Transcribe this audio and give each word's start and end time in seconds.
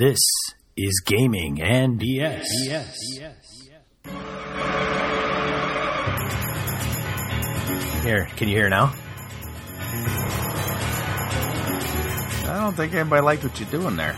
This 0.00 0.18
is 0.78 1.02
gaming 1.04 1.60
and 1.60 2.00
BS. 2.00 2.46
Yes. 2.64 2.96
Here, 8.02 8.24
can 8.34 8.48
you 8.48 8.56
hear 8.56 8.70
now? 8.70 8.94
I 12.46 12.60
don't 12.62 12.74
think 12.74 12.94
anybody 12.94 13.20
liked 13.20 13.44
what 13.44 13.60
you're 13.60 13.68
doing 13.68 13.96
there. 13.96 14.14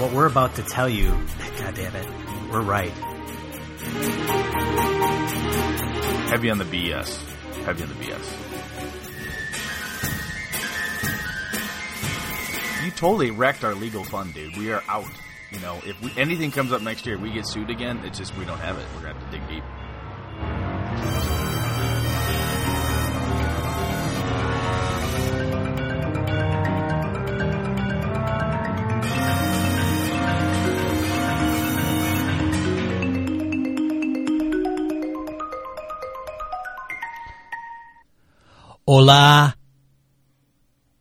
What 0.00 0.12
we're 0.12 0.26
about 0.26 0.56
to 0.56 0.64
tell 0.64 0.88
you, 0.88 1.10
god 1.56 1.76
damn 1.76 1.94
it, 1.94 2.08
we're 2.50 2.62
right. 2.62 2.90
Heavy 6.30 6.50
on 6.50 6.58
the 6.58 6.64
BS. 6.64 7.16
Heavy 7.64 7.84
on 7.84 7.90
the 7.90 7.94
BS. 7.94 8.57
You 12.88 12.94
totally 12.94 13.30
wrecked 13.30 13.64
our 13.64 13.74
legal 13.74 14.02
fund, 14.02 14.32
dude. 14.32 14.56
We 14.56 14.72
are 14.72 14.82
out. 14.88 15.04
You 15.50 15.60
know, 15.60 15.78
if 15.84 16.00
we, 16.00 16.10
anything 16.16 16.50
comes 16.50 16.72
up 16.72 16.80
next 16.80 17.04
year, 17.04 17.18
we 17.18 17.30
get 17.30 17.46
sued 17.46 17.68
again. 17.68 18.00
It's 18.02 18.16
just 18.16 18.34
we 18.38 18.46
don't 18.46 18.58
have 18.60 18.78
it. 18.78 18.86
We're 18.94 19.02
gonna 19.02 19.12
have 19.12 19.30
to 19.30 19.38
dig 19.38 19.46
deep. 19.46 19.62
Hola. 38.86 39.57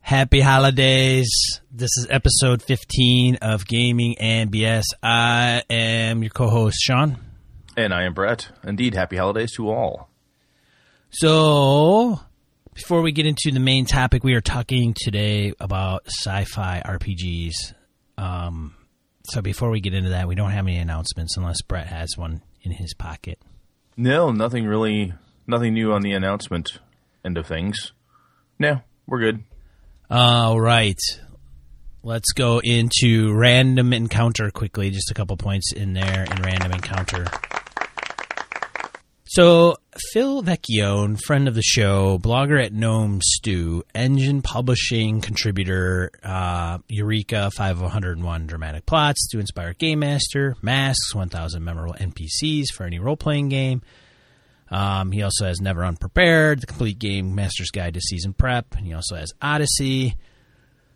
Happy 0.08 0.40
holidays. 0.40 1.30
This 1.70 1.90
is 1.98 2.08
episode 2.10 2.64
15 2.64 3.40
of 3.42 3.68
Gaming 3.68 4.18
and 4.20 4.50
BS. 4.50 4.84
I 5.04 5.64
am 5.70 6.24
your 6.24 6.30
co 6.30 6.48
host, 6.48 6.78
Sean. 6.80 7.18
And 7.76 7.94
I 7.94 8.06
am 8.06 8.14
Brett. 8.14 8.48
Indeed, 8.64 8.94
happy 8.94 9.18
holidays 9.18 9.52
to 9.58 9.68
all. 9.70 10.10
So, 11.10 12.22
before 12.74 13.02
we 13.02 13.12
get 13.12 13.26
into 13.26 13.52
the 13.52 13.60
main 13.60 13.86
topic, 13.86 14.24
we 14.24 14.34
are 14.36 14.40
talking 14.40 14.96
today 14.98 15.52
about 15.60 16.08
sci 16.08 16.46
fi 16.46 16.82
RPGs. 16.86 17.74
Um, 18.18 18.76
so, 19.26 19.42
before 19.42 19.70
we 19.70 19.82
get 19.82 19.94
into 19.94 20.12
that, 20.12 20.30
we 20.30 20.36
don't 20.36 20.52
have 20.52 20.68
any 20.68 20.78
announcements 20.78 21.36
unless 21.36 21.62
Brett 21.62 21.88
has 21.88 22.16
one 22.16 22.44
in 22.62 22.72
his 22.72 22.94
pocket. 22.94 23.40
No, 23.98 24.32
nothing 24.32 24.68
really, 24.68 25.16
nothing 25.46 25.74
new 25.74 25.92
on 25.92 26.02
the 26.02 26.14
announcement 26.14 26.80
end 27.26 27.38
of 27.38 27.46
things. 27.46 27.92
No, 28.58 28.84
we're 29.06 29.20
good. 29.20 29.44
All 30.10 30.60
right. 30.60 31.00
Let's 32.02 32.32
go 32.32 32.62
into 32.64 33.34
random 33.34 33.92
encounter 33.92 34.50
quickly. 34.52 34.90
Just 34.90 35.12
a 35.12 35.14
couple 35.14 35.36
points 35.36 35.74
in 35.74 35.94
there 35.94 36.24
in 36.24 36.42
random 36.42 36.72
encounter. 36.72 37.26
So, 39.26 39.76
Phil 40.14 40.42
Vecchione, 40.42 41.20
friend 41.20 41.50
of 41.50 41.56
the 41.56 41.62
show, 41.62 42.18
blogger 42.18 42.64
at 42.64 42.72
Gnome 42.72 43.20
Stew, 43.22 43.84
engine 43.94 44.42
publishing 44.42 45.20
contributor, 45.20 46.12
uh, 46.24 46.78
Eureka 46.88 47.52
5101 47.52 48.48
dramatic 48.48 48.86
plots 48.86 49.28
to 49.32 49.40
inspire 49.40 49.74
Game 49.74 50.00
Master, 50.00 50.56
Masks, 50.62 51.14
1000 51.14 51.62
memorable 51.62 51.96
NPCs 51.96 52.68
for 52.74 52.86
any 52.86 53.00
role 53.00 53.18
playing 53.18 53.50
game. 53.50 53.82
Um, 54.70 55.12
he 55.12 55.22
also 55.24 55.46
has 55.46 55.62
Never 55.62 55.84
Unprepared, 55.84 56.62
the 56.62 56.68
complete 56.68 57.00
game 57.00 57.36
master's 57.36 57.70
guide 57.72 57.94
to 57.94 58.02
session 58.02 58.34
prep, 58.34 58.76
and 58.76 58.86
he 58.86 58.94
also 58.94 59.16
has 59.16 59.32
Odyssey. 59.42 60.16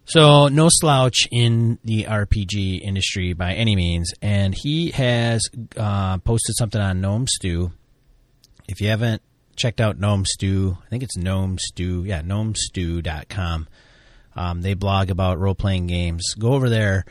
So 0.06 0.48
no 0.48 0.68
slouch 0.70 1.28
in 1.32 1.80
the 1.84 2.04
RPG 2.04 2.82
industry 2.82 3.34
by 3.34 3.54
any 3.54 3.76
means, 3.76 4.12
and 4.22 4.54
he 4.54 4.92
has 4.92 5.42
uh, 5.78 6.18
posted 6.20 6.56
something 6.58 6.82
on 6.82 7.02
Gnome 7.02 7.28
Stew. 7.28 7.72
If 8.68 8.82
you 8.82 8.90
haven't 8.90 9.22
checked 9.56 9.80
out 9.80 10.00
Gnome 10.00 10.26
Stew, 10.26 10.78
I 10.84 10.90
think 10.90 11.04
it's 11.04 11.18
Gnome 11.18 11.58
Stew, 11.60 12.04
yeah, 12.04 12.22
gnomestew.com. 12.22 13.68
Um, 14.36 14.62
they 14.62 14.74
blog 14.74 15.10
about 15.10 15.40
role 15.40 15.56
playing 15.56 15.88
games. 15.88 16.34
Go 16.38 16.54
over 16.54 16.70
there. 16.70 17.06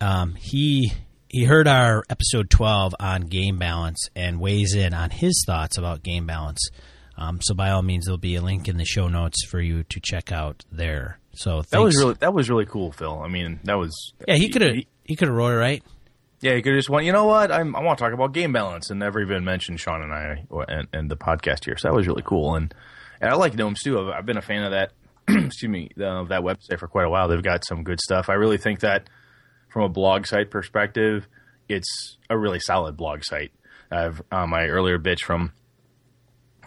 Um, 0.00 0.34
he 0.34 0.92
he 1.34 1.42
heard 1.42 1.66
our 1.66 2.04
episode 2.08 2.48
12 2.48 2.94
on 3.00 3.22
game 3.22 3.58
balance 3.58 4.08
and 4.14 4.38
weighs 4.38 4.72
in 4.72 4.94
on 4.94 5.10
his 5.10 5.42
thoughts 5.44 5.76
about 5.76 6.04
game 6.04 6.28
balance. 6.28 6.68
Um, 7.18 7.40
so 7.42 7.56
by 7.56 7.70
all 7.70 7.82
means, 7.82 8.04
there'll 8.04 8.18
be 8.18 8.36
a 8.36 8.40
link 8.40 8.68
in 8.68 8.76
the 8.76 8.84
show 8.84 9.08
notes 9.08 9.44
for 9.44 9.60
you 9.60 9.82
to 9.82 9.98
check 10.00 10.30
out 10.30 10.64
there. 10.70 11.18
So 11.32 11.62
That 11.70 11.80
was 11.80 11.96
really 11.96 12.14
that 12.20 12.32
was 12.32 12.48
really 12.48 12.66
cool, 12.66 12.92
Phil. 12.92 13.20
I 13.20 13.26
mean, 13.26 13.58
that 13.64 13.74
was 13.74 14.12
yeah. 14.28 14.36
He 14.36 14.48
could 14.48 14.62
have 14.62 14.76
he 15.02 15.16
could 15.16 15.26
have 15.26 15.36
wrote 15.36 15.50
it 15.50 15.56
right. 15.56 15.82
Yeah, 16.40 16.54
he 16.54 16.62
could 16.62 16.74
have 16.74 16.78
just 16.78 16.88
went. 16.88 17.04
You 17.04 17.12
know 17.12 17.24
what? 17.24 17.50
I'm, 17.50 17.74
I 17.74 17.82
want 17.82 17.98
to 17.98 18.04
talk 18.04 18.12
about 18.12 18.32
game 18.32 18.52
balance, 18.52 18.90
and 18.90 19.00
never 19.00 19.20
even 19.20 19.42
mentioned 19.42 19.80
Sean 19.80 20.02
and 20.02 20.12
I 20.12 20.46
and, 20.68 20.86
and 20.92 21.10
the 21.10 21.16
podcast 21.16 21.64
here. 21.64 21.76
So 21.76 21.88
that 21.88 21.94
was 21.94 22.06
really 22.06 22.22
cool, 22.24 22.54
and 22.54 22.72
and 23.20 23.28
I 23.32 23.34
like 23.34 23.56
Gnome 23.56 23.74
Stew. 23.74 23.98
I've, 23.98 24.18
I've 24.18 24.26
been 24.26 24.36
a 24.36 24.42
fan 24.42 24.62
of 24.62 24.70
that. 24.70 24.92
excuse 25.28 25.68
me, 25.68 25.90
of 25.98 26.28
that 26.28 26.42
website 26.42 26.78
for 26.78 26.86
quite 26.86 27.06
a 27.06 27.10
while. 27.10 27.26
They've 27.26 27.42
got 27.42 27.64
some 27.66 27.82
good 27.82 27.98
stuff. 28.00 28.28
I 28.28 28.34
really 28.34 28.58
think 28.58 28.80
that 28.80 29.08
from 29.74 29.82
a 29.82 29.88
blog 29.88 30.24
site 30.24 30.52
perspective, 30.52 31.26
it's 31.68 32.16
a 32.30 32.38
really 32.38 32.60
solid 32.60 32.96
blog 32.96 33.24
site. 33.24 33.50
I've 33.90 34.22
uh, 34.30 34.46
my 34.46 34.66
earlier 34.68 35.00
bitch 35.00 35.22
from 35.22 35.52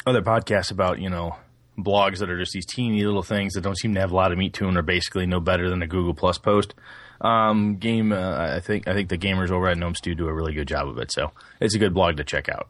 other 0.06 0.22
podcasts 0.22 0.72
about 0.72 1.00
you 1.00 1.10
know 1.10 1.38
blogs 1.80 2.18
that 2.20 2.30
are 2.30 2.38
just 2.38 2.52
these 2.52 2.66
teeny 2.66 3.06
little 3.06 3.24
things 3.24 3.54
that 3.54 3.62
don't 3.62 3.78
seem 3.78 3.94
to 3.94 4.02
have 4.02 4.12
a 4.12 4.16
lot 4.16 4.34
of 4.34 4.38
meat 4.38 4.54
to 4.56 4.66
them 4.66 4.78
are 4.78 4.82
basically 4.82 5.26
no 5.26 5.40
better 5.40 5.70
than 5.70 5.82
a 5.82 5.88
Google 5.88 6.14
Plus 6.14 6.38
post. 6.38 6.74
Um, 7.22 7.78
game, 7.78 8.12
uh, 8.12 8.56
I 8.56 8.60
think 8.60 8.90
I 8.90 8.94
think 8.94 9.08
the 9.08 9.18
gamers 9.18 9.52
over 9.52 9.70
at 9.70 9.78
Gnome 9.78 9.96
Stew 9.96 10.14
do 10.14 10.28
a 10.28 10.34
really 10.34 10.54
good 10.54 10.68
job 10.68 10.90
of 10.90 10.98
it. 10.98 11.12
So 11.14 11.32
it's 11.62 11.76
a 11.76 11.80
good 11.80 11.94
blog 11.94 12.18
to 12.18 12.26
check 12.26 12.50
out. 12.50 12.70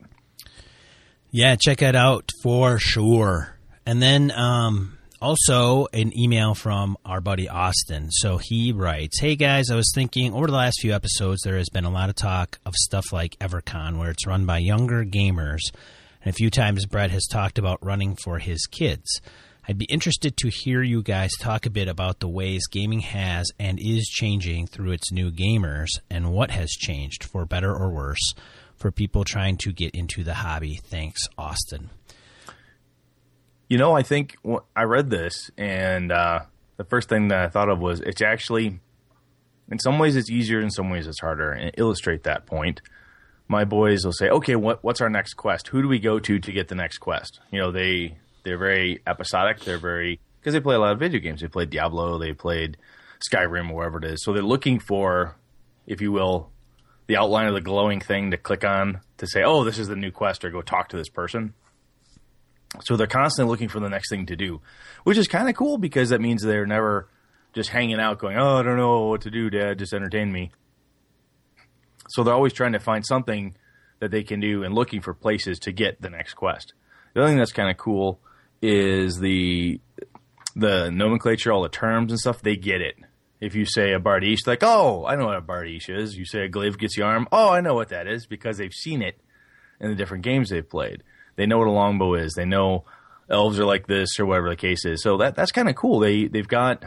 Yeah, 1.31 1.55
check 1.59 1.81
it 1.81 1.95
out 1.95 2.29
for 2.43 2.77
sure. 2.77 3.57
And 3.87 4.03
then 4.03 4.31
um, 4.31 4.96
also 5.21 5.87
an 5.93 6.17
email 6.17 6.53
from 6.53 6.97
our 7.05 7.21
buddy 7.21 7.49
Austin. 7.49 8.11
So 8.11 8.37
he 8.37 8.71
writes, 8.71 9.19
"Hey 9.19 9.35
guys, 9.35 9.69
I 9.69 9.75
was 9.75 9.91
thinking 9.93 10.33
over 10.33 10.47
the 10.47 10.53
last 10.53 10.79
few 10.81 10.93
episodes 10.93 11.41
there 11.43 11.57
has 11.57 11.69
been 11.69 11.85
a 11.85 11.89
lot 11.89 12.09
of 12.09 12.15
talk 12.15 12.59
of 12.65 12.73
stuff 12.75 13.11
like 13.11 13.37
EverCon, 13.39 13.97
where 13.97 14.11
it's 14.11 14.27
run 14.27 14.45
by 14.45 14.59
younger 14.59 15.03
gamers, 15.05 15.61
and 16.23 16.29
a 16.29 16.37
few 16.37 16.49
times 16.49 16.85
Brett 16.85 17.11
has 17.11 17.25
talked 17.25 17.57
about 17.57 17.83
running 17.83 18.15
for 18.15 18.39
his 18.39 18.65
kids." 18.65 19.21
I'd 19.69 19.77
be 19.77 19.85
interested 19.85 20.37
to 20.37 20.49
hear 20.49 20.81
you 20.81 21.03
guys 21.03 21.31
talk 21.41 21.65
a 21.65 21.69
bit 21.69 21.89
about 21.89 22.21
the 22.21 22.29
ways 22.29 22.67
gaming 22.71 23.01
has 23.01 23.51
and 23.59 23.77
is 23.81 24.07
changing 24.07 24.67
through 24.67 24.91
its 24.91 25.11
new 25.11 25.29
gamers 25.29 25.89
and 26.09 26.31
what 26.31 26.51
has 26.51 26.69
changed 26.69 27.25
for 27.25 27.45
better 27.45 27.75
or 27.75 27.89
worse 27.89 28.33
for 28.77 28.91
people 28.91 29.25
trying 29.25 29.57
to 29.57 29.73
get 29.73 29.93
into 29.93 30.23
the 30.23 30.35
hobby. 30.35 30.79
Thanks, 30.85 31.19
Austin. 31.37 31.89
You 33.67 33.77
know, 33.77 33.93
I 33.93 34.01
think 34.03 34.37
I 34.75 34.83
read 34.83 35.09
this, 35.09 35.51
and 35.57 36.11
uh, 36.11 36.41
the 36.77 36.85
first 36.85 37.09
thing 37.09 37.27
that 37.29 37.39
I 37.39 37.49
thought 37.49 37.69
of 37.69 37.79
was 37.79 37.99
it's 37.99 38.21
actually, 38.21 38.79
in 39.69 39.79
some 39.79 39.99
ways, 39.99 40.15
it's 40.15 40.29
easier, 40.29 40.61
in 40.61 40.69
some 40.69 40.89
ways, 40.89 41.05
it's 41.05 41.19
harder. 41.19 41.51
And 41.51 41.71
illustrate 41.77 42.23
that 42.23 42.45
point, 42.45 42.81
my 43.49 43.65
boys 43.65 44.05
will 44.05 44.13
say, 44.13 44.29
"Okay, 44.29 44.55
what, 44.55 44.83
what's 44.83 45.01
our 45.01 45.09
next 45.09 45.33
quest? 45.33 45.67
Who 45.67 45.81
do 45.81 45.87
we 45.87 45.99
go 45.99 46.19
to 46.19 46.39
to 46.39 46.51
get 46.51 46.69
the 46.69 46.75
next 46.75 46.99
quest?" 46.99 47.41
You 47.51 47.59
know, 47.59 47.71
they 47.71 48.17
they're 48.43 48.57
very 48.57 49.01
episodic. 49.05 49.59
They're 49.59 49.77
very 49.77 50.21
because 50.39 50.53
they 50.53 50.61
play 50.61 50.75
a 50.75 50.79
lot 50.79 50.93
of 50.93 50.99
video 50.99 51.19
games. 51.19 51.41
They 51.41 51.47
played 51.47 51.69
Diablo, 51.69 52.17
they 52.17 52.31
played 52.31 52.77
Skyrim, 53.29 53.69
or 53.71 53.75
wherever 53.75 53.97
it 53.97 54.05
is. 54.05 54.23
So 54.23 54.31
they're 54.31 54.41
looking 54.41 54.79
for, 54.79 55.35
if 55.85 55.99
you 55.99 56.13
will, 56.13 56.51
the 57.07 57.17
outline 57.17 57.47
of 57.47 57.53
the 57.53 57.61
glowing 57.61 57.99
thing 57.99 58.31
to 58.31 58.37
click 58.37 58.63
on 58.63 59.01
to 59.17 59.27
say, 59.27 59.43
"Oh, 59.43 59.65
this 59.65 59.77
is 59.77 59.89
the 59.89 59.97
new 59.97 60.11
quest," 60.11 60.45
or 60.45 60.51
go 60.51 60.61
talk 60.61 60.87
to 60.89 60.97
this 60.97 61.09
person. 61.09 61.53
So 62.83 62.95
they're 62.97 63.07
constantly 63.07 63.51
looking 63.51 63.69
for 63.69 63.79
the 63.79 63.89
next 63.89 64.09
thing 64.09 64.25
to 64.27 64.35
do, 64.35 64.61
which 65.03 65.17
is 65.17 65.27
kind 65.27 65.49
of 65.49 65.55
cool 65.55 65.77
because 65.77 66.09
that 66.09 66.21
means 66.21 66.43
they're 66.43 66.65
never 66.65 67.07
just 67.53 67.69
hanging 67.69 67.99
out 67.99 68.19
going, 68.19 68.37
"Oh, 68.37 68.57
I 68.57 68.63
don't 68.63 68.77
know 68.77 69.07
what 69.07 69.21
to 69.21 69.31
do, 69.31 69.49
Dad. 69.49 69.79
Just 69.79 69.93
entertain 69.93 70.31
me." 70.31 70.51
So 72.09 72.23
they're 72.23 72.33
always 72.33 72.53
trying 72.53 72.73
to 72.73 72.79
find 72.79 73.05
something 73.05 73.55
that 73.99 74.11
they 74.11 74.23
can 74.23 74.39
do 74.39 74.63
and 74.63 74.75
looking 74.75 75.01
for 75.01 75.13
places 75.13 75.59
to 75.59 75.71
get 75.71 76.01
the 76.01 76.09
next 76.09 76.35
quest. 76.35 76.73
The 77.13 77.21
other 77.21 77.29
thing 77.29 77.37
that's 77.37 77.51
kind 77.51 77.69
of 77.69 77.77
cool 77.77 78.19
is 78.61 79.19
the 79.19 79.79
the 80.55 80.89
nomenclature, 80.89 81.51
all 81.51 81.61
the 81.61 81.69
terms 81.69 82.11
and 82.11 82.19
stuff. 82.19 82.41
They 82.41 82.55
get 82.55 82.81
it. 82.81 82.95
If 83.39 83.53
you 83.53 83.65
say 83.65 83.93
a 83.93 83.99
bardiche, 83.99 84.47
like, 84.47 84.63
"Oh, 84.63 85.05
I 85.05 85.15
know 85.15 85.27
what 85.27 85.37
a 85.37 85.41
bardiche 85.41 85.95
is." 85.95 86.17
You 86.17 86.25
say 86.25 86.45
a 86.45 86.49
glaive-guisarme. 86.49 87.27
Oh, 87.31 87.49
I 87.49 87.61
know 87.61 87.75
what 87.75 87.89
that 87.89 88.07
is 88.07 88.25
because 88.25 88.57
they've 88.57 88.73
seen 88.73 89.01
it 89.01 89.19
in 89.79 89.89
the 89.89 89.95
different 89.95 90.23
games 90.23 90.49
they've 90.49 90.67
played. 90.67 91.03
They 91.37 91.45
know 91.45 91.59
what 91.59 91.67
a 91.67 91.71
longbow 91.71 92.15
is. 92.15 92.33
They 92.33 92.45
know 92.45 92.83
elves 93.29 93.59
are 93.59 93.65
like 93.65 93.87
this 93.87 94.19
or 94.19 94.25
whatever 94.25 94.49
the 94.49 94.55
case 94.55 94.85
is. 94.85 95.01
So 95.01 95.17
that 95.17 95.35
that's 95.35 95.51
kind 95.51 95.69
of 95.69 95.75
cool. 95.75 95.99
They 95.99 96.27
they've 96.27 96.47
got 96.47 96.83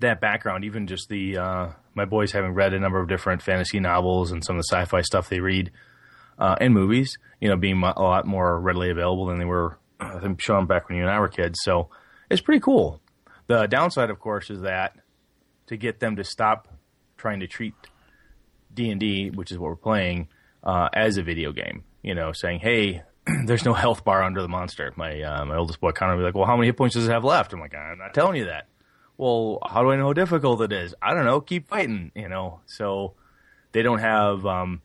that 0.00 0.20
background. 0.20 0.64
Even 0.64 0.86
just 0.86 1.08
the 1.08 1.38
uh, 1.38 1.68
my 1.94 2.04
boys 2.04 2.32
having 2.32 2.54
read 2.54 2.74
a 2.74 2.80
number 2.80 3.00
of 3.00 3.08
different 3.08 3.42
fantasy 3.42 3.78
novels 3.78 4.32
and 4.32 4.44
some 4.44 4.56
of 4.56 4.62
the 4.62 4.76
sci-fi 4.76 5.02
stuff 5.02 5.28
they 5.28 5.40
read 5.40 5.70
uh, 6.38 6.56
and 6.60 6.74
movies. 6.74 7.16
You 7.40 7.48
know, 7.48 7.56
being 7.56 7.82
a 7.82 8.02
lot 8.02 8.26
more 8.26 8.58
readily 8.58 8.90
available 8.90 9.26
than 9.26 9.38
they 9.38 9.44
were. 9.44 9.78
I 10.00 10.18
think 10.18 10.40
Sean 10.40 10.66
back 10.66 10.88
when 10.88 10.98
you 10.98 11.04
and 11.04 11.10
I 11.10 11.20
were 11.20 11.28
kids. 11.28 11.58
So 11.62 11.90
it's 12.30 12.40
pretty 12.40 12.60
cool. 12.60 13.00
The 13.46 13.66
downside, 13.66 14.10
of 14.10 14.18
course, 14.18 14.50
is 14.50 14.62
that 14.62 14.96
to 15.68 15.76
get 15.76 16.00
them 16.00 16.16
to 16.16 16.24
stop 16.24 16.68
trying 17.16 17.40
to 17.40 17.46
treat 17.46 17.74
D 18.72 18.90
and 18.90 19.00
D, 19.00 19.30
which 19.30 19.50
is 19.50 19.58
what 19.58 19.68
we're 19.68 19.76
playing, 19.76 20.28
uh, 20.62 20.88
as 20.92 21.16
a 21.16 21.22
video 21.22 21.52
game. 21.52 21.84
You 22.06 22.14
know, 22.14 22.32
saying, 22.32 22.60
"Hey, 22.60 23.02
there's 23.44 23.64
no 23.64 23.74
health 23.74 24.04
bar 24.04 24.22
under 24.22 24.40
the 24.40 24.48
monster." 24.48 24.94
My 24.96 25.20
uh, 25.20 25.44
my 25.44 25.56
oldest 25.56 25.80
boy 25.80 25.90
Connor 25.90 26.12
will 26.12 26.20
be 26.20 26.24
like, 26.24 26.34
"Well, 26.34 26.46
how 26.46 26.56
many 26.56 26.68
hit 26.68 26.76
points 26.76 26.94
does 26.94 27.08
it 27.08 27.10
have 27.10 27.24
left?" 27.24 27.52
I'm 27.52 27.60
like, 27.60 27.74
"I'm 27.74 27.98
not 27.98 28.14
telling 28.14 28.36
you 28.36 28.44
that." 28.44 28.68
Well, 29.18 29.58
how 29.66 29.82
do 29.82 29.90
I 29.90 29.96
know 29.96 30.06
how 30.06 30.12
difficult 30.12 30.60
it 30.60 30.72
is? 30.72 30.94
I 31.02 31.14
don't 31.14 31.24
know. 31.24 31.40
Keep 31.40 31.68
fighting. 31.68 32.12
You 32.14 32.28
know, 32.28 32.60
so 32.66 33.14
they 33.72 33.82
don't 33.82 33.98
have 33.98 34.46
um, 34.46 34.82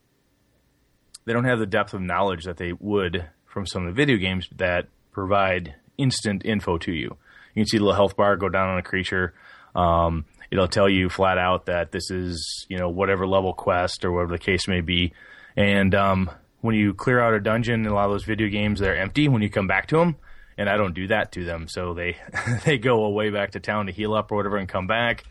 they 1.25 1.33
don't 1.33 1.45
have 1.45 1.59
the 1.59 1.68
depth 1.68 1.94
of 1.94 2.01
knowledge 2.01 2.45
that 2.45 2.57
they 2.57 2.73
would 2.73 3.29
from 3.45 3.67
some 3.67 3.85
of 3.85 3.94
the 3.94 4.01
video 4.01 4.17
games 4.17 4.47
that 4.57 4.88
provide 5.12 5.75
instant 5.97 6.44
info 6.44 6.77
to 6.79 6.91
you. 6.91 7.17
You 7.53 7.62
can 7.62 7.67
see 7.67 7.77
the 7.77 7.83
little 7.83 7.95
health 7.95 8.17
bar 8.17 8.35
go 8.35 8.50
down 8.50 8.69
on 8.69 8.79
a 8.79 8.83
creature. 8.83 9.33
Um, 9.75 10.25
it'll 10.50 10.67
tell 10.67 10.89
you 10.89 11.09
flat 11.09 11.38
out 11.38 11.67
that 11.67 11.91
this 11.91 12.09
is 12.09 12.65
you 12.67 12.77
know 12.77 12.89
whatever 12.89 13.27
level 13.27 13.53
quest 13.53 14.03
or 14.03 14.12
whatever 14.12 14.33
the 14.33 14.44
case 14.44 14.67
may 14.67 14.81
be. 14.81 15.13
And 15.56 15.94
um, 15.94 16.31
when 16.62 16.75
you 16.75 16.94
clear 16.94 17.19
out 17.19 17.34
a 17.34 17.40
dungeon 17.40 17.86
in 17.86 17.88
a 17.88 17.94
lot 17.94 18.06
of 18.06 18.12
those 18.12 18.24
video 18.24 18.48
games, 18.48 18.80
they're 18.80 18.96
empty 18.96 19.28
when 19.28 19.42
you 19.42 19.50
come 19.50 19.68
back 19.68 19.88
to 19.88 19.98
them. 19.98 20.16
And 20.58 20.69
I 20.69 20.78
don't 20.78 20.94
do 20.94 21.08
that 21.08 21.31
to 21.34 21.46
them, 21.46 21.68
so 21.68 21.94
they 21.94 22.18
they 22.66 22.78
go 22.78 23.04
away 23.06 23.30
back 23.30 23.52
to 23.52 23.60
town 23.60 23.88
to 23.88 23.92
heal 23.92 24.13
up 24.13 24.31
or 24.31 24.38
whatever 24.38 24.58
and 24.58 24.69
come 24.69 24.86
back, 24.86 25.24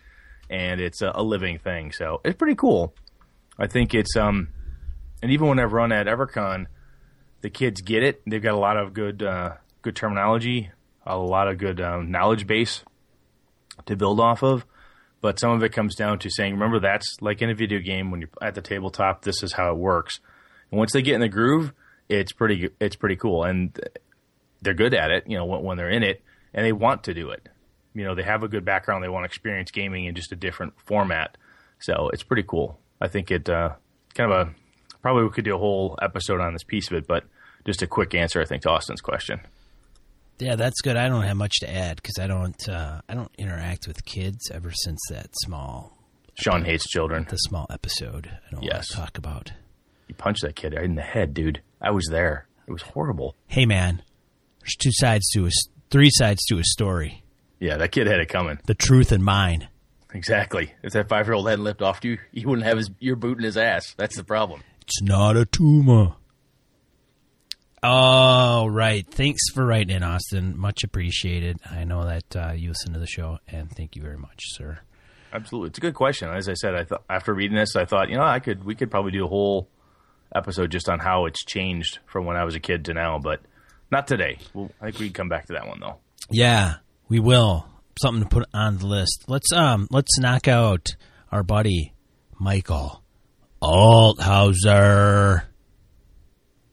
and 0.48 0.80
it's 0.80 1.02
a, 1.02 1.12
a 1.14 1.22
living 1.22 1.58
thing. 1.58 1.92
So 1.92 2.20
it's 2.24 2.36
pretty 2.36 2.56
cool. 2.56 2.94
I 3.58 3.66
think 3.66 3.94
it's 3.94 4.16
um, 4.16 4.48
and 5.22 5.30
even 5.30 5.46
when 5.46 5.58
I've 5.58 5.72
run 5.72 5.92
at 5.92 6.06
EverCon, 6.06 6.66
the 7.42 7.50
kids 7.50 7.80
get 7.82 8.02
it. 8.02 8.22
They've 8.26 8.42
got 8.42 8.54
a 8.54 8.58
lot 8.58 8.76
of 8.76 8.92
good 8.92 9.22
uh, 9.22 9.54
good 9.82 9.94
terminology, 9.94 10.70
a 11.06 11.16
lot 11.16 11.48
of 11.48 11.58
good 11.58 11.80
um, 11.80 12.10
knowledge 12.10 12.46
base 12.46 12.82
to 13.86 13.96
build 13.96 14.20
off 14.20 14.42
of. 14.42 14.64
But 15.20 15.38
some 15.38 15.50
of 15.50 15.62
it 15.62 15.72
comes 15.72 15.94
down 15.94 16.18
to 16.20 16.30
saying, 16.30 16.54
remember, 16.54 16.80
that's 16.80 17.18
like 17.20 17.42
in 17.42 17.50
a 17.50 17.54
video 17.54 17.78
game 17.78 18.10
when 18.10 18.20
you're 18.22 18.30
at 18.40 18.54
the 18.54 18.62
tabletop. 18.62 19.22
This 19.22 19.42
is 19.42 19.52
how 19.52 19.70
it 19.70 19.76
works. 19.76 20.18
And 20.70 20.78
once 20.78 20.92
they 20.92 21.02
get 21.02 21.14
in 21.14 21.20
the 21.20 21.28
groove, 21.28 21.72
it's 22.08 22.32
pretty 22.32 22.70
it's 22.80 22.96
pretty 22.96 23.16
cool, 23.16 23.44
and 23.44 23.78
they're 24.62 24.74
good 24.74 24.94
at 24.94 25.10
it. 25.10 25.24
You 25.26 25.36
know, 25.38 25.44
when, 25.44 25.62
when 25.62 25.76
they're 25.76 25.90
in 25.90 26.02
it, 26.02 26.22
and 26.54 26.64
they 26.66 26.72
want 26.72 27.04
to 27.04 27.14
do 27.14 27.30
it. 27.30 27.48
You 27.94 28.04
know, 28.04 28.14
they 28.14 28.22
have 28.22 28.42
a 28.44 28.48
good 28.48 28.64
background. 28.64 29.02
They 29.02 29.08
want 29.08 29.24
to 29.24 29.26
experience 29.26 29.70
gaming 29.72 30.04
in 30.04 30.14
just 30.14 30.30
a 30.32 30.36
different 30.36 30.74
format. 30.86 31.36
So 31.80 32.08
it's 32.12 32.22
pretty 32.22 32.44
cool. 32.44 32.78
I 33.00 33.08
think 33.08 33.30
it 33.30 33.48
uh, 33.48 33.70
kind 34.14 34.30
of 34.32 34.48
a 34.48 34.54
probably 35.02 35.24
we 35.24 35.30
could 35.30 35.44
do 35.44 35.54
a 35.54 35.58
whole 35.58 35.98
episode 36.00 36.40
on 36.40 36.52
this 36.52 36.62
piece 36.62 36.88
of 36.90 36.96
it, 36.96 37.06
but 37.08 37.24
just 37.66 37.82
a 37.82 37.86
quick 37.86 38.14
answer, 38.14 38.40
I 38.40 38.44
think, 38.44 38.62
to 38.62 38.70
Austin's 38.70 39.00
question. 39.00 39.40
Yeah, 40.38 40.56
that's 40.56 40.80
good. 40.82 40.96
I 40.96 41.08
don't 41.08 41.22
have 41.24 41.36
much 41.36 41.58
to 41.60 41.70
add 41.70 41.96
because 41.96 42.18
I 42.18 42.26
don't 42.26 42.68
uh, 42.68 43.00
I 43.08 43.14
don't 43.14 43.30
interact 43.38 43.86
with 43.88 44.04
kids 44.04 44.50
ever 44.52 44.70
since 44.72 45.00
that 45.10 45.28
small 45.42 45.96
Sean 46.34 46.64
hates 46.64 46.88
children. 46.88 47.26
the 47.28 47.36
small 47.36 47.66
episode. 47.70 48.30
I 48.46 48.50
don't 48.54 48.62
Yes. 48.62 48.72
want 48.72 48.84
to 48.86 48.96
talk 48.96 49.18
about. 49.18 49.52
You 50.10 50.14
punched 50.14 50.42
that 50.42 50.56
kid 50.56 50.74
right 50.74 50.82
in 50.84 50.96
the 50.96 51.02
head, 51.02 51.34
dude. 51.34 51.62
I 51.80 51.92
was 51.92 52.08
there. 52.10 52.48
It 52.66 52.72
was 52.72 52.82
horrible. 52.82 53.36
Hey, 53.46 53.64
man, 53.64 54.02
there's 54.58 54.74
two 54.74 54.90
sides 54.92 55.30
to 55.34 55.46
a 55.46 55.50
three 55.88 56.10
sides 56.10 56.44
to 56.46 56.58
a 56.58 56.64
story: 56.64 57.22
Yeah, 57.60 57.76
that 57.76 57.92
kid 57.92 58.08
had 58.08 58.18
it 58.18 58.28
coming. 58.28 58.58
the 58.66 58.74
truth 58.74 59.12
and 59.12 59.22
mine. 59.22 59.68
Exactly. 60.12 60.74
If 60.82 60.94
that 60.94 61.08
five 61.08 61.28
year 61.28 61.34
old 61.34 61.48
hadn't 61.48 61.62
lipped 61.62 61.80
off 61.80 62.04
you, 62.04 62.18
he 62.32 62.44
wouldn't 62.44 62.66
have 62.66 62.76
his 62.76 62.90
your 62.98 63.14
boot 63.14 63.38
in 63.38 63.44
his 63.44 63.56
ass. 63.56 63.94
That's 63.96 64.16
the 64.16 64.24
problem. 64.24 64.64
It's 64.80 65.00
not 65.00 65.36
a 65.36 65.44
tumor. 65.44 66.14
Oh, 67.84 68.66
right. 68.66 69.06
Thanks 69.08 69.42
for 69.54 69.64
writing 69.64 69.94
in, 69.94 70.02
Austin. 70.02 70.58
Much 70.58 70.82
appreciated. 70.82 71.58
I 71.70 71.84
know 71.84 72.04
that 72.04 72.34
uh, 72.36 72.52
you 72.56 72.70
listen 72.70 72.94
to 72.94 72.98
the 72.98 73.06
show, 73.06 73.38
and 73.46 73.70
thank 73.70 73.94
you 73.94 74.02
very 74.02 74.18
much, 74.18 74.40
sir. 74.56 74.80
Absolutely, 75.32 75.68
it's 75.68 75.78
a 75.78 75.80
good 75.80 75.94
question. 75.94 76.28
As 76.30 76.48
I 76.48 76.54
said, 76.54 76.74
I 76.74 76.82
thought 76.82 77.04
after 77.08 77.32
reading 77.32 77.56
this, 77.56 77.76
I 77.76 77.84
thought 77.84 78.08
you 78.10 78.16
know 78.16 78.24
I 78.24 78.40
could 78.40 78.64
we 78.64 78.74
could 78.74 78.90
probably 78.90 79.12
do 79.12 79.24
a 79.24 79.28
whole 79.28 79.68
episode 80.34 80.70
just 80.70 80.88
on 80.88 80.98
how 80.98 81.26
it's 81.26 81.44
changed 81.44 81.98
from 82.06 82.24
when 82.24 82.36
I 82.36 82.44
was 82.44 82.54
a 82.54 82.60
kid 82.60 82.84
to 82.86 82.94
now, 82.94 83.18
but 83.18 83.40
not 83.90 84.06
today. 84.06 84.38
Well, 84.54 84.70
I 84.80 84.86
think 84.86 84.98
we 84.98 85.06
can 85.06 85.14
come 85.14 85.28
back 85.28 85.46
to 85.46 85.54
that 85.54 85.66
one 85.66 85.80
though. 85.80 85.98
Yeah, 86.30 86.76
we 87.08 87.20
will. 87.20 87.66
Something 88.00 88.22
to 88.22 88.28
put 88.28 88.48
on 88.54 88.78
the 88.78 88.86
list. 88.86 89.24
Let's 89.28 89.52
um 89.52 89.88
let's 89.90 90.18
knock 90.18 90.48
out 90.48 90.88
our 91.30 91.42
buddy 91.42 91.92
Michael 92.38 93.02
Althauser. 93.62 95.42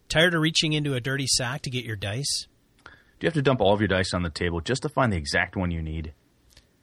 Tired 0.09 0.33
of 0.33 0.41
reaching 0.41 0.71
into 0.73 0.93
a 0.93 1.01
dirty 1.01 1.27
sack 1.27 1.63
to 1.63 1.69
get 1.69 1.83
your 1.83 1.97
dice? 1.97 2.47
Do 2.85 3.25
you 3.25 3.27
have 3.27 3.33
to 3.33 3.41
dump 3.41 3.61
all 3.61 3.73
of 3.73 3.81
your 3.81 3.87
dice 3.87 4.13
on 4.13 4.23
the 4.23 4.29
table 4.29 4.61
just 4.61 4.83
to 4.83 4.89
find 4.89 5.11
the 5.11 5.17
exact 5.17 5.55
one 5.55 5.71
you 5.71 5.81
need? 5.81 6.13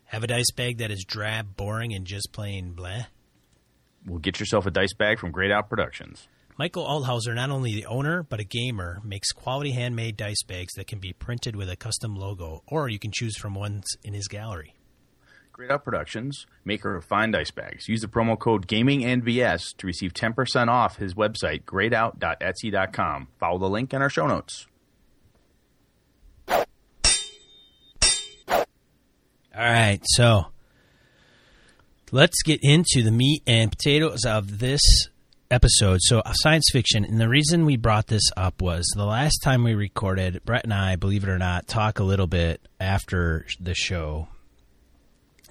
Have 0.07 0.25
a 0.25 0.27
dice 0.27 0.51
bag 0.51 0.79
that 0.79 0.91
is 0.91 1.05
drab, 1.05 1.57
boring, 1.57 1.95
and 1.95 2.05
just 2.05 2.33
plain 2.33 2.75
bleh? 2.77 3.07
Well, 4.07 4.19
get 4.19 4.39
yourself 4.41 4.67
a 4.67 4.71
dice 4.71 4.93
bag 4.93 5.19
from 5.19 5.31
Great 5.31 5.51
Out 5.51 5.71
Productions. 5.71 6.29
Michael 6.57 6.87
Althauser, 6.87 7.35
not 7.35 7.51
only 7.51 7.75
the 7.75 7.87
owner 7.87 8.23
but 8.23 8.39
a 8.39 8.45
gamer, 8.45 9.01
makes 9.05 9.33
quality 9.33 9.73
handmade 9.73 10.17
dice 10.17 10.45
bags 10.45 10.75
that 10.75 10.87
can 10.87 11.01
be 11.01 11.13
printed 11.13 11.57
with 11.57 11.69
a 11.69 11.75
custom 11.75 12.15
logo, 12.15 12.63
or 12.69 12.89
you 12.89 13.01
can 13.01 13.11
choose 13.13 13.37
from 13.37 13.57
ones 13.57 13.85
in 14.05 14.15
his 14.15 14.29
gallery. 14.29 14.75
Great 15.51 15.73
Out 15.73 15.85
Productions, 15.85 16.47
maker 16.65 16.95
of 16.95 17.05
fine 17.05 17.33
dice 17.33 17.51
bags. 17.51 17.89
Use 17.89 18.03
the 18.03 18.07
promo 18.07 18.39
code 18.39 18.69
GAMINGNVS 18.69 19.77
to 19.79 19.87
receive 19.87 20.15
10% 20.15 20.69
off 20.69 20.97
his 20.97 21.15
website, 21.15 21.65
greatout.etsy.com. 21.65 23.29
Follow 23.41 23.59
the 23.59 23.69
link 23.69 23.93
in 23.93 24.01
our 24.01 24.11
show 24.11 24.27
notes. 24.29 24.67
All 26.49 26.65
right, 29.57 30.01
so 30.05 30.47
let's 32.13 32.43
get 32.43 32.61
into 32.63 33.03
the 33.03 33.13
meat 33.13 33.43
and 33.45 33.71
potatoes 33.73 34.25
of 34.25 34.59
this 34.61 34.81
episode. 35.51 36.01
So, 36.03 36.21
uh, 36.21 36.33
science 36.33 36.69
fiction, 36.73 37.05
and 37.05 37.21
the 37.21 37.29
reason 37.29 37.65
we 37.65 37.77
brought 37.77 38.07
this 38.07 38.31
up 38.37 38.61
was 38.61 38.87
the 38.97 39.05
last 39.05 39.39
time 39.43 39.65
we 39.65 39.75
recorded, 39.75 40.43
Brett 40.45 40.65
and 40.65 40.75
I, 40.75 40.97
believe 40.97 41.23
it 41.23 41.29
or 41.29 41.39
not, 41.39 41.67
talk 41.67 41.99
a 41.99 42.05
little 42.05 42.27
bit 42.27 42.61
after 42.81 43.47
the 43.61 43.75
show. 43.75 44.29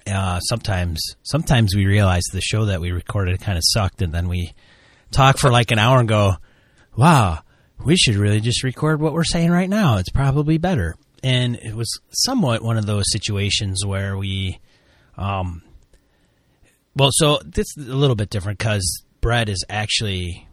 Uh, 0.06 0.40
sometimes, 0.40 1.16
sometimes 1.22 1.74
we 1.74 1.86
realize 1.86 2.24
the 2.32 2.40
show 2.40 2.66
that 2.66 2.80
we 2.80 2.92
recorded 2.92 3.40
kind 3.40 3.56
of 3.56 3.64
sucked, 3.66 4.02
and 4.02 4.12
then 4.12 4.28
we 4.28 4.52
talk 5.10 5.38
for 5.38 5.50
like 5.50 5.70
an 5.70 5.78
hour 5.78 5.98
and 5.98 6.08
go, 6.08 6.34
"Wow, 6.96 7.40
we 7.84 7.96
should 7.96 8.16
really 8.16 8.40
just 8.40 8.62
record 8.62 9.00
what 9.00 9.14
we're 9.14 9.24
saying 9.24 9.50
right 9.50 9.70
now. 9.70 9.96
It's 9.96 10.10
probably 10.10 10.58
better." 10.58 10.94
And 11.22 11.56
it 11.56 11.74
was 11.74 11.88
somewhat 12.10 12.62
one 12.62 12.76
of 12.76 12.84
those 12.84 13.04
situations 13.10 13.82
where 13.86 14.18
we, 14.18 14.58
um, 15.16 15.62
well, 16.94 17.08
so 17.12 17.40
this 17.42 17.66
is 17.78 17.88
a 17.88 17.96
little 17.96 18.16
bit 18.16 18.28
different 18.28 18.58
because 18.58 19.03
Brett 19.24 19.48
is 19.48 19.64
actually 19.70 20.46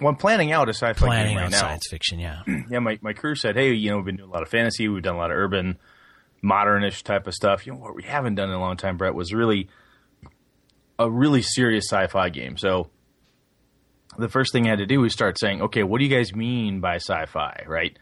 Well, 0.00 0.10
I'm 0.10 0.16
planning 0.16 0.52
out 0.52 0.68
a 0.68 0.72
sci-fi 0.72 0.92
planning 0.92 1.34
game 1.34 1.42
right 1.42 1.50
now. 1.50 1.58
science 1.58 1.88
fiction. 1.90 2.20
Yeah, 2.20 2.42
yeah, 2.70 2.78
my, 2.78 2.98
my 3.02 3.12
crew 3.12 3.34
said, 3.34 3.56
hey, 3.56 3.72
you 3.72 3.90
know, 3.90 3.96
we've 3.96 4.06
been 4.06 4.16
doing 4.16 4.30
a 4.30 4.32
lot 4.32 4.42
of 4.42 4.48
fantasy, 4.48 4.88
we've 4.88 5.02
done 5.02 5.16
a 5.16 5.18
lot 5.18 5.32
of 5.32 5.36
urban, 5.36 5.78
modernish 6.44 7.02
type 7.02 7.26
of 7.26 7.34
stuff. 7.34 7.66
You 7.66 7.72
know, 7.72 7.80
what 7.80 7.96
we 7.96 8.04
haven't 8.04 8.36
done 8.36 8.48
in 8.50 8.54
a 8.54 8.60
long 8.60 8.76
time, 8.76 8.96
Brett, 8.96 9.14
was 9.14 9.34
really 9.34 9.68
a 10.98 11.10
really 11.10 11.42
serious 11.42 11.86
sci-fi 11.90 12.28
game. 12.28 12.56
So 12.56 12.88
the 14.16 14.28
first 14.28 14.52
thing 14.52 14.66
I 14.66 14.70
had 14.70 14.78
to 14.78 14.86
do 14.86 15.00
was 15.00 15.12
start 15.12 15.38
saying, 15.40 15.62
okay, 15.62 15.82
what 15.82 15.98
do 15.98 16.04
you 16.04 16.16
guys 16.16 16.34
mean 16.34 16.80
by 16.80 16.96
sci-fi, 16.96 17.64
right? 17.66 17.98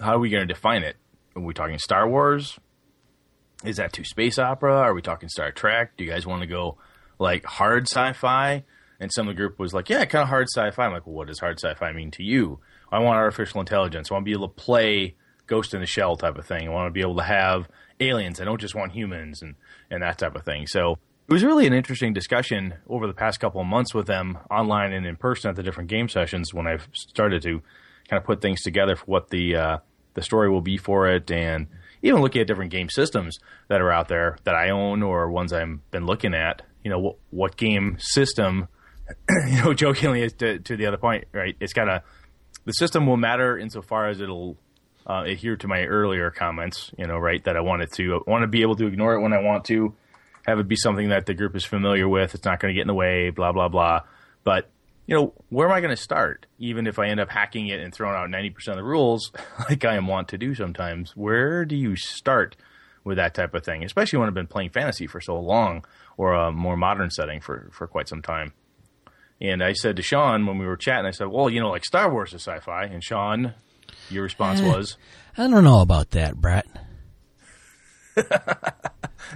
How 0.00 0.14
are 0.14 0.18
we 0.20 0.30
going 0.30 0.46
to 0.46 0.52
define 0.54 0.84
it? 0.84 0.96
Are 1.34 1.42
we 1.42 1.54
talking 1.54 1.78
Star 1.78 2.08
Wars? 2.08 2.56
Is 3.64 3.78
that 3.78 3.92
too 3.92 4.04
space 4.04 4.38
opera? 4.38 4.76
Are 4.76 4.94
we 4.94 5.02
talking 5.02 5.28
Star 5.28 5.50
Trek? 5.50 5.96
Do 5.96 6.04
you 6.04 6.10
guys 6.10 6.24
want 6.24 6.42
to 6.42 6.46
go 6.46 6.78
like 7.18 7.44
hard 7.44 7.88
sci-fi? 7.88 8.62
And 9.00 9.12
some 9.12 9.28
of 9.28 9.34
the 9.34 9.36
group 9.36 9.58
was 9.58 9.72
like, 9.72 9.88
yeah, 9.88 10.04
kind 10.06 10.22
of 10.22 10.28
hard 10.28 10.48
sci-fi. 10.48 10.84
I'm 10.84 10.92
like, 10.92 11.06
well, 11.06 11.14
what 11.14 11.28
does 11.28 11.38
hard 11.38 11.60
sci-fi 11.60 11.92
mean 11.92 12.10
to 12.12 12.22
you? 12.22 12.60
I 12.90 12.98
want 12.98 13.16
artificial 13.16 13.60
intelligence. 13.60 14.10
I 14.10 14.14
want 14.14 14.24
to 14.24 14.28
be 14.30 14.32
able 14.32 14.48
to 14.48 14.54
play 14.54 15.14
Ghost 15.46 15.74
in 15.74 15.80
the 15.80 15.86
Shell 15.86 16.16
type 16.16 16.36
of 16.36 16.46
thing. 16.46 16.66
I 16.66 16.70
want 16.70 16.88
to 16.88 16.92
be 16.92 17.00
able 17.00 17.16
to 17.16 17.22
have 17.22 17.68
aliens. 18.00 18.40
I 18.40 18.44
don't 18.44 18.60
just 18.60 18.74
want 18.74 18.92
humans 18.92 19.42
and, 19.42 19.54
and 19.90 20.02
that 20.02 20.18
type 20.18 20.34
of 20.34 20.44
thing. 20.44 20.66
So 20.66 20.98
it 21.28 21.32
was 21.32 21.44
really 21.44 21.66
an 21.66 21.74
interesting 21.74 22.12
discussion 22.12 22.74
over 22.88 23.06
the 23.06 23.12
past 23.12 23.38
couple 23.38 23.60
of 23.60 23.66
months 23.66 23.94
with 23.94 24.06
them 24.06 24.38
online 24.50 24.92
and 24.92 25.06
in 25.06 25.16
person 25.16 25.50
at 25.50 25.56
the 25.56 25.62
different 25.62 25.90
game 25.90 26.08
sessions 26.08 26.54
when 26.54 26.66
I've 26.66 26.88
started 26.92 27.42
to 27.42 27.62
kind 28.08 28.18
of 28.18 28.24
put 28.24 28.40
things 28.40 28.62
together 28.62 28.96
for 28.96 29.04
what 29.04 29.28
the 29.28 29.54
uh, 29.54 29.78
the 30.14 30.22
story 30.22 30.50
will 30.50 30.62
be 30.62 30.76
for 30.78 31.06
it 31.08 31.30
and 31.30 31.66
even 32.02 32.20
looking 32.20 32.40
at 32.40 32.46
different 32.46 32.70
game 32.70 32.88
systems 32.88 33.38
that 33.68 33.80
are 33.80 33.92
out 33.92 34.08
there 34.08 34.38
that 34.44 34.54
I 34.54 34.70
own 34.70 35.02
or 35.02 35.30
ones 35.30 35.52
I've 35.52 35.90
been 35.90 36.06
looking 36.06 36.34
at. 36.34 36.62
You 36.82 36.90
know, 36.90 36.98
what, 36.98 37.16
what 37.30 37.56
game 37.56 37.96
system, 38.00 38.68
you 39.48 39.62
know, 39.62 39.74
jokingly 39.74 40.28
to, 40.30 40.58
to 40.58 40.76
the 40.76 40.86
other 40.86 40.96
point, 40.96 41.24
right? 41.32 41.56
It's 41.60 41.72
kind 41.72 41.90
of 41.90 42.02
the 42.64 42.72
system 42.72 43.06
will 43.06 43.16
matter 43.16 43.58
insofar 43.58 44.08
as 44.08 44.20
it'll 44.20 44.56
uh, 45.06 45.24
adhere 45.26 45.56
to 45.56 45.68
my 45.68 45.84
earlier 45.84 46.30
comments, 46.30 46.90
you 46.98 47.06
know, 47.06 47.18
right? 47.18 47.42
That 47.44 47.56
I 47.56 47.60
wanted 47.60 47.92
to 47.92 48.22
want 48.26 48.42
to 48.42 48.46
be 48.46 48.62
able 48.62 48.76
to 48.76 48.86
ignore 48.86 49.14
it 49.14 49.20
when 49.20 49.32
I 49.32 49.40
want 49.40 49.64
to, 49.66 49.94
have 50.46 50.58
it 50.58 50.68
be 50.68 50.76
something 50.76 51.08
that 51.10 51.26
the 51.26 51.34
group 51.34 51.56
is 51.56 51.64
familiar 51.64 52.08
with. 52.08 52.34
It's 52.34 52.44
not 52.44 52.60
going 52.60 52.72
to 52.72 52.76
get 52.76 52.82
in 52.82 52.88
the 52.88 52.94
way, 52.94 53.30
blah 53.30 53.52
blah 53.52 53.68
blah. 53.68 54.00
But 54.44 54.70
you 55.06 55.14
know, 55.14 55.32
where 55.48 55.66
am 55.66 55.72
I 55.72 55.80
going 55.80 55.94
to 55.94 56.02
start? 56.02 56.46
Even 56.58 56.86
if 56.86 56.98
I 56.98 57.06
end 57.08 57.20
up 57.20 57.30
hacking 57.30 57.68
it 57.68 57.80
and 57.80 57.94
throwing 57.94 58.16
out 58.16 58.28
ninety 58.30 58.50
percent 58.50 58.78
of 58.78 58.84
the 58.84 58.88
rules, 58.88 59.32
like 59.68 59.84
I 59.84 59.96
am 59.96 60.06
wont 60.06 60.28
to 60.28 60.38
do 60.38 60.54
sometimes, 60.54 61.16
where 61.16 61.64
do 61.64 61.76
you 61.76 61.96
start 61.96 62.56
with 63.08 63.16
that 63.16 63.34
type 63.34 63.54
of 63.54 63.64
thing, 63.64 63.82
especially 63.82 64.18
when 64.18 64.28
I've 64.28 64.34
been 64.34 64.46
playing 64.46 64.70
fantasy 64.70 65.06
for 65.06 65.20
so 65.20 65.40
long 65.40 65.84
or 66.16 66.34
a 66.34 66.52
more 66.52 66.76
modern 66.76 67.10
setting 67.10 67.40
for, 67.40 67.70
for 67.72 67.86
quite 67.86 68.08
some 68.08 68.22
time. 68.22 68.52
And 69.40 69.62
I 69.62 69.72
said 69.72 69.96
to 69.96 70.02
Sean 70.02 70.46
when 70.46 70.58
we 70.58 70.66
were 70.66 70.76
chatting, 70.76 71.06
I 71.06 71.12
said, 71.12 71.28
well, 71.28 71.48
you 71.48 71.60
know, 71.60 71.70
like 71.70 71.84
Star 71.84 72.10
Wars 72.12 72.34
is 72.34 72.42
sci 72.42 72.58
fi. 72.60 72.84
And 72.84 73.02
Sean, 73.04 73.54
your 74.10 74.22
response 74.24 74.60
Eh. 74.60 74.66
was, 74.68 74.96
I 75.36 75.46
don't 75.48 75.64
know 75.64 75.80
about 75.80 76.10
that, 76.10 76.36
Brett. 76.36 76.66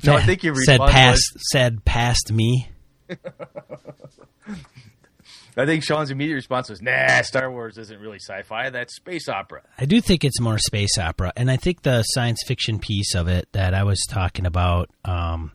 no, 0.04 0.16
I 0.16 0.22
think 0.22 0.42
you 0.42 0.54
said 0.64 0.80
past 0.80 1.22
was, 1.34 1.42
said 1.52 1.84
past 1.84 2.32
me. 2.32 2.68
I 5.54 5.66
think 5.66 5.84
Sean's 5.84 6.10
immediate 6.10 6.34
response 6.36 6.70
was, 6.70 6.80
nah, 6.80 7.20
Star 7.22 7.50
Wars 7.50 7.76
isn't 7.76 8.00
really 8.00 8.18
sci 8.18 8.42
fi. 8.42 8.70
That's 8.70 8.96
space 8.96 9.28
opera. 9.28 9.60
I 9.78 9.84
do 9.84 10.00
think 10.00 10.24
it's 10.24 10.40
more 10.40 10.58
space 10.58 10.96
opera, 10.98 11.32
and 11.36 11.50
I 11.50 11.56
think 11.58 11.82
the 11.82 12.02
science 12.02 12.42
fiction 12.46 12.78
piece 12.78 13.14
of 13.14 13.28
it 13.28 13.48
that 13.52 13.74
I 13.74 13.84
was 13.84 14.00
talking 14.08 14.46
about, 14.46 14.88
um, 15.04 15.52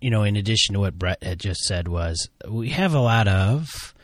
you 0.00 0.10
know, 0.10 0.22
in 0.22 0.36
addition 0.36 0.74
to 0.74 0.80
what 0.80 0.98
Brett 0.98 1.22
had 1.22 1.38
just 1.38 1.60
said, 1.60 1.88
was 1.88 2.28
we 2.48 2.70
have 2.70 2.94
a 2.94 3.00
lot 3.00 3.28
of 3.28 3.94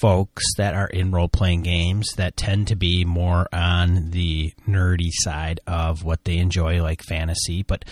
folks 0.00 0.42
that 0.56 0.74
are 0.74 0.88
in 0.88 1.12
role 1.12 1.28
playing 1.28 1.62
games 1.62 2.08
that 2.16 2.36
tend 2.36 2.68
to 2.68 2.76
be 2.76 3.04
more 3.04 3.46
on 3.52 4.10
the 4.10 4.52
nerdy 4.66 5.10
side 5.12 5.60
of 5.66 6.02
what 6.02 6.24
they 6.24 6.38
enjoy, 6.38 6.82
like 6.82 7.02
fantasy, 7.02 7.62
but. 7.62 7.84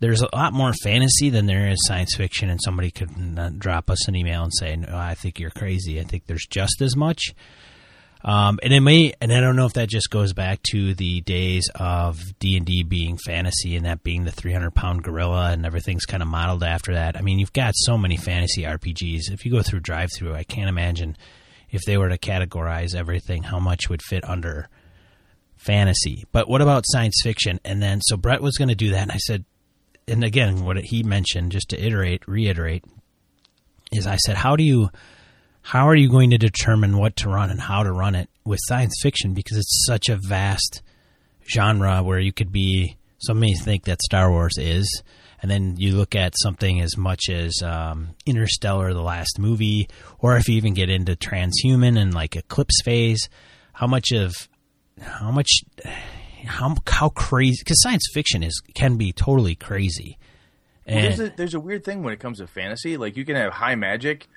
There's 0.00 0.22
a 0.22 0.28
lot 0.34 0.52
more 0.52 0.74
fantasy 0.82 1.30
than 1.30 1.46
there 1.46 1.70
is 1.70 1.78
science 1.86 2.14
fiction, 2.14 2.50
and 2.50 2.60
somebody 2.62 2.90
could 2.90 3.58
drop 3.58 3.88
us 3.88 4.06
an 4.06 4.16
email 4.16 4.42
and 4.42 4.52
say, 4.52 4.76
"No, 4.76 4.94
I 4.94 5.14
think 5.14 5.38
you're 5.38 5.50
crazy." 5.50 5.98
I 5.98 6.02
think 6.02 6.26
there's 6.26 6.46
just 6.46 6.82
as 6.82 6.94
much. 6.94 7.32
Um, 8.24 8.58
and 8.62 8.72
it 8.72 8.80
may, 8.80 9.12
and 9.20 9.30
I 9.30 9.40
don't 9.40 9.54
know 9.54 9.66
if 9.66 9.74
that 9.74 9.90
just 9.90 10.08
goes 10.08 10.32
back 10.32 10.62
to 10.70 10.94
the 10.94 11.20
days 11.20 11.68
of 11.74 12.18
D 12.38 12.56
and 12.56 12.64
D 12.64 12.82
being 12.82 13.18
fantasy 13.18 13.76
and 13.76 13.84
that 13.84 14.02
being 14.02 14.24
the 14.24 14.32
300 14.32 14.70
pound 14.70 15.02
gorilla 15.02 15.50
and 15.50 15.66
everything's 15.66 16.06
kind 16.06 16.22
of 16.22 16.28
modeled 16.28 16.62
after 16.62 16.94
that. 16.94 17.18
I 17.18 17.20
mean, 17.20 17.38
you've 17.38 17.52
got 17.52 17.74
so 17.76 17.98
many 17.98 18.16
fantasy 18.16 18.62
RPGs. 18.62 19.30
If 19.30 19.44
you 19.44 19.52
go 19.52 19.62
through 19.62 19.80
DriveThru, 19.80 20.34
I 20.34 20.42
can't 20.42 20.70
imagine 20.70 21.18
if 21.70 21.82
they 21.82 21.98
were 21.98 22.08
to 22.08 22.16
categorize 22.16 22.94
everything, 22.94 23.42
how 23.42 23.58
much 23.58 23.90
would 23.90 24.00
fit 24.00 24.26
under 24.26 24.70
fantasy. 25.56 26.24
But 26.32 26.48
what 26.48 26.62
about 26.62 26.84
science 26.86 27.20
fiction? 27.22 27.60
And 27.62 27.82
then, 27.82 28.00
so 28.00 28.16
Brett 28.16 28.40
was 28.40 28.56
going 28.56 28.68
to 28.68 28.74
do 28.74 28.90
that. 28.90 29.02
And 29.02 29.12
I 29.12 29.18
said, 29.18 29.44
and 30.08 30.24
again, 30.24 30.64
what 30.64 30.78
he 30.78 31.02
mentioned, 31.02 31.52
just 31.52 31.70
to 31.70 31.84
iterate, 31.84 32.26
reiterate, 32.26 32.84
is 33.92 34.06
I 34.06 34.16
said, 34.16 34.36
how 34.36 34.56
do 34.56 34.64
you, 34.64 34.90
how 35.66 35.88
are 35.88 35.96
you 35.96 36.10
going 36.10 36.30
to 36.30 36.36
determine 36.38 36.98
what 36.98 37.16
to 37.16 37.28
run 37.30 37.50
and 37.50 37.58
how 37.60 37.82
to 37.82 37.90
run 37.90 38.14
it 38.14 38.28
with 38.44 38.60
science 38.64 38.94
fiction 39.02 39.32
because 39.32 39.56
it's 39.56 39.84
such 39.86 40.10
a 40.10 40.18
vast 40.28 40.82
genre 41.50 42.02
where 42.02 42.18
you 42.18 42.32
could 42.32 42.52
be 42.52 42.96
some 43.18 43.40
may 43.40 43.54
think 43.54 43.84
that 43.84 44.02
Star 44.02 44.30
Wars 44.30 44.58
is 44.58 45.02
and 45.40 45.50
then 45.50 45.76
you 45.76 45.96
look 45.96 46.14
at 46.14 46.34
something 46.42 46.80
as 46.80 46.96
much 46.96 47.28
as 47.30 47.62
um, 47.62 48.10
Interstellar 48.26 48.92
the 48.92 49.02
last 49.02 49.38
movie 49.38 49.88
or 50.18 50.36
if 50.36 50.48
you 50.48 50.56
even 50.56 50.74
get 50.74 50.90
into 50.90 51.16
transhuman 51.16 51.98
and 51.98 52.12
like 52.12 52.36
eclipse 52.36 52.82
phase 52.84 53.28
how 53.72 53.86
much 53.86 54.12
of 54.12 54.32
how 55.00 55.30
much 55.30 55.50
how 56.46 56.74
how 56.86 57.08
crazy 57.08 57.56
because 57.60 57.80
science 57.80 58.06
fiction 58.12 58.42
is 58.42 58.60
can 58.74 58.96
be 58.96 59.12
totally 59.12 59.54
crazy 59.54 60.18
Well, 60.86 61.00
there's, 61.00 61.20
a, 61.20 61.28
there's 61.30 61.54
a 61.54 61.60
weird 61.60 61.84
thing 61.84 62.02
when 62.02 62.12
it 62.12 62.20
comes 62.20 62.38
to 62.38 62.46
fantasy. 62.46 62.98
Like, 62.98 63.16
you 63.16 63.24
can 63.24 63.36
have 63.36 63.54
high 63.54 63.74
magic, 63.74 64.28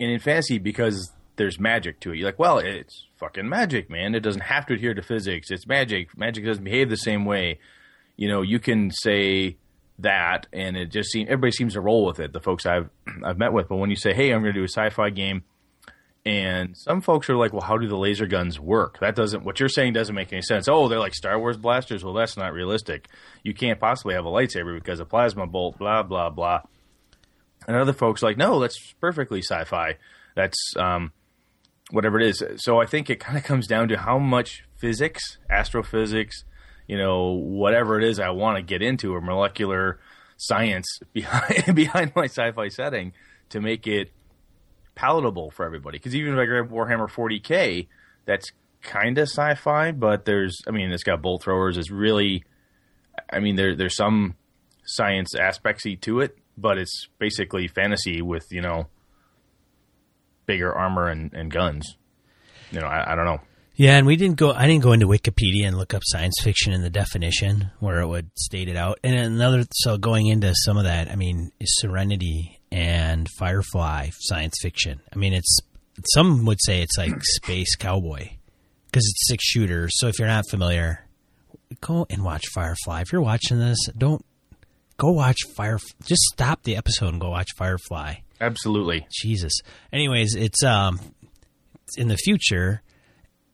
and 0.00 0.10
in 0.10 0.18
fantasy, 0.20 0.58
because 0.58 1.12
there's 1.36 1.58
magic 1.58 2.00
to 2.00 2.12
it, 2.12 2.18
you're 2.18 2.26
like, 2.28 2.38
well, 2.38 2.58
it's 2.58 3.06
fucking 3.16 3.48
magic, 3.48 3.90
man. 3.90 4.14
It 4.14 4.20
doesn't 4.20 4.42
have 4.42 4.66
to 4.66 4.74
adhere 4.74 4.94
to 4.94 5.02
physics. 5.02 5.50
It's 5.50 5.66
magic. 5.66 6.16
Magic 6.16 6.44
doesn't 6.44 6.64
behave 6.64 6.90
the 6.90 6.96
same 6.96 7.24
way. 7.24 7.58
You 8.16 8.28
know, 8.28 8.42
you 8.42 8.60
can 8.60 8.90
say 8.90 9.56
that, 9.98 10.46
and 10.52 10.76
it 10.76 10.90
just 10.90 11.10
seems 11.10 11.28
everybody 11.28 11.52
seems 11.52 11.74
to 11.74 11.80
roll 11.80 12.04
with 12.04 12.20
it. 12.20 12.32
The 12.32 12.40
folks 12.40 12.66
I've 12.66 12.90
I've 13.24 13.38
met 13.38 13.52
with, 13.52 13.68
but 13.68 13.76
when 13.76 13.90
you 13.90 13.96
say, 13.96 14.12
"Hey, 14.14 14.30
I'm 14.32 14.42
going 14.42 14.54
to 14.54 14.60
do 14.60 14.64
a 14.64 14.68
sci-fi 14.68 15.10
game," 15.10 15.42
and 16.24 16.76
some 16.76 17.00
folks 17.00 17.28
are 17.28 17.36
like, 17.36 17.52
"Well, 17.52 17.62
how 17.62 17.76
do 17.76 17.88
the 17.88 17.96
laser 17.96 18.26
guns 18.26 18.58
work?" 18.60 18.98
That 19.00 19.16
doesn't. 19.16 19.44
What 19.44 19.60
you're 19.60 19.68
saying 19.68 19.92
doesn't 19.92 20.14
make 20.14 20.32
any 20.32 20.42
sense. 20.42 20.68
Oh, 20.68 20.88
they're 20.88 20.98
like 20.98 21.14
Star 21.14 21.38
Wars 21.38 21.56
blasters. 21.56 22.04
Well, 22.04 22.14
that's 22.14 22.36
not 22.36 22.52
realistic. 22.52 23.08
You 23.42 23.54
can't 23.54 23.80
possibly 23.80 24.14
have 24.14 24.24
a 24.26 24.30
lightsaber 24.30 24.74
because 24.76 25.00
a 25.00 25.04
plasma 25.04 25.46
bolt. 25.46 25.78
Blah 25.78 26.02
blah 26.04 26.30
blah. 26.30 26.62
And 27.66 27.76
other 27.76 27.92
folks 27.92 28.22
like, 28.22 28.36
no, 28.36 28.60
that's 28.60 28.94
perfectly 29.00 29.40
sci-fi. 29.40 29.96
That's 30.34 30.58
um, 30.76 31.12
whatever 31.90 32.20
it 32.20 32.26
is. 32.26 32.42
So 32.56 32.80
I 32.80 32.86
think 32.86 33.10
it 33.10 33.20
kind 33.20 33.38
of 33.38 33.44
comes 33.44 33.66
down 33.66 33.88
to 33.88 33.96
how 33.96 34.18
much 34.18 34.64
physics, 34.76 35.38
astrophysics, 35.50 36.44
you 36.86 36.98
know, 36.98 37.32
whatever 37.32 37.98
it 37.98 38.04
is 38.04 38.18
I 38.20 38.30
want 38.30 38.56
to 38.56 38.62
get 38.62 38.82
into, 38.82 39.14
or 39.14 39.20
molecular 39.20 40.00
science 40.36 40.86
behind 41.12 41.74
behind 41.74 42.12
my 42.14 42.24
sci-fi 42.24 42.68
setting 42.68 43.12
to 43.50 43.60
make 43.60 43.86
it 43.86 44.12
palatable 44.94 45.50
for 45.50 45.64
everybody. 45.64 45.98
Because 45.98 46.14
even 46.14 46.34
if 46.34 46.38
I 46.38 46.44
grab 46.44 46.70
Warhammer 46.70 47.10
40k, 47.10 47.88
that's 48.26 48.52
kind 48.82 49.18
of 49.18 49.28
sci-fi, 49.28 49.92
but 49.92 50.24
there's, 50.24 50.56
I 50.66 50.70
mean, 50.70 50.92
it's 50.92 51.02
got 51.02 51.22
bolt 51.22 51.42
throwers. 51.42 51.76
It's 51.76 51.90
really, 51.90 52.44
I 53.32 53.40
mean, 53.40 53.56
there 53.56 53.74
there's 53.74 53.96
some 53.96 54.36
science 54.84 55.34
aspects 55.34 55.84
to 56.02 56.20
it, 56.20 56.36
but 56.56 56.78
it's 56.78 57.08
basically 57.18 57.68
fantasy 57.68 58.22
with 58.22 58.46
you 58.50 58.60
know 58.60 58.86
bigger 60.46 60.72
armor 60.72 61.08
and, 61.08 61.32
and 61.32 61.50
guns. 61.50 61.96
You 62.70 62.80
know, 62.80 62.86
I, 62.86 63.12
I 63.12 63.14
don't 63.14 63.24
know. 63.24 63.40
Yeah, 63.76 63.96
and 63.96 64.06
we 64.06 64.14
didn't 64.14 64.36
go. 64.36 64.52
I 64.52 64.66
didn't 64.66 64.84
go 64.84 64.92
into 64.92 65.06
Wikipedia 65.06 65.66
and 65.66 65.76
look 65.76 65.94
up 65.94 66.02
science 66.04 66.36
fiction 66.40 66.72
in 66.72 66.82
the 66.82 66.90
definition 66.90 67.70
where 67.80 68.00
it 68.00 68.06
would 68.06 68.30
state 68.38 68.68
it 68.68 68.76
out. 68.76 69.00
And 69.02 69.16
another, 69.16 69.64
so 69.72 69.98
going 69.98 70.28
into 70.28 70.54
some 70.64 70.76
of 70.76 70.84
that, 70.84 71.10
I 71.10 71.16
mean, 71.16 71.50
is 71.58 71.74
Serenity 71.80 72.60
and 72.70 73.28
Firefly 73.36 74.10
science 74.20 74.54
fiction? 74.62 75.00
I 75.12 75.16
mean, 75.16 75.32
it's 75.32 75.58
some 76.14 76.44
would 76.44 76.58
say 76.64 76.82
it's 76.82 76.96
like 76.96 77.12
space 77.20 77.74
cowboy 77.74 78.28
because 78.86 79.04
it's 79.08 79.28
six 79.28 79.44
shooters. 79.44 79.90
So 79.96 80.06
if 80.06 80.20
you're 80.20 80.28
not 80.28 80.44
familiar, 80.48 81.08
go 81.80 82.06
and 82.08 82.22
watch 82.22 82.44
Firefly. 82.54 83.00
If 83.00 83.12
you're 83.12 83.22
watching 83.22 83.58
this, 83.58 83.78
don't 83.98 84.24
go 84.96 85.10
watch 85.10 85.38
Fire. 85.56 85.78
Just 86.04 86.22
stop 86.32 86.62
the 86.62 86.76
episode 86.76 87.08
and 87.08 87.20
go 87.20 87.30
watch 87.30 87.50
Firefly. 87.56 88.16
Absolutely. 88.40 89.06
Jesus. 89.10 89.60
Anyways, 89.92 90.34
it's 90.34 90.62
um 90.62 91.00
it's 91.86 91.98
in 91.98 92.08
the 92.08 92.16
future 92.16 92.82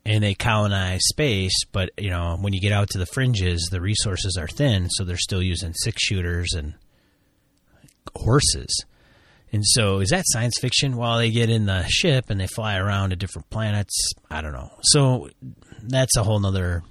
and 0.04 0.24
they 0.24 0.34
colonize 0.34 1.00
space, 1.04 1.64
but 1.72 1.90
you 1.98 2.10
know, 2.10 2.36
when 2.40 2.52
you 2.52 2.60
get 2.60 2.72
out 2.72 2.88
to 2.90 2.98
the 2.98 3.06
fringes, 3.06 3.68
the 3.70 3.80
resources 3.80 4.36
are 4.38 4.48
thin, 4.48 4.88
so 4.90 5.04
they're 5.04 5.16
still 5.16 5.42
using 5.42 5.74
six 5.74 6.02
shooters 6.02 6.52
and 6.54 6.74
horses. 8.16 8.84
And 9.52 9.64
so, 9.66 9.98
is 9.98 10.10
that 10.10 10.24
science 10.28 10.54
fiction? 10.60 10.96
While 10.96 11.18
they 11.18 11.30
get 11.30 11.50
in 11.50 11.66
the 11.66 11.84
ship 11.88 12.30
and 12.30 12.40
they 12.40 12.46
fly 12.46 12.76
around 12.76 13.10
to 13.10 13.16
different 13.16 13.50
planets, 13.50 14.12
I 14.30 14.42
don't 14.42 14.52
know. 14.52 14.70
So 14.82 15.28
that's 15.82 16.16
a 16.16 16.22
whole 16.22 16.38
nother. 16.38 16.82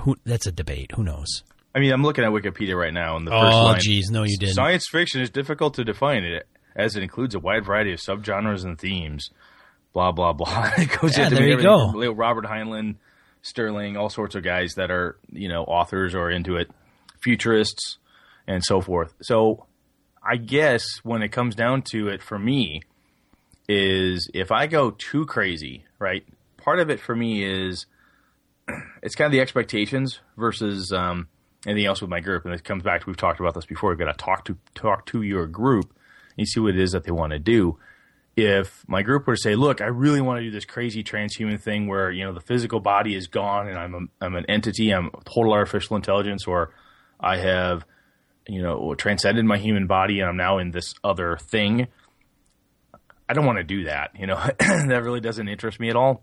Who? 0.00 0.16
That's 0.24 0.46
a 0.46 0.52
debate. 0.52 0.92
Who 0.96 1.04
knows? 1.04 1.44
I 1.74 1.78
mean, 1.78 1.92
I'm 1.92 2.02
looking 2.02 2.24
at 2.24 2.30
Wikipedia 2.30 2.76
right 2.76 2.92
now, 2.92 3.16
and 3.16 3.26
the 3.26 3.30
first 3.30 3.56
Oh, 3.56 3.64
line: 3.64 3.80
geez, 3.80 4.10
no, 4.10 4.24
you 4.24 4.36
didn't. 4.36 4.54
Science 4.54 4.86
fiction 4.90 5.20
is 5.20 5.30
difficult 5.30 5.74
to 5.74 5.84
define 5.84 6.24
it, 6.24 6.46
as 6.74 6.96
it 6.96 7.02
includes 7.02 7.34
a 7.34 7.38
wide 7.38 7.64
variety 7.64 7.92
of 7.92 8.00
subgenres 8.00 8.64
and 8.64 8.78
themes. 8.78 9.30
Blah 9.92 10.12
blah 10.12 10.32
blah. 10.32 10.70
it 10.78 10.90
goes 11.00 11.16
Yeah, 11.16 11.24
into 11.24 11.36
there 11.36 11.46
you 11.48 11.62
go. 11.62 11.92
Robert 12.12 12.44
Heinlein, 12.46 12.96
Sterling, 13.42 13.96
all 13.96 14.08
sorts 14.10 14.34
of 14.34 14.42
guys 14.42 14.74
that 14.76 14.90
are 14.90 15.16
you 15.30 15.48
know 15.48 15.62
authors 15.64 16.14
or 16.14 16.30
into 16.30 16.56
it, 16.56 16.70
futurists, 17.22 17.98
and 18.46 18.64
so 18.64 18.80
forth. 18.80 19.14
So, 19.22 19.66
I 20.22 20.36
guess 20.36 20.84
when 21.02 21.22
it 21.22 21.28
comes 21.30 21.54
down 21.54 21.82
to 21.92 22.08
it, 22.08 22.20
for 22.22 22.38
me, 22.38 22.82
is 23.68 24.28
if 24.34 24.50
I 24.50 24.66
go 24.66 24.90
too 24.90 25.24
crazy, 25.26 25.84
right? 25.98 26.24
Part 26.56 26.80
of 26.80 26.90
it 26.90 27.00
for 27.00 27.14
me 27.14 27.44
is 27.44 27.86
it's 29.02 29.14
kind 29.14 29.26
of 29.26 29.32
the 29.32 29.40
expectations 29.40 30.20
versus 30.36 30.92
um, 30.92 31.28
anything 31.66 31.86
else 31.86 32.00
with 32.00 32.10
my 32.10 32.20
group, 32.20 32.44
and 32.44 32.54
it 32.54 32.64
comes 32.64 32.82
back 32.82 33.02
to 33.02 33.06
we've 33.06 33.16
talked 33.16 33.40
about 33.40 33.54
this 33.54 33.66
before. 33.66 33.90
We've 33.90 33.98
got 33.98 34.16
to 34.16 34.24
talk 34.24 34.44
to 34.46 34.56
talk 34.74 35.06
to 35.06 35.22
your 35.22 35.46
group 35.46 35.94
and 36.30 36.38
you 36.38 36.46
see 36.46 36.60
what 36.60 36.74
it 36.74 36.80
is 36.80 36.92
that 36.92 37.04
they 37.04 37.10
want 37.10 37.32
to 37.32 37.38
do. 37.38 37.78
If 38.36 38.84
my 38.88 39.02
group 39.02 39.26
were 39.26 39.34
to 39.34 39.40
say, 39.40 39.54
"Look, 39.54 39.80
I 39.80 39.86
really 39.86 40.20
want 40.20 40.38
to 40.38 40.44
do 40.44 40.50
this 40.50 40.64
crazy 40.64 41.02
transhuman 41.02 41.60
thing 41.60 41.88
where 41.88 42.10
you 42.10 42.24
know 42.24 42.32
the 42.32 42.40
physical 42.40 42.80
body 42.80 43.14
is 43.14 43.26
gone 43.26 43.68
and 43.68 43.76
I'm 43.76 43.94
a, 43.94 44.24
I'm 44.24 44.34
an 44.36 44.46
entity, 44.48 44.90
I'm 44.92 45.10
total 45.24 45.52
artificial 45.52 45.96
intelligence, 45.96 46.46
or 46.46 46.72
I 47.18 47.38
have 47.38 47.84
you 48.48 48.62
know 48.62 48.94
transcended 48.94 49.44
my 49.44 49.58
human 49.58 49.86
body 49.86 50.20
and 50.20 50.28
I'm 50.28 50.36
now 50.36 50.58
in 50.58 50.70
this 50.70 50.94
other 51.04 51.36
thing," 51.36 51.88
I 53.28 53.34
don't 53.34 53.44
want 53.44 53.58
to 53.58 53.64
do 53.64 53.84
that. 53.84 54.12
You 54.18 54.26
know, 54.28 54.36
that 54.58 55.02
really 55.02 55.20
doesn't 55.20 55.48
interest 55.48 55.78
me 55.80 55.90
at 55.90 55.96
all. 55.96 56.22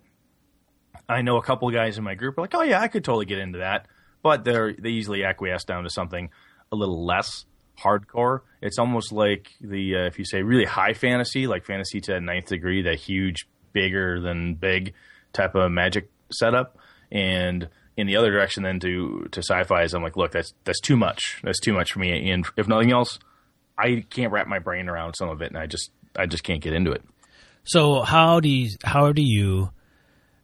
I 1.07 1.21
know 1.21 1.37
a 1.37 1.43
couple 1.43 1.67
of 1.67 1.73
guys 1.73 1.97
in 1.97 2.03
my 2.03 2.15
group 2.15 2.37
are 2.37 2.41
like, 2.41 2.55
"Oh 2.55 2.63
yeah, 2.63 2.81
I 2.81 2.87
could 2.87 3.03
totally 3.03 3.25
get 3.25 3.37
into 3.37 3.59
that," 3.59 3.85
but 4.27 4.43
they're 4.43 4.73
they 4.73 4.89
easily 4.89 5.23
acquiesce 5.23 5.63
down 5.63 5.85
to 5.85 5.89
something 5.89 6.29
a 6.69 6.75
little 6.75 7.05
less 7.05 7.45
hardcore. 7.81 8.41
It's 8.61 8.77
almost 8.77 9.13
like 9.13 9.47
the 9.61 9.95
uh, 9.95 10.05
if 10.07 10.19
you 10.19 10.25
say 10.25 10.41
really 10.41 10.65
high 10.65 10.93
fantasy, 10.93 11.47
like 11.47 11.63
fantasy 11.63 12.01
to 12.01 12.19
ninth 12.19 12.47
degree, 12.47 12.81
that 12.81 12.99
huge, 12.99 13.47
bigger 13.71 14.19
than 14.19 14.55
big 14.55 14.93
type 15.31 15.55
of 15.55 15.71
magic 15.71 16.09
setup, 16.29 16.77
and 17.09 17.69
in 17.95 18.05
the 18.05 18.17
other 18.17 18.31
direction 18.31 18.63
then 18.63 18.81
to 18.81 19.29
to 19.31 19.39
sci-fi 19.39 19.83
is 19.83 19.93
I'm 19.93 20.03
like, 20.03 20.17
look, 20.17 20.33
that's 20.33 20.53
that's 20.65 20.81
too 20.81 20.97
much. 20.97 21.39
That's 21.41 21.61
too 21.61 21.71
much 21.71 21.93
for 21.93 21.99
me. 21.99 22.29
And 22.29 22.45
if 22.57 22.67
nothing 22.67 22.91
else, 22.91 23.19
I 23.77 24.03
can't 24.09 24.33
wrap 24.33 24.47
my 24.47 24.59
brain 24.59 24.89
around 24.89 25.13
some 25.13 25.29
of 25.29 25.41
it, 25.41 25.51
and 25.51 25.57
I 25.57 25.67
just 25.67 25.91
I 26.17 26.25
just 26.25 26.43
can't 26.43 26.61
get 26.61 26.73
into 26.73 26.91
it. 26.91 27.01
So 27.63 28.01
how 28.01 28.41
do 28.41 28.49
you 28.49 28.71
how 28.83 29.13
do 29.13 29.21
you 29.23 29.69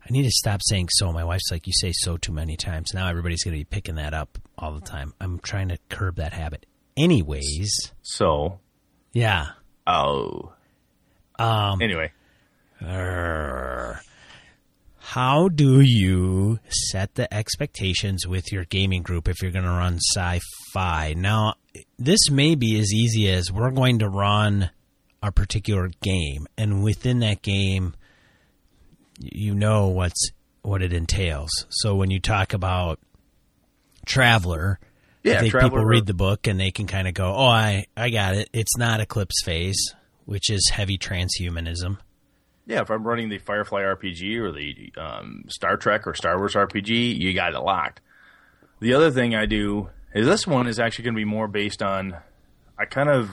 I 0.05 0.11
need 0.11 0.23
to 0.23 0.31
stop 0.31 0.61
saying 0.63 0.89
so. 0.91 1.11
My 1.13 1.23
wife's 1.23 1.49
like, 1.51 1.65
you 1.65 1.73
say 1.73 1.91
so 1.93 2.17
too 2.17 2.33
many 2.33 2.57
times. 2.57 2.93
Now 2.93 3.07
everybody's 3.07 3.43
going 3.43 3.53
to 3.53 3.59
be 3.59 3.63
picking 3.65 3.95
that 3.95 4.13
up 4.13 4.37
all 4.57 4.73
the 4.73 4.81
time. 4.81 5.13
I'm 5.21 5.39
trying 5.39 5.69
to 5.69 5.77
curb 5.89 6.17
that 6.17 6.33
habit. 6.33 6.65
Anyways, 6.97 7.91
So, 8.01 8.59
yeah. 9.13 9.47
oh, 9.87 10.53
Um, 11.39 11.81
anyway, 11.81 12.11
Err. 12.81 14.01
How 14.99 15.47
do 15.49 15.81
you 15.81 16.59
set 16.69 17.15
the 17.15 17.31
expectations 17.33 18.25
with 18.25 18.51
your 18.51 18.65
gaming 18.65 19.03
group 19.03 19.27
if 19.27 19.41
you're 19.41 19.51
going 19.51 19.65
to 19.65 19.69
run 19.71 19.99
sci 20.15 20.39
fi? 20.73 21.13
Now, 21.15 21.55
this 21.99 22.29
may 22.31 22.55
be 22.55 22.79
as 22.79 22.93
easy 22.93 23.29
as 23.29 23.51
we're 23.51 23.71
going 23.71 23.99
to 23.99 24.09
run 24.09 24.69
a 25.21 25.31
particular 25.31 25.89
game, 26.01 26.47
and 26.57 26.83
within 26.83 27.19
that 27.19 27.41
game, 27.41 27.95
you 29.31 29.55
know 29.55 29.87
what's 29.87 30.31
what 30.61 30.81
it 30.81 30.93
entails. 30.93 31.49
So 31.69 31.95
when 31.95 32.09
you 32.11 32.19
talk 32.19 32.53
about 32.53 32.99
Traveller, 34.05 34.79
Yeah, 35.23 35.35
I 35.35 35.39
think 35.39 35.51
Traveller- 35.51 35.69
people 35.71 35.85
read 35.85 36.05
the 36.05 36.13
book 36.13 36.47
and 36.47 36.59
they 36.59 36.71
can 36.71 36.87
kind 36.87 37.07
of 37.07 37.13
go, 37.13 37.33
"Oh, 37.33 37.47
I 37.47 37.85
I 37.95 38.09
got 38.09 38.35
it. 38.35 38.49
It's 38.53 38.77
not 38.77 38.99
Eclipse 38.99 39.41
Phase, 39.43 39.95
which 40.25 40.49
is 40.49 40.69
heavy 40.73 40.97
transhumanism." 40.97 41.97
yeah, 42.65 42.79
if 42.81 42.89
I'm 42.89 43.03
running 43.05 43.27
the 43.27 43.39
Firefly 43.39 43.81
RPG 43.81 44.37
or 44.37 44.51
the 44.53 44.93
um, 44.97 45.43
Star 45.49 45.75
Trek 45.75 46.07
or 46.07 46.13
Star 46.13 46.37
Wars 46.37 46.53
RPG, 46.55 47.19
you 47.19 47.33
got 47.33 47.53
it 47.53 47.59
locked. 47.59 47.99
The 48.79 48.93
other 48.93 49.11
thing 49.11 49.35
I 49.35 49.45
do 49.45 49.89
is 50.15 50.25
this 50.25 50.47
one 50.47 50.67
is 50.67 50.79
actually 50.79 51.03
going 51.03 51.15
to 51.15 51.19
be 51.19 51.25
more 51.25 51.49
based 51.49 51.83
on 51.83 52.15
I 52.79 52.85
kind 52.85 53.09
of 53.09 53.29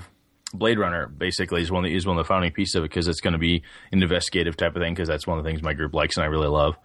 Blade 0.52 0.78
Runner 0.78 1.06
basically 1.06 1.62
is 1.62 1.70
one 1.70 1.84
of 1.84 1.90
the, 1.90 1.96
is 1.96 2.06
one 2.06 2.18
of 2.18 2.24
the 2.24 2.28
founding 2.28 2.52
pieces 2.52 2.74
of 2.74 2.84
it 2.84 2.90
because 2.90 3.06
it's 3.06 3.20
going 3.20 3.32
to 3.32 3.38
be 3.38 3.62
an 3.92 4.02
investigative 4.02 4.56
type 4.56 4.74
of 4.74 4.82
thing 4.82 4.94
because 4.94 5.08
that's 5.08 5.26
one 5.26 5.38
of 5.38 5.44
the 5.44 5.50
things 5.50 5.62
my 5.62 5.74
group 5.74 5.94
likes 5.94 6.16
and 6.16 6.24
I 6.24 6.26
really 6.26 6.48
love. 6.48 6.76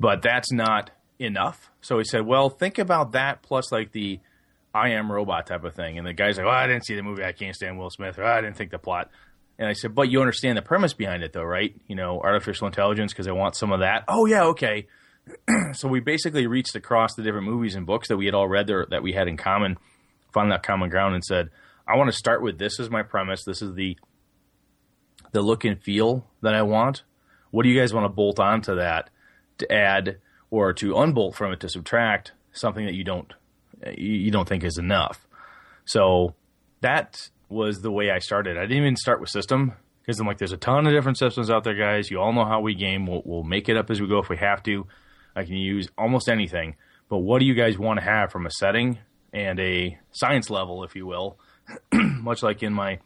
But 0.00 0.22
that's 0.22 0.52
not 0.52 0.90
enough. 1.18 1.70
So 1.80 1.98
he 1.98 2.04
said, 2.04 2.26
well, 2.26 2.50
think 2.50 2.78
about 2.78 3.12
that 3.12 3.42
plus 3.42 3.70
like 3.70 3.92
the 3.92 4.20
I 4.74 4.90
am 4.90 5.10
robot 5.10 5.46
type 5.46 5.64
of 5.64 5.74
thing. 5.74 5.98
And 5.98 6.06
the 6.06 6.12
guy's 6.12 6.36
like, 6.36 6.46
well, 6.46 6.54
I 6.54 6.66
didn't 6.66 6.84
see 6.84 6.96
the 6.96 7.02
movie. 7.02 7.24
I 7.24 7.32
can't 7.32 7.54
stand 7.54 7.78
Will 7.78 7.90
Smith. 7.90 8.18
Or 8.18 8.24
I 8.24 8.40
didn't 8.42 8.56
think 8.56 8.70
the 8.70 8.78
plot. 8.78 9.10
And 9.58 9.68
I 9.68 9.72
said, 9.72 9.94
but 9.94 10.10
you 10.10 10.20
understand 10.20 10.58
the 10.58 10.62
premise 10.62 10.92
behind 10.92 11.22
it, 11.22 11.32
though, 11.32 11.44
right? 11.44 11.74
You 11.86 11.96
know, 11.96 12.20
artificial 12.20 12.66
intelligence 12.66 13.12
because 13.12 13.26
I 13.26 13.32
want 13.32 13.56
some 13.56 13.72
of 13.72 13.80
that. 13.80 14.04
Oh 14.06 14.26
yeah, 14.26 14.44
okay. 14.48 14.86
so 15.72 15.88
we 15.88 16.00
basically 16.00 16.46
reached 16.46 16.76
across 16.76 17.14
the 17.14 17.22
different 17.22 17.46
movies 17.46 17.74
and 17.74 17.86
books 17.86 18.08
that 18.08 18.18
we 18.18 18.26
had 18.26 18.34
all 18.34 18.46
read 18.46 18.66
there 18.66 18.86
that 18.90 19.02
we 19.02 19.12
had 19.12 19.28
in 19.28 19.38
common, 19.38 19.78
found 20.34 20.52
that 20.52 20.62
common 20.62 20.90
ground, 20.90 21.14
and 21.14 21.24
said, 21.24 21.48
I 21.86 21.96
want 21.96 22.10
to 22.10 22.16
start 22.16 22.42
with 22.42 22.58
this 22.58 22.80
as 22.80 22.90
my 22.90 23.02
premise. 23.02 23.44
This 23.44 23.62
is 23.62 23.74
the 23.74 23.96
the 25.32 25.42
look 25.42 25.64
and 25.64 25.80
feel 25.80 26.26
that 26.42 26.54
I 26.54 26.62
want. 26.62 27.02
What 27.50 27.64
do 27.64 27.68
you 27.68 27.78
guys 27.78 27.92
want 27.92 28.04
to 28.04 28.08
bolt 28.08 28.38
onto 28.38 28.76
that 28.76 29.10
to 29.58 29.72
add 29.72 30.18
or 30.50 30.72
to 30.74 30.96
unbolt 30.96 31.34
from 31.34 31.52
it 31.52 31.60
to 31.60 31.68
subtract 31.68 32.32
something 32.52 32.86
that 32.86 32.94
you 32.94 33.04
don't 33.04 33.32
you 33.96 34.30
don't 34.30 34.48
think 34.48 34.64
is 34.64 34.78
enough? 34.78 35.26
So 35.84 36.34
that 36.80 37.30
was 37.48 37.82
the 37.82 37.92
way 37.92 38.10
I 38.10 38.18
started. 38.18 38.56
I 38.56 38.62
didn't 38.62 38.78
even 38.78 38.96
start 38.96 39.20
with 39.20 39.30
system 39.30 39.72
because 40.00 40.18
I'm 40.20 40.26
like, 40.26 40.38
there's 40.38 40.52
a 40.52 40.56
ton 40.56 40.86
of 40.86 40.92
different 40.92 41.18
systems 41.18 41.50
out 41.50 41.64
there, 41.64 41.74
guys. 41.74 42.10
You 42.10 42.20
all 42.20 42.32
know 42.32 42.44
how 42.44 42.60
we 42.60 42.74
game. 42.74 43.06
We'll, 43.06 43.22
we'll 43.24 43.42
make 43.42 43.68
it 43.68 43.76
up 43.76 43.90
as 43.90 44.00
we 44.00 44.08
go 44.08 44.18
if 44.18 44.28
we 44.28 44.36
have 44.36 44.62
to. 44.64 44.86
I 45.34 45.44
can 45.44 45.54
use 45.54 45.88
almost 45.98 46.28
anything. 46.28 46.76
But 47.08 47.18
what 47.18 47.38
do 47.38 47.44
you 47.44 47.54
guys 47.54 47.78
want 47.78 47.98
to 48.00 48.04
have 48.04 48.32
from 48.32 48.46
a 48.46 48.50
setting 48.50 48.98
and 49.32 49.60
a 49.60 49.98
science 50.12 50.50
level, 50.50 50.82
if 50.82 50.96
you 50.96 51.06
will? 51.06 51.38
Much 51.92 52.42
like 52.42 52.62
in 52.62 52.72
my 52.72 52.98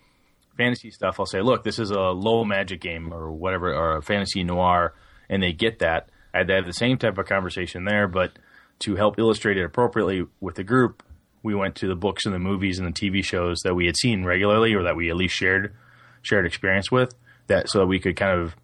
fantasy 0.57 0.91
stuff, 0.91 1.19
I'll 1.19 1.27
say, 1.27 1.41
look, 1.41 1.65
this 1.65 1.79
is 1.79 1.91
a 1.91 2.01
low 2.01 2.45
magic 2.45 2.81
game 2.81 3.13
or 3.13 3.33
whatever, 3.33 3.75
or 3.75 3.97
a 3.97 4.03
fantasy 4.03 4.45
noir, 4.45 4.95
and 5.29 5.43
they 5.43 5.53
get 5.53 5.79
that. 5.79 6.11
I'd 6.35 6.49
have 6.51 6.67
the 6.67 6.73
same 6.73 6.99
type 6.99 7.19
of 7.19 7.27
conversation 7.27 7.85
there, 7.85 8.07
but 8.07 8.33
to 8.81 8.97
help 8.97 9.19
illustrate 9.19 9.57
it 9.57 9.65
appropriately 9.65 10.27
with 10.41 10.55
the 10.57 10.65
group, 10.65 11.03
we 11.43 11.55
went 11.55 11.75
to 11.77 11.89
the 11.89 11.97
books 11.97 12.27
and 12.27 12.35
the 12.35 12.39
movies 12.39 12.79
and 12.79 12.89
the 12.89 12.93
TV 12.93 13.25
shows 13.25 13.61
that 13.65 13.75
we 13.75 13.87
had 13.87 13.97
seen 13.97 14.25
regularly 14.25 14.75
or 14.75 14.83
that 14.83 14.97
we 14.97 15.11
at 15.11 15.17
least 15.17 15.35
shared 15.35 15.75
shared 16.23 16.45
experience 16.45 16.93
with 16.93 17.15
that 17.47 17.69
so 17.71 17.79
that 17.79 17.87
we 17.87 17.99
could 17.99 18.15
kind 18.15 18.39
of 18.39 18.55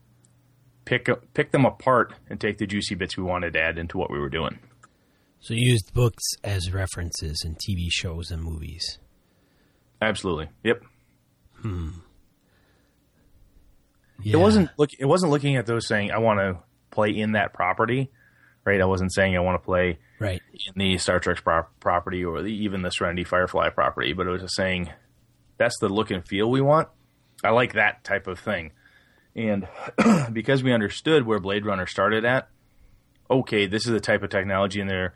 pick 0.85 1.09
pick 1.35 1.53
them 1.53 1.65
apart 1.65 2.15
and 2.29 2.41
take 2.41 2.59
the 2.59 2.67
juicy 2.67 2.95
bits 2.95 3.17
we 3.17 3.23
wanted 3.23 3.55
to 3.55 3.61
add 3.61 3.79
into 3.79 3.97
what 3.97 4.11
we 4.11 4.19
were 4.19 4.29
doing. 4.29 4.59
So 5.41 5.55
you 5.55 5.73
used 5.73 5.93
books 5.95 6.25
as 6.43 6.73
references 6.73 7.43
in 7.45 7.55
TV 7.55 7.89
shows 7.91 8.31
and 8.31 8.43
movies. 8.43 8.99
Absolutely. 10.01 10.49
Yep. 10.63 10.83
Hmm. 11.63 11.89
Yeah. 14.23 14.35
It 14.35 14.41
wasn't 14.41 14.71
look 14.79 14.91
it 14.99 15.05
wasn't 15.05 15.33
looking 15.33 15.57
at 15.57 15.67
those 15.67 15.87
saying 15.87 16.11
I 16.11 16.19
want 16.19 16.41
to 16.41 16.59
play 16.91 17.11
in 17.11 17.33
that 17.33 17.53
property, 17.53 18.11
right? 18.65 18.81
I 18.81 18.87
wasn't 18.87 19.13
saying 19.13 19.37
I 19.37 19.41
want 19.41 19.61
to 19.61 19.65
play 19.65 19.99
right. 20.19 20.41
in 20.53 20.73
the 20.77 20.99
Star 20.99 21.21
Trek 21.21 21.43
pro- 21.43 21.67
property 21.81 22.25
or 22.25 22.43
the, 22.43 22.49
even 22.49 22.83
the 22.83 22.91
Serenity 22.91 23.25
Firefly 23.25 23.71
property, 23.71 24.13
but 24.13 24.27
it 24.27 24.31
was 24.31 24.43
just 24.43 24.57
saying 24.57 24.91
that's 25.59 25.79
the 25.81 25.89
look 25.89 26.11
and 26.11 26.27
feel 26.27 26.51
we 26.51 26.61
want. 26.61 26.89
I 27.45 27.51
like 27.51 27.75
that 27.75 28.05
type 28.05 28.27
of 28.27 28.39
thing. 28.39 28.73
And 29.35 29.69
because 30.33 30.63
we 30.63 30.73
understood 30.73 31.27
where 31.27 31.39
Blade 31.39 31.67
Runner 31.67 31.87
started 31.87 32.25
at, 32.25 32.49
okay, 33.31 33.67
this 33.67 33.87
is 33.87 33.93
the 33.93 34.01
type 34.01 34.23
of 34.23 34.31
technology 34.31 34.81
in 34.81 34.87
there. 34.87 35.15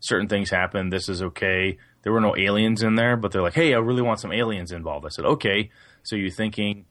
Certain 0.00 0.28
things 0.28 0.50
happen. 0.50 0.90
This 0.90 1.08
is 1.08 1.22
okay. 1.22 1.78
There 2.02 2.12
were 2.12 2.20
no 2.20 2.36
aliens 2.36 2.82
in 2.82 2.96
there, 2.96 3.16
but 3.16 3.32
they're 3.32 3.42
like, 3.42 3.54
hey, 3.54 3.74
I 3.74 3.78
really 3.78 4.02
want 4.02 4.20
some 4.20 4.32
aliens 4.32 4.72
involved. 4.72 5.06
I 5.06 5.10
said, 5.10 5.24
okay. 5.24 5.70
So 6.02 6.16
you're 6.16 6.30
thinking 6.30 6.86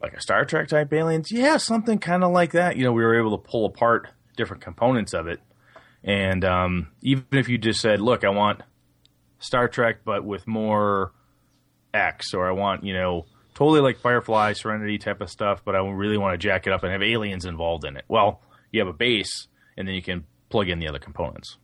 like 0.00 0.12
a 0.14 0.20
Star 0.20 0.44
Trek 0.44 0.68
type 0.68 0.92
aliens? 0.92 1.32
Yeah, 1.32 1.56
something 1.56 1.98
kind 1.98 2.22
of 2.22 2.30
like 2.30 2.52
that. 2.52 2.76
You 2.76 2.84
know, 2.84 2.92
we 2.92 3.02
were 3.02 3.18
able 3.18 3.36
to 3.36 3.50
pull 3.50 3.66
apart 3.66 4.08
different 4.36 4.62
components 4.62 5.12
of 5.14 5.26
it. 5.26 5.40
And 6.02 6.44
um, 6.44 6.88
even 7.02 7.24
if 7.32 7.48
you 7.48 7.58
just 7.58 7.80
said, 7.80 8.00
look, 8.00 8.24
I 8.24 8.28
want 8.28 8.62
Star 9.38 9.68
Trek, 9.68 10.00
but 10.04 10.24
with 10.24 10.46
more 10.46 11.12
X, 11.92 12.34
or 12.34 12.46
I 12.46 12.52
want, 12.52 12.84
you 12.84 12.92
know, 12.92 13.26
totally 13.54 13.80
like 13.80 13.98
Firefly, 13.98 14.52
Serenity 14.52 14.98
type 14.98 15.20
of 15.20 15.30
stuff, 15.30 15.62
but 15.64 15.74
I 15.74 15.78
really 15.78 16.18
want 16.18 16.34
to 16.34 16.38
jack 16.38 16.66
it 16.66 16.72
up 16.72 16.82
and 16.82 16.92
have 16.92 17.02
aliens 17.02 17.46
involved 17.46 17.84
in 17.84 17.96
it. 17.96 18.04
Well, 18.08 18.42
you 18.70 18.80
have 18.80 18.88
a 18.88 18.92
base, 18.92 19.48
and 19.76 19.88
then 19.88 19.94
you 19.94 20.02
can 20.02 20.24
plug 20.50 20.68
in 20.68 20.78
the 20.78 20.88
other 20.88 20.98
components. 20.98 21.56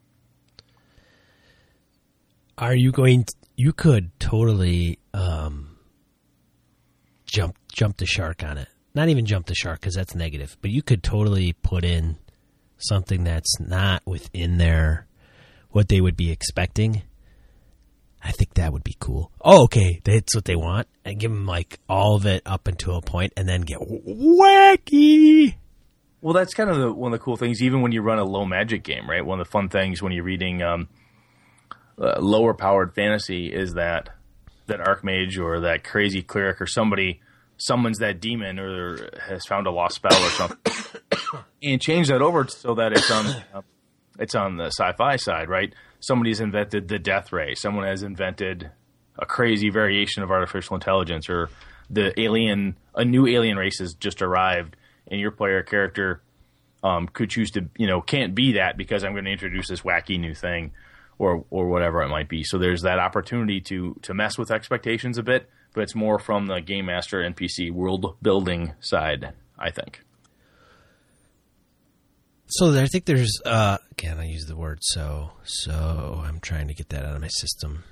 Are 2.60 2.74
you 2.74 2.92
going? 2.92 3.24
To, 3.24 3.34
you 3.56 3.72
could 3.72 4.10
totally 4.20 4.98
um, 5.14 5.78
jump 7.24 7.56
jump 7.72 7.96
the 7.96 8.04
shark 8.04 8.44
on 8.44 8.58
it. 8.58 8.68
Not 8.94 9.08
even 9.08 9.24
jump 9.24 9.46
the 9.46 9.54
shark 9.54 9.80
because 9.80 9.94
that's 9.94 10.14
negative. 10.14 10.58
But 10.60 10.70
you 10.70 10.82
could 10.82 11.02
totally 11.02 11.54
put 11.54 11.84
in 11.84 12.18
something 12.76 13.24
that's 13.24 13.58
not 13.58 14.02
within 14.04 14.58
their 14.58 15.06
what 15.70 15.88
they 15.88 16.02
would 16.02 16.18
be 16.18 16.30
expecting. 16.30 17.02
I 18.22 18.32
think 18.32 18.52
that 18.54 18.74
would 18.74 18.84
be 18.84 18.96
cool. 19.00 19.32
Oh, 19.40 19.64
okay, 19.64 20.02
that's 20.04 20.34
what 20.34 20.44
they 20.44 20.56
want, 20.56 20.86
and 21.02 21.18
give 21.18 21.30
them 21.30 21.46
like 21.46 21.80
all 21.88 22.16
of 22.16 22.26
it 22.26 22.42
up 22.44 22.68
until 22.68 22.96
a 22.96 23.00
point, 23.00 23.32
and 23.38 23.48
then 23.48 23.62
get 23.62 23.78
wacky. 23.80 25.54
Well, 26.20 26.34
that's 26.34 26.52
kind 26.52 26.68
of 26.68 26.76
the, 26.76 26.92
one 26.92 27.14
of 27.14 27.18
the 27.18 27.24
cool 27.24 27.38
things, 27.38 27.62
even 27.62 27.80
when 27.80 27.92
you 27.92 28.02
run 28.02 28.18
a 28.18 28.24
low 28.24 28.44
magic 28.44 28.82
game, 28.82 29.08
right? 29.08 29.24
One 29.24 29.40
of 29.40 29.46
the 29.46 29.50
fun 29.50 29.70
things 29.70 30.02
when 30.02 30.12
you're 30.12 30.24
reading 30.24 30.60
um, 30.60 30.88
uh, 32.00 32.18
lower 32.20 32.54
powered 32.54 32.94
fantasy 32.94 33.52
is 33.52 33.74
that 33.74 34.10
that 34.66 34.80
archmage 34.80 35.38
or 35.38 35.60
that 35.60 35.84
crazy 35.84 36.22
cleric 36.22 36.60
or 36.60 36.66
somebody 36.66 37.20
summons 37.56 37.98
that 37.98 38.20
demon 38.20 38.58
or 38.58 39.10
has 39.20 39.44
found 39.44 39.66
a 39.66 39.70
lost 39.70 39.96
spell 39.96 40.24
or 40.24 40.30
something, 40.30 40.72
and 41.62 41.80
change 41.80 42.08
that 42.08 42.22
over 42.22 42.46
so 42.48 42.74
that 42.74 42.92
it's 42.92 43.10
on 43.10 43.26
uh, 43.26 43.62
it's 44.18 44.34
on 44.34 44.56
the 44.56 44.66
sci-fi 44.66 45.16
side, 45.16 45.48
right? 45.48 45.74
Somebody's 46.00 46.40
invented 46.40 46.88
the 46.88 46.98
death 46.98 47.32
ray. 47.32 47.54
Someone 47.54 47.86
has 47.86 48.02
invented 48.02 48.70
a 49.18 49.26
crazy 49.26 49.70
variation 49.70 50.22
of 50.22 50.30
artificial 50.30 50.74
intelligence, 50.74 51.28
or 51.28 51.50
the 51.90 52.18
alien, 52.18 52.76
a 52.94 53.04
new 53.04 53.26
alien 53.26 53.56
race 53.56 53.78
has 53.78 53.94
just 53.94 54.22
arrived, 54.22 54.76
and 55.06 55.20
your 55.20 55.30
player 55.30 55.62
character 55.62 56.22
um, 56.82 57.08
could 57.08 57.28
choose 57.28 57.50
to, 57.52 57.68
you 57.76 57.86
know, 57.86 58.00
can't 58.00 58.34
be 58.34 58.52
that 58.52 58.76
because 58.76 59.04
I'm 59.04 59.12
going 59.12 59.24
to 59.26 59.30
introduce 59.30 59.68
this 59.68 59.82
wacky 59.82 60.18
new 60.18 60.34
thing, 60.34 60.72
or 61.20 61.44
or 61.50 61.68
whatever 61.68 62.02
it 62.02 62.08
might 62.08 62.28
be. 62.28 62.42
So 62.42 62.58
there's 62.58 62.82
that 62.82 62.98
opportunity 62.98 63.60
to 63.62 63.94
to 64.02 64.14
mess 64.14 64.38
with 64.38 64.50
expectations 64.50 65.18
a 65.18 65.22
bit, 65.22 65.48
but 65.74 65.82
it's 65.82 65.94
more 65.94 66.18
from 66.18 66.46
the 66.46 66.60
game 66.60 66.86
master 66.86 67.18
NPC 67.18 67.70
world 67.70 68.16
building 68.22 68.72
side, 68.80 69.34
I 69.58 69.70
think. 69.70 70.02
So 72.46 72.76
I 72.80 72.86
think 72.86 73.04
there's 73.04 73.38
uh, 73.44 73.76
again 73.92 74.18
I 74.18 74.24
use 74.24 74.46
the 74.46 74.56
word 74.56 74.78
so 74.80 75.32
so 75.44 76.22
I'm 76.24 76.40
trying 76.40 76.68
to 76.68 76.74
get 76.74 76.88
that 76.88 77.04
out 77.04 77.14
of 77.14 77.20
my 77.20 77.28
system. 77.28 77.84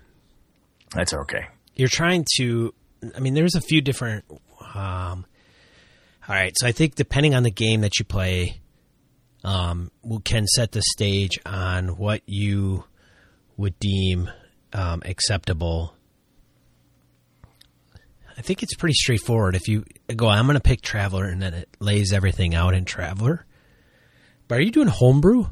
That's 0.92 1.12
okay. 1.12 1.48
You're 1.76 1.88
trying 1.88 2.24
to 2.38 2.74
I 3.14 3.20
mean 3.20 3.34
there's 3.34 3.54
a 3.54 3.60
few 3.60 3.82
different 3.82 4.24
um 4.74 5.26
all 6.26 6.34
right, 6.34 6.52
so 6.56 6.66
I 6.66 6.72
think 6.72 6.94
depending 6.94 7.34
on 7.34 7.42
the 7.42 7.50
game 7.50 7.82
that 7.82 7.98
you 7.98 8.04
play 8.04 8.60
um, 9.44 9.90
can 10.24 10.46
set 10.46 10.72
the 10.72 10.82
stage 10.82 11.38
on 11.46 11.96
what 11.96 12.20
you 12.26 12.84
would 13.58 13.78
deem 13.78 14.30
um, 14.72 15.02
acceptable. 15.04 15.94
I 18.36 18.40
think 18.40 18.62
it's 18.62 18.74
pretty 18.74 18.94
straightforward. 18.94 19.56
If 19.56 19.68
you 19.68 19.84
go, 20.14 20.28
I'm 20.28 20.46
going 20.46 20.54
to 20.54 20.62
pick 20.62 20.80
Traveller, 20.80 21.26
and 21.26 21.42
then 21.42 21.52
it 21.52 21.68
lays 21.80 22.12
everything 22.12 22.54
out 22.54 22.72
in 22.72 22.86
Traveller. 22.86 23.44
But 24.46 24.58
are 24.58 24.62
you 24.62 24.70
doing 24.70 24.88
homebrew? 24.88 25.46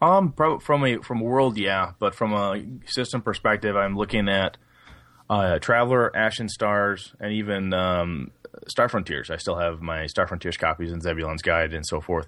Um, 0.00 0.32
from 0.32 0.84
a 0.84 0.98
from 1.02 1.20
a 1.20 1.24
world, 1.24 1.56
yeah, 1.56 1.92
but 1.98 2.14
from 2.14 2.32
a 2.32 2.62
system 2.86 3.22
perspective, 3.22 3.76
I'm 3.76 3.96
looking 3.96 4.28
at 4.28 4.56
uh, 5.30 5.58
Traveller, 5.58 6.14
Ashen 6.16 6.48
Stars, 6.48 7.14
and 7.20 7.32
even 7.32 7.72
um, 7.72 8.30
Star 8.66 8.88
Frontiers. 8.88 9.30
I 9.30 9.36
still 9.36 9.56
have 9.56 9.80
my 9.80 10.06
Star 10.06 10.26
Frontiers 10.26 10.56
copies 10.56 10.90
and 10.90 11.02
Zebulon's 11.02 11.42
Guide 11.42 11.74
and 11.74 11.86
so 11.86 12.00
forth. 12.00 12.26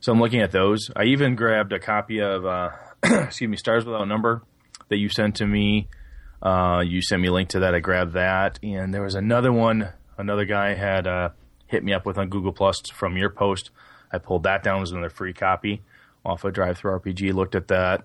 So 0.00 0.12
I'm 0.12 0.20
looking 0.20 0.40
at 0.40 0.52
those. 0.52 0.90
I 0.94 1.04
even 1.04 1.34
grabbed 1.34 1.72
a 1.72 1.80
copy 1.80 2.20
of, 2.20 2.46
uh, 2.46 2.70
excuse 3.02 3.48
me, 3.48 3.56
Stars 3.56 3.84
Without 3.84 4.06
Number 4.06 4.42
that 4.88 4.98
you 4.98 5.08
sent 5.08 5.36
to 5.36 5.46
me. 5.46 5.88
Uh, 6.42 6.82
you 6.86 7.02
sent 7.02 7.20
me 7.20 7.28
a 7.28 7.32
link 7.32 7.48
to 7.50 7.60
that. 7.60 7.74
I 7.74 7.80
grabbed 7.80 8.12
that, 8.12 8.58
and 8.62 8.94
there 8.94 9.02
was 9.02 9.14
another 9.14 9.52
one. 9.52 9.88
Another 10.16 10.44
guy 10.44 10.74
had 10.74 11.06
uh, 11.06 11.30
hit 11.66 11.84
me 11.84 11.92
up 11.92 12.06
with 12.06 12.18
on 12.18 12.28
Google 12.28 12.52
Plus 12.52 12.80
from 12.92 13.16
your 13.16 13.30
post. 13.30 13.70
I 14.12 14.18
pulled 14.18 14.44
that 14.44 14.62
down 14.62 14.82
as 14.82 14.90
another 14.90 15.10
free 15.10 15.32
copy 15.32 15.82
off 16.24 16.44
of 16.44 16.54
RPG. 16.54 17.32
Looked 17.32 17.54
at 17.54 17.68
that. 17.68 18.04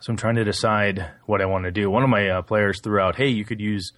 So 0.00 0.12
I'm 0.12 0.16
trying 0.16 0.34
to 0.36 0.44
decide 0.44 1.06
what 1.24 1.40
I 1.40 1.46
want 1.46 1.64
to 1.64 1.70
do. 1.70 1.90
One 1.90 2.02
of 2.02 2.10
my 2.10 2.28
uh, 2.28 2.42
players 2.42 2.80
threw 2.82 3.00
out, 3.00 3.16
"Hey, 3.16 3.28
you 3.28 3.44
could 3.44 3.60
use 3.60 3.92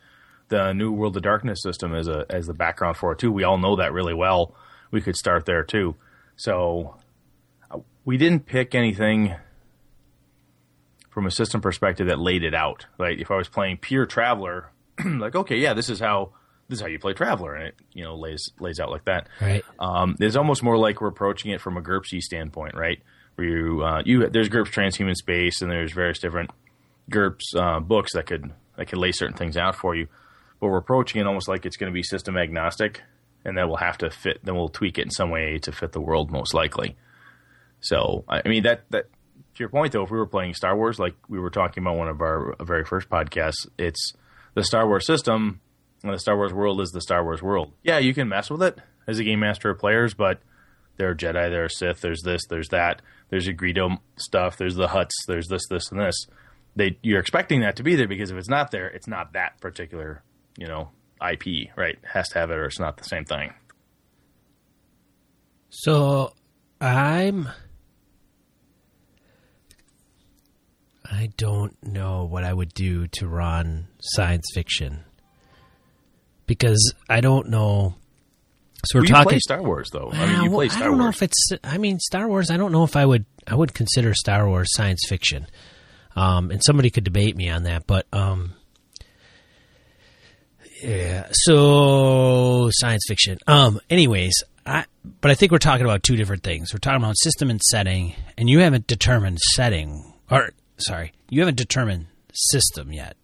the 0.48 0.72
new 0.72 0.92
World 0.92 1.16
of 1.16 1.22
Darkness 1.22 1.61
system 1.62 1.94
as 1.94 2.09
a 2.09 2.24
as 2.31 2.46
the 2.46 2.54
background 2.54 2.96
for 2.96 3.12
it 3.12 3.18
too. 3.18 3.33
We 3.33 3.44
all 3.44 3.59
know 3.59 3.76
that 3.76 3.92
really 3.92 4.14
well. 4.14 4.54
We 4.90 5.00
could 5.00 5.16
start 5.16 5.44
there 5.44 5.64
too." 5.64 5.96
So 6.37 6.96
uh, 7.70 7.81
we 8.04 8.16
didn't 8.16 8.46
pick 8.46 8.74
anything 8.74 9.35
from 11.18 11.26
a 11.26 11.33
system 11.33 11.61
perspective 11.61 12.07
that 12.07 12.20
laid 12.20 12.44
it 12.44 12.54
out. 12.54 12.87
Like 12.96 13.18
if 13.18 13.33
I 13.33 13.35
was 13.35 13.48
playing 13.48 13.78
pure 13.78 14.07
Traveller, 14.07 14.70
like 15.04 15.35
okay, 15.35 15.57
yeah, 15.57 15.74
this 15.74 15.90
is 15.90 15.98
how 15.98 16.31
this 16.68 16.76
is 16.76 16.81
how 16.81 16.87
you 16.87 17.00
play 17.00 17.12
Traveller, 17.12 17.57
and 17.57 17.66
it 17.66 17.74
you 17.92 18.04
know 18.04 18.14
lays 18.14 18.52
lays 18.61 18.78
out 18.78 18.92
like 18.92 19.04
that. 19.07 19.28
Right. 19.40 19.64
Um, 19.81 20.14
it's 20.20 20.37
almost 20.37 20.62
more 20.62 20.78
like 20.78 21.00
we're 21.00 21.09
approaching 21.09 21.50
it 21.50 21.61
from 21.61 21.76
a 21.76 21.83
GURPS 21.83 22.22
standpoint, 22.22 22.76
right? 22.76 23.02
Where 23.35 23.48
you 23.48 23.83
uh, 23.83 24.02
you 24.07 24.28
there's 24.28 24.48
GURPS 24.48 24.70
Transhuman 24.70 25.16
Space, 25.16 25.61
and 25.61 25.68
there's 25.68 25.92
various 25.92 26.20
different 26.20 26.52
GURPS 27.11 27.57
uh, 27.57 27.81
books 27.81 28.12
that 28.12 28.26
could 28.26 28.52
that 28.76 28.87
could 28.87 28.98
lay 28.98 29.11
certain 29.11 29.37
things 29.37 29.57
out 29.57 29.74
for 29.74 29.96
you. 29.96 30.07
But 30.61 30.68
we're 30.68 30.78
approaching 30.78 31.20
it 31.20 31.26
almost 31.26 31.48
like 31.48 31.66
it's 31.66 31.76
going 31.76 31.90
to 31.90 31.94
be 31.94 32.04
system 32.04 32.37
agnostic, 32.37 33.02
and 33.44 33.59
then 33.59 33.66
we'll 33.66 33.78
have 33.78 33.98
to 33.98 34.11
fit. 34.11 34.38
Then 34.44 34.54
we'll 34.54 34.68
tweak 34.68 34.98
it 34.98 35.02
in 35.02 35.11
some 35.11 35.31
way 35.31 35.59
to 35.59 35.72
fit 35.72 35.90
the 35.90 36.00
world, 36.00 36.31
most 36.31 36.54
likely. 36.54 36.96
So 37.81 38.24
I 38.28 38.46
mean 38.46 38.62
that 38.62 38.85
that 38.90 39.07
to 39.59 39.62
your 39.62 39.68
point 39.68 39.92
though, 39.92 40.05
if 40.05 40.11
we 40.11 40.16
were 40.16 40.27
playing 40.27 40.55
Star 40.55 40.77
Wars, 40.77 40.99
like 40.99 41.14
we 41.29 41.38
were 41.38 41.51
talking 41.51 41.83
about 41.83 41.97
one 41.97 42.09
of 42.09 42.21
our 42.21 42.53
uh, 42.53 42.64
very 42.64 42.85
first 42.85 43.09
podcasts, 43.09 43.66
it's 43.77 44.14
the 44.55 44.64
Star 44.64 44.87
Wars 44.87 45.07
system 45.07 45.61
and 46.03 46.14
the 46.14 46.18
Star 46.18 46.37
Wars 46.37 46.53
world 46.53 46.81
is 46.81 46.90
the 46.90 47.01
Star 47.01 47.23
Wars 47.23 47.42
world. 47.42 47.73
Yeah, 47.83 47.99
you 47.99 48.14
can 48.14 48.29
mess 48.29 48.51
with 48.51 48.62
it 48.62 48.79
as 49.07 49.18
a 49.18 49.25
game 49.25 49.40
master 49.40 49.71
of 49.71 49.79
players, 49.79 50.14
but 50.14 50.40
there 50.97 51.11
are 51.11 51.14
Jedi, 51.14 51.51
there 51.51 51.64
are 51.64 51.68
Sith, 51.68 52.01
there's 52.01 52.23
this, 52.23 52.42
there's 52.49 52.68
that, 52.68 53.03
there's 53.31 53.47
your 53.47 53.57
Greedo 53.57 53.99
stuff, 54.16 54.57
there's 54.57 54.77
the 54.77 54.88
Hutts, 54.88 55.11
there's 55.27 55.49
this, 55.49 55.66
this, 55.68 55.90
and 55.90 56.01
this. 56.01 56.27
They 56.77 56.97
you're 57.03 57.21
expecting 57.21 57.61
that 57.62 57.77
to 57.77 57.83
be 57.83 57.97
there 57.97 58.07
because 58.07 58.31
if 58.31 58.37
it's 58.37 58.49
not 58.49 58.71
there, 58.71 58.87
it's 58.87 59.09
not 59.09 59.33
that 59.33 59.61
particular, 59.61 60.23
you 60.57 60.68
know, 60.68 60.90
IP, 61.21 61.71
right? 61.77 61.99
Has 62.12 62.29
to 62.29 62.38
have 62.38 62.51
it 62.51 62.55
or 62.55 62.66
it's 62.66 62.79
not 62.79 62.97
the 62.97 63.05
same 63.05 63.25
thing. 63.25 63.53
So 65.71 66.35
I'm 66.81 67.49
I 71.11 71.31
don't 71.37 71.77
know 71.83 72.25
what 72.25 72.44
I 72.44 72.53
would 72.53 72.75
do 72.75 73.07
to 73.09 73.27
run 73.27 73.88
science 74.01 74.47
fiction 74.53 75.05
because 76.47 76.92
I 77.09 77.21
don't 77.21 77.49
know. 77.49 77.94
So 78.85 78.99
we're 78.99 79.05
well, 79.11 79.25
talking 79.25 79.40
Star 79.40 79.62
Wars, 79.62 79.90
though. 79.92 80.11
I 80.12 80.27
mean, 80.27 80.42
you 80.44 80.51
well, 80.51 80.59
play 80.59 80.68
Star 80.68 80.83
I 80.83 80.87
don't 80.87 80.99
Wars. 80.99 81.05
know 81.05 81.09
if 81.09 81.23
it's. 81.23 81.49
I 81.64 81.79
mean, 81.79 81.99
Star 81.99 82.29
Wars. 82.29 82.51
I 82.51 82.57
don't 82.57 82.73
know 82.73 82.85
if 82.85 82.97
I 82.97 83.07
would. 83.07 83.25
I 83.47 83.55
would 83.55 83.75
consider 83.75 84.14
Star 84.14 84.49
Wars 84.49 84.68
science 84.73 85.05
fiction. 85.09 85.47
Um, 86.14 86.51
and 86.51 86.62
somebody 86.64 86.90
could 86.90 87.05
debate 87.05 87.37
me 87.37 87.49
on 87.49 87.64
that, 87.64 87.87
but 87.87 88.07
um, 88.12 88.55
yeah. 90.83 91.29
So 91.33 92.71
science 92.73 93.05
fiction. 93.09 93.38
Um. 93.47 93.81
Anyways, 93.88 94.35
I. 94.66 94.85
But 95.21 95.31
I 95.31 95.35
think 95.35 95.53
we're 95.53 95.59
talking 95.59 95.87
about 95.87 96.03
two 96.03 96.16
different 96.16 96.42
things. 96.42 96.73
We're 96.73 96.81
talking 96.81 97.03
about 97.03 97.16
system 97.16 97.51
and 97.51 97.61
setting, 97.62 98.14
and 98.37 98.49
you 98.49 98.61
haven't 98.61 98.87
determined 98.87 99.38
setting, 99.38 100.12
or 100.31 100.51
sorry, 100.79 101.12
you 101.29 101.41
haven't 101.41 101.57
determined 101.57 102.07
system 102.33 102.93
yet. 102.93 103.17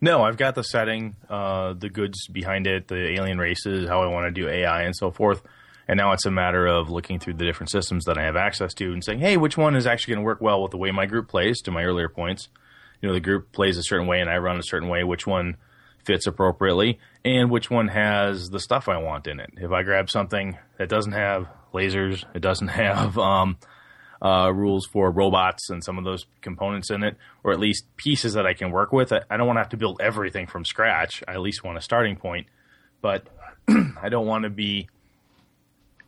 No, 0.00 0.22
I've 0.22 0.36
got 0.36 0.54
the 0.54 0.62
setting, 0.62 1.16
uh, 1.28 1.74
the 1.74 1.88
goods 1.88 2.28
behind 2.28 2.66
it, 2.66 2.86
the 2.86 3.14
alien 3.18 3.38
races, 3.38 3.88
how 3.88 4.02
I 4.02 4.06
want 4.06 4.26
to 4.26 4.30
do 4.30 4.48
AI, 4.48 4.82
and 4.82 4.94
so 4.94 5.10
forth. 5.10 5.42
And 5.88 5.96
now 5.96 6.12
it's 6.12 6.26
a 6.26 6.30
matter 6.30 6.66
of 6.66 6.90
looking 6.90 7.18
through 7.18 7.34
the 7.34 7.44
different 7.44 7.70
systems 7.70 8.04
that 8.04 8.18
I 8.18 8.22
have 8.22 8.36
access 8.36 8.74
to 8.74 8.92
and 8.92 9.02
saying, 9.02 9.20
hey, 9.20 9.36
which 9.36 9.56
one 9.56 9.74
is 9.74 9.86
actually 9.86 10.14
going 10.14 10.22
to 10.22 10.26
work 10.26 10.40
well 10.40 10.62
with 10.62 10.70
the 10.70 10.76
way 10.76 10.90
my 10.92 11.06
group 11.06 11.28
plays, 11.28 11.60
to 11.62 11.70
my 11.70 11.82
earlier 11.82 12.08
points. 12.08 12.48
You 13.00 13.08
know, 13.08 13.14
the 13.14 13.20
group 13.20 13.52
plays 13.52 13.78
a 13.78 13.82
certain 13.82 14.06
way 14.06 14.20
and 14.20 14.28
I 14.28 14.36
run 14.36 14.58
a 14.58 14.62
certain 14.62 14.88
way. 14.88 15.02
Which 15.02 15.26
one 15.26 15.56
fits 16.04 16.26
appropriately 16.26 16.98
and 17.24 17.50
which 17.50 17.70
one 17.70 17.88
has 17.88 18.50
the 18.50 18.60
stuff 18.60 18.88
I 18.88 18.98
want 18.98 19.26
in 19.26 19.40
it. 19.40 19.50
If 19.56 19.72
I 19.72 19.82
grab 19.82 20.10
something 20.10 20.58
that 20.78 20.88
doesn't 20.88 21.12
have 21.12 21.48
lasers, 21.72 22.24
it 22.34 22.40
doesn't 22.40 22.68
have 22.84 23.18
um, 23.18 23.56
uh, 24.20 24.52
rules 24.52 24.86
for 24.86 25.10
robots 25.10 25.70
and 25.70 25.82
some 25.84 25.98
of 25.98 26.04
those 26.04 26.26
components 26.40 26.90
in 26.90 27.02
it, 27.02 27.16
or 27.44 27.52
at 27.52 27.60
least 27.60 27.84
pieces 27.96 28.34
that 28.34 28.46
I 28.46 28.54
can 28.54 28.70
work 28.70 28.92
with. 28.92 29.12
I, 29.12 29.20
I 29.30 29.36
don't 29.36 29.46
want 29.46 29.56
to 29.56 29.60
have 29.60 29.70
to 29.70 29.76
build 29.76 30.00
everything 30.00 30.46
from 30.46 30.64
scratch. 30.64 31.22
I 31.28 31.32
at 31.32 31.40
least 31.40 31.64
want 31.64 31.78
a 31.78 31.82
starting 31.82 32.16
point, 32.16 32.46
but 33.00 33.26
I 33.68 34.08
don't 34.08 34.26
want 34.26 34.44
to 34.44 34.50
be 34.50 34.88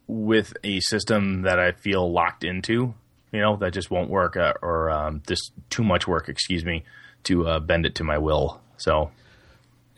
with 0.07 0.55
a 0.64 0.81
system 0.81 1.42
that 1.42 1.59
I 1.61 1.73
feel 1.73 2.11
locked 2.11 2.44
into. 2.44 2.94
You 3.33 3.40
know 3.40 3.57
that 3.57 3.73
just 3.73 3.90
won't 3.90 4.11
work, 4.11 4.37
uh, 4.37 4.55
or 4.61 4.90
um, 4.90 5.23
just 5.27 5.53
too 5.70 5.85
much 5.85 6.09
work. 6.09 6.29
Excuse 6.29 6.64
me, 6.64 6.85
to 7.25 7.46
uh, 7.46 7.61
bend 7.61 7.87
it 7.87 7.94
to 7.96 8.05
my 8.05 8.18
will. 8.18 8.61
So, 8.77 9.12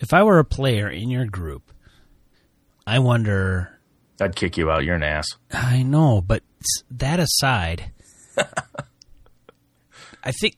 if 0.01 0.13
I 0.13 0.23
were 0.23 0.39
a 0.39 0.45
player 0.45 0.89
in 0.89 1.09
your 1.09 1.25
group, 1.25 1.73
I 2.87 2.99
wonder. 2.99 3.79
I'd 4.21 4.37
kick 4.37 4.59
you 4.59 4.71
out. 4.71 4.85
You're 4.85 4.97
an 4.97 5.03
ass. 5.03 5.27
I 5.51 5.83
know, 5.83 6.21
but 6.21 6.43
that 6.91 7.19
aside, 7.19 7.92
I 10.25 10.33
think 10.33 10.57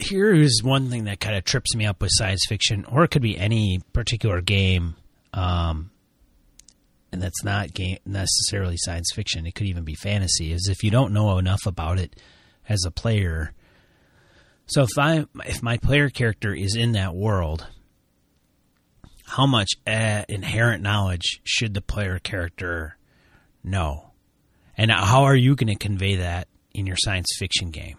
here 0.00 0.32
is 0.32 0.62
one 0.62 0.90
thing 0.90 1.04
that 1.04 1.20
kind 1.20 1.36
of 1.36 1.44
trips 1.44 1.74
me 1.74 1.86
up 1.86 2.00
with 2.00 2.10
science 2.12 2.44
fiction, 2.48 2.84
or 2.86 3.04
it 3.04 3.10
could 3.10 3.22
be 3.22 3.38
any 3.38 3.80
particular 3.92 4.40
game, 4.40 4.96
um, 5.32 5.90
and 7.12 7.22
that's 7.22 7.44
not 7.44 7.72
game 7.72 7.98
necessarily 8.04 8.76
science 8.78 9.10
fiction. 9.14 9.46
It 9.46 9.54
could 9.54 9.66
even 9.66 9.84
be 9.84 9.94
fantasy. 9.94 10.52
Is 10.52 10.68
if 10.70 10.82
you 10.82 10.90
don't 10.90 11.12
know 11.12 11.38
enough 11.38 11.66
about 11.66 11.98
it 11.98 12.16
as 12.68 12.84
a 12.86 12.90
player. 12.90 13.52
So 14.66 14.82
if 14.82 14.98
I 14.98 15.26
if 15.44 15.62
my 15.62 15.76
player 15.76 16.08
character 16.08 16.54
is 16.54 16.74
in 16.74 16.92
that 16.92 17.14
world, 17.14 17.66
how 19.26 19.46
much 19.46 19.70
uh, 19.86 20.24
inherent 20.28 20.82
knowledge 20.82 21.40
should 21.44 21.74
the 21.74 21.82
player 21.82 22.18
character 22.18 22.96
know? 23.62 24.10
And 24.76 24.90
how 24.90 25.24
are 25.24 25.36
you 25.36 25.54
going 25.54 25.68
to 25.68 25.76
convey 25.76 26.16
that 26.16 26.48
in 26.74 26.86
your 26.86 26.96
science 26.98 27.28
fiction 27.38 27.70
game? 27.70 27.96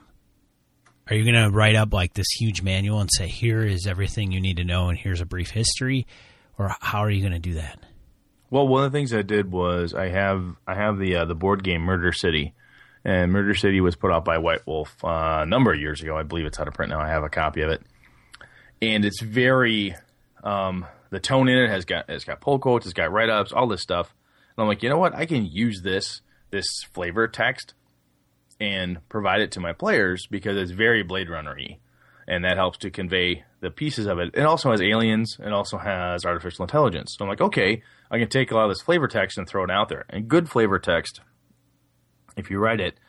Are 1.10 1.16
you 1.16 1.24
going 1.24 1.44
to 1.44 1.56
write 1.56 1.76
up 1.76 1.94
like 1.94 2.14
this 2.14 2.28
huge 2.40 2.62
manual 2.62 3.00
and 3.00 3.10
say, 3.12 3.28
here 3.28 3.64
is 3.64 3.88
everything 3.88 4.32
you 4.32 4.42
need 4.42 4.58
to 4.58 4.64
know 4.64 4.90
and 4.90 4.98
here's 4.98 5.22
a 5.22 5.26
brief 5.26 5.52
history? 5.52 6.08
Or 6.58 6.76
how 6.80 7.00
are 7.00 7.10
you 7.10 7.22
going 7.22 7.34
to 7.34 7.40
do 7.40 7.56
that? 7.56 7.80
Well, 8.50 8.68
one 8.68 8.84
of 8.84 8.92
the 8.92 8.98
things 8.98 9.14
I 9.14 9.22
did 9.22 9.52
was 9.52 9.94
I 9.94 10.10
have 10.10 10.56
I 10.68 10.76
have 10.76 10.98
the 10.98 11.18
uh, 11.18 11.26
the 11.26 11.36
board 11.36 11.64
game 11.64 11.82
Murder 11.82 12.12
City, 12.12 12.54
and 13.04 13.32
Murder 13.32 13.54
City 13.54 13.82
was 13.82 13.96
put 13.96 14.12
out 14.12 14.24
by 14.24 14.38
White 14.38 14.66
Wolf 14.66 15.04
uh, 15.04 15.40
a 15.42 15.46
number 15.46 15.74
of 15.74 15.80
years 15.80 16.02
ago. 16.02 16.16
I 16.16 16.24
believe 16.24 16.46
it's 16.46 16.60
out 16.60 16.68
of 16.68 16.74
print 16.74 16.92
now. 16.92 17.02
I 17.02 17.10
have 17.10 17.24
a 17.24 17.30
copy 17.30 17.62
of 17.62 17.70
it, 17.70 17.82
and 18.82 19.04
it's 19.04 19.22
very 19.22 19.96
um, 20.44 20.86
the 21.10 21.20
tone 21.20 21.50
in 21.50 21.58
it 21.58 21.70
has 21.70 21.86
got 21.86 22.06
it's 22.08 22.24
got 22.24 22.40
pull 22.40 22.60
quotes, 22.60 22.86
it's 22.86 22.94
got 22.94 23.12
write 23.12 23.30
ups, 23.30 23.52
all 23.52 23.68
this 23.68 23.82
stuff. 23.82 24.14
And 24.56 24.64
I'm 24.64 24.68
like, 24.68 24.84
you 24.84 24.90
know 24.90 25.00
what? 25.00 25.14
I 25.14 25.26
can 25.26 25.46
use 25.46 25.82
this 25.82 26.22
this 26.52 26.66
flavor 26.94 27.28
text 27.28 27.74
and 28.60 29.00
provide 29.10 29.42
it 29.42 29.52
to 29.52 29.60
my 29.60 29.74
players 29.74 30.28
because 30.30 30.58
it's 30.58 30.72
very 30.72 31.04
Blade 31.04 31.30
Runner-y, 31.30 31.80
and 32.28 32.44
that 32.44 32.58
helps 32.58 32.78
to 32.80 32.90
convey 32.90 33.44
the 33.62 33.70
pieces 33.70 34.08
of 34.08 34.20
it. 34.20 34.32
It 34.34 34.46
also 34.46 34.72
has 34.72 34.82
aliens 34.82 35.38
It 35.40 35.52
also 35.52 35.78
has 35.78 36.26
artificial 36.26 36.64
intelligence. 36.64 37.16
So 37.18 37.26
I'm 37.26 37.30
like, 37.30 37.42
okay, 37.42 37.84
I 38.10 38.20
can 38.20 38.30
take 38.30 38.52
a 38.52 38.56
lot 38.56 38.66
of 38.66 38.72
this 38.72 38.82
flavor 38.82 39.08
text 39.08 39.38
and 39.38 39.48
throw 39.48 39.64
it 39.64 39.72
out 39.72 39.90
there. 39.90 40.06
And 40.10 40.28
good 40.28 40.50
flavor 40.50 40.80
text, 40.80 41.22
if 42.38 42.50
you 42.50 42.60
write 42.60 42.80
it, 42.80 43.00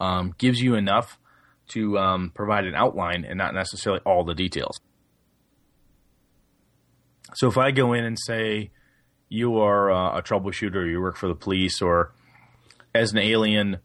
um, 0.00 0.34
gives 0.38 0.60
you 0.60 0.74
enough 0.74 1.18
to 1.68 1.98
um, 1.98 2.32
provide 2.34 2.66
an 2.66 2.74
outline 2.74 3.24
and 3.24 3.38
not 3.38 3.54
necessarily 3.54 4.00
all 4.04 4.24
the 4.24 4.34
details. 4.34 4.80
So 7.34 7.46
if 7.48 7.56
I 7.56 7.70
go 7.70 7.92
in 7.92 8.04
and 8.04 8.18
say 8.18 8.70
you 9.28 9.58
are 9.58 9.90
uh, 9.90 10.18
a 10.18 10.22
troubleshooter, 10.22 10.90
you 10.90 11.00
work 11.00 11.16
for 11.16 11.28
the 11.28 11.34
police, 11.34 11.80
or 11.80 12.12
as 12.92 13.12
an 13.12 13.18
alien, 13.18 13.78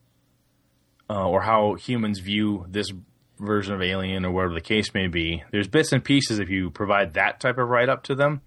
uh, 1.10 1.28
or 1.28 1.41
how 1.41 1.76
humans 1.76 2.20
view 2.20 2.65
this 2.70 2.91
version 3.39 3.74
of 3.74 3.82
Alien 3.82 4.26
or 4.26 4.32
whatever 4.32 4.54
the 4.54 4.62
case 4.62 4.94
may 4.94 5.08
be. 5.08 5.44
There's 5.52 5.68
bits 5.68 5.91
and 5.91 6.04
pieces 6.04 6.39
if 6.39 6.50
you 6.50 6.70
provide 6.70 7.13
that 7.13 7.39
type 7.39 7.58
of 7.58 7.68
write 7.68 7.89
up 7.89 8.04
to 8.04 8.15
them, 8.15 8.41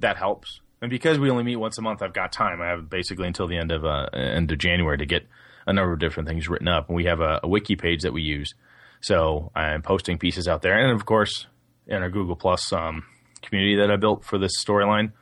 that 0.00 0.16
helps. 0.16 0.60
And 0.80 0.90
because 0.90 1.18
we 1.18 1.30
only 1.30 1.44
meet 1.44 1.56
once 1.56 1.78
a 1.78 1.82
month, 1.82 2.02
I've 2.02 2.12
got 2.12 2.32
time. 2.32 2.60
I 2.60 2.68
have 2.68 2.90
basically 2.90 3.26
until 3.26 3.46
the 3.46 3.56
end 3.56 3.72
of 3.72 3.84
uh, 3.84 4.06
end 4.12 4.50
of 4.52 4.58
January 4.58 4.98
to 4.98 5.06
get 5.06 5.26
a 5.66 5.72
number 5.72 5.92
of 5.92 5.98
different 5.98 6.28
things 6.28 6.48
written 6.48 6.68
up. 6.68 6.88
And 6.88 6.96
we 6.96 7.04
have 7.04 7.20
a, 7.20 7.40
a 7.42 7.48
wiki 7.48 7.76
page 7.76 8.02
that 8.02 8.12
we 8.12 8.22
use, 8.22 8.52
so 9.00 9.50
I'm 9.54 9.82
posting 9.82 10.18
pieces 10.18 10.46
out 10.46 10.62
there. 10.62 10.78
And 10.78 10.92
of 10.92 11.06
course, 11.06 11.46
in 11.86 12.02
our 12.02 12.10
Google 12.10 12.36
Plus 12.36 12.72
um, 12.72 13.04
community 13.40 13.76
that 13.76 13.90
I 13.90 13.96
built 13.96 14.24
for 14.24 14.38
this 14.38 14.52
storyline, 14.62 15.12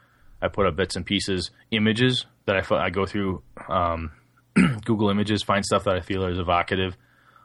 I 0.41 0.49
put 0.49 0.67
up 0.67 0.75
bits 0.75 0.97
and 0.97 1.07
pieces, 1.07 1.51
images 1.71 2.27
that 2.47 2.57
I, 2.57 2.75
I 2.75 2.91
go 2.91 3.07
through 3.07 3.43
um, 3.69 4.11
Google 4.85 5.11
Images, 5.11 5.43
find 5.43 5.65
stuff 5.65 5.85
that 5.85 5.97
I 5.97 6.01
feel 6.01 6.25
is 6.25 6.39
evocative 6.39 6.97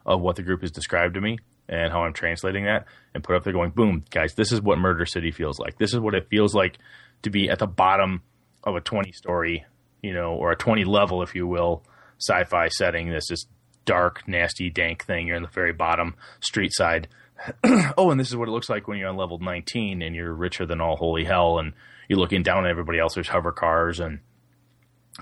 of 0.05 0.21
what 0.21 0.35
the 0.35 0.43
group 0.43 0.61
has 0.61 0.71
described 0.71 1.15
to 1.15 1.21
me 1.21 1.37
and 1.69 1.91
how 1.91 2.03
I'm 2.03 2.13
translating 2.13 2.63
that, 2.65 2.85
and 3.13 3.23
put 3.23 3.35
up 3.35 3.43
there 3.43 3.51
going, 3.51 3.71
boom, 3.71 4.05
guys, 4.09 4.35
this 4.35 4.53
is 4.53 4.61
what 4.61 4.77
Murder 4.77 5.05
City 5.05 5.31
feels 5.31 5.59
like. 5.59 5.77
This 5.77 5.93
is 5.93 5.99
what 5.99 6.15
it 6.15 6.29
feels 6.29 6.55
like 6.55 6.77
to 7.23 7.29
be 7.29 7.49
at 7.49 7.59
the 7.59 7.67
bottom 7.67 8.21
of 8.63 8.75
a 8.75 8.81
20 8.81 9.11
story, 9.11 9.65
you 10.01 10.13
know, 10.13 10.33
or 10.33 10.51
a 10.51 10.55
20 10.55 10.85
level, 10.85 11.21
if 11.21 11.35
you 11.35 11.45
will, 11.45 11.83
sci 12.19 12.43
fi 12.45 12.69
setting. 12.69 13.09
This 13.09 13.27
just 13.27 13.49
dark, 13.85 14.25
nasty, 14.27 14.69
dank 14.69 15.03
thing. 15.03 15.27
You're 15.27 15.35
in 15.35 15.43
the 15.43 15.49
very 15.49 15.73
bottom 15.73 16.15
street 16.39 16.73
side. 16.73 17.09
oh, 17.97 18.11
and 18.11 18.19
this 18.19 18.29
is 18.29 18.35
what 18.35 18.47
it 18.47 18.51
looks 18.51 18.69
like 18.69 18.87
when 18.87 18.97
you're 18.97 19.09
on 19.09 19.17
level 19.17 19.37
19 19.39 20.01
and 20.01 20.15
you're 20.15 20.33
richer 20.33 20.65
than 20.65 20.81
all 20.81 20.95
holy 20.95 21.25
hell, 21.25 21.59
and 21.59 21.73
you're 22.07 22.19
looking 22.19 22.43
down 22.43 22.65
at 22.65 22.71
everybody 22.71 22.99
else. 22.99 23.15
There's 23.15 23.27
hover 23.27 23.51
cars 23.51 23.99
and 23.99 24.19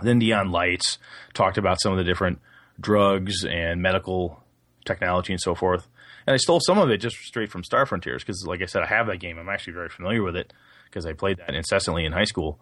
then 0.02 0.20
neon 0.20 0.52
lights. 0.52 0.98
Talked 1.34 1.58
about 1.58 1.82
some 1.82 1.92
of 1.92 1.98
the 1.98 2.04
different 2.04 2.40
drugs 2.80 3.46
and 3.46 3.82
medical 3.82 4.44
technology 4.86 5.34
and 5.34 5.42
so 5.42 5.56
forth. 5.56 5.88
And 6.28 6.34
I 6.34 6.38
stole 6.38 6.60
some 6.60 6.78
of 6.78 6.90
it 6.90 6.98
just 6.98 7.18
straight 7.18 7.52
from 7.52 7.64
Star 7.64 7.86
Frontiers 7.86 8.24
because, 8.24 8.46
like 8.48 8.62
I 8.62 8.66
said, 8.66 8.82
I 8.82 8.88
have 8.88 9.08
that 9.08 9.20
game. 9.20 9.38
I'm 9.38 9.50
actually 9.50 9.74
very 9.74 9.90
familiar 9.90 10.24
with 10.24 10.36
it 10.36 10.54
because 10.86 11.06
I 11.06 11.14
played 11.14 11.38
that 11.38 11.54
incessantly 11.54 12.06
in 12.06 12.14
high 12.14 12.24
school. 12.24 12.60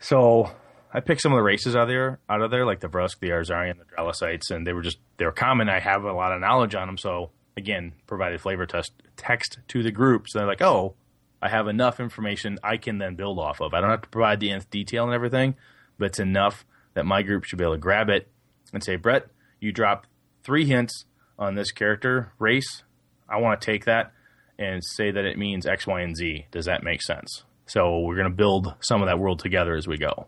So 0.00 0.50
I 0.92 1.00
picked 1.00 1.20
some 1.20 1.32
of 1.32 1.36
the 1.36 1.42
races 1.42 1.76
out 1.76 1.82
of 1.82 1.88
there, 1.88 2.18
out 2.30 2.40
of 2.40 2.50
there, 2.50 2.64
like 2.64 2.80
the 2.80 2.88
Vrusk, 2.88 3.18
the 3.20 3.28
Yazirian, 3.28 3.78
the 3.78 3.84
Dralasites, 3.84 4.50
and 4.50 4.66
they 4.66 4.72
were 4.72 4.82
just 4.82 4.98
they 5.18 5.26
were 5.26 5.32
common. 5.32 5.68
I 5.68 5.80
have 5.80 6.04
a 6.04 6.12
lot 6.12 6.32
of 6.32 6.40
knowledge 6.40 6.74
on 6.74 6.86
them, 6.86 6.98
so 6.98 7.30
again, 7.56 7.92
provided 8.06 8.40
flavor 8.40 8.64
test 8.64 8.92
text 9.16 9.58
to 9.68 9.82
the 9.82 9.90
group. 9.90 10.26
So 10.28 10.38
they're 10.38 10.48
like, 10.48 10.62
oh, 10.62 10.94
I 11.42 11.48
have 11.48 11.68
enough 11.68 12.00
information 12.00 12.58
I 12.62 12.78
can 12.78 12.98
then 12.98 13.16
build 13.16 13.38
off 13.38 13.60
of. 13.60 13.74
I 13.74 13.80
don't 13.80 13.90
have 13.90 14.02
to 14.02 14.08
provide 14.08 14.40
the 14.40 14.50
nth 14.50 14.70
detail 14.70 15.04
and 15.04 15.12
everything, 15.12 15.56
but 15.98 16.06
it's 16.06 16.20
enough 16.20 16.64
that 16.94 17.04
my 17.04 17.22
group 17.22 17.44
should 17.44 17.58
be 17.58 17.64
able 17.64 17.74
to 17.74 17.78
grab 17.78 18.08
it 18.08 18.28
and 18.72 18.82
say, 18.82 18.96
Brett, 18.96 19.26
you 19.60 19.72
drop 19.72 20.06
three 20.42 20.66
hints 20.66 21.04
on 21.38 21.54
this 21.54 21.70
character 21.70 22.32
race. 22.38 22.82
I 23.28 23.38
want 23.38 23.60
to 23.60 23.64
take 23.64 23.84
that 23.84 24.12
and 24.58 24.82
say 24.84 25.10
that 25.10 25.24
it 25.24 25.38
means 25.38 25.66
X, 25.66 25.86
Y, 25.86 26.00
and 26.00 26.16
Z. 26.16 26.46
Does 26.50 26.66
that 26.66 26.82
make 26.82 27.02
sense? 27.02 27.44
So 27.66 28.00
we're 28.00 28.16
going 28.16 28.30
to 28.30 28.34
build 28.34 28.74
some 28.80 29.02
of 29.02 29.08
that 29.08 29.18
world 29.18 29.40
together 29.40 29.74
as 29.74 29.86
we 29.86 29.98
go. 29.98 30.26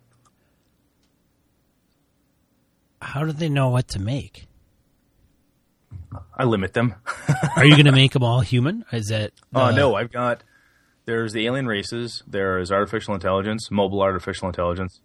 How 3.00 3.24
do 3.24 3.32
they 3.32 3.48
know 3.48 3.70
what 3.70 3.88
to 3.88 3.98
make? 3.98 4.46
I 6.36 6.44
limit 6.44 6.74
them. 6.74 6.94
Are 7.56 7.64
you 7.64 7.72
going 7.72 7.84
to 7.86 7.92
make 7.92 8.12
them 8.12 8.22
all 8.22 8.40
human? 8.40 8.84
Is 8.92 9.06
that 9.06 9.32
Oh 9.54 9.66
uh, 9.66 9.70
no, 9.70 9.94
I've 9.94 10.12
got 10.12 10.42
there's 11.06 11.32
the 11.32 11.46
alien 11.46 11.66
races. 11.66 12.22
There 12.26 12.58
is 12.58 12.70
artificial 12.70 13.14
intelligence, 13.14 13.70
mobile 13.70 14.02
artificial 14.02 14.48
intelligence. 14.48 15.00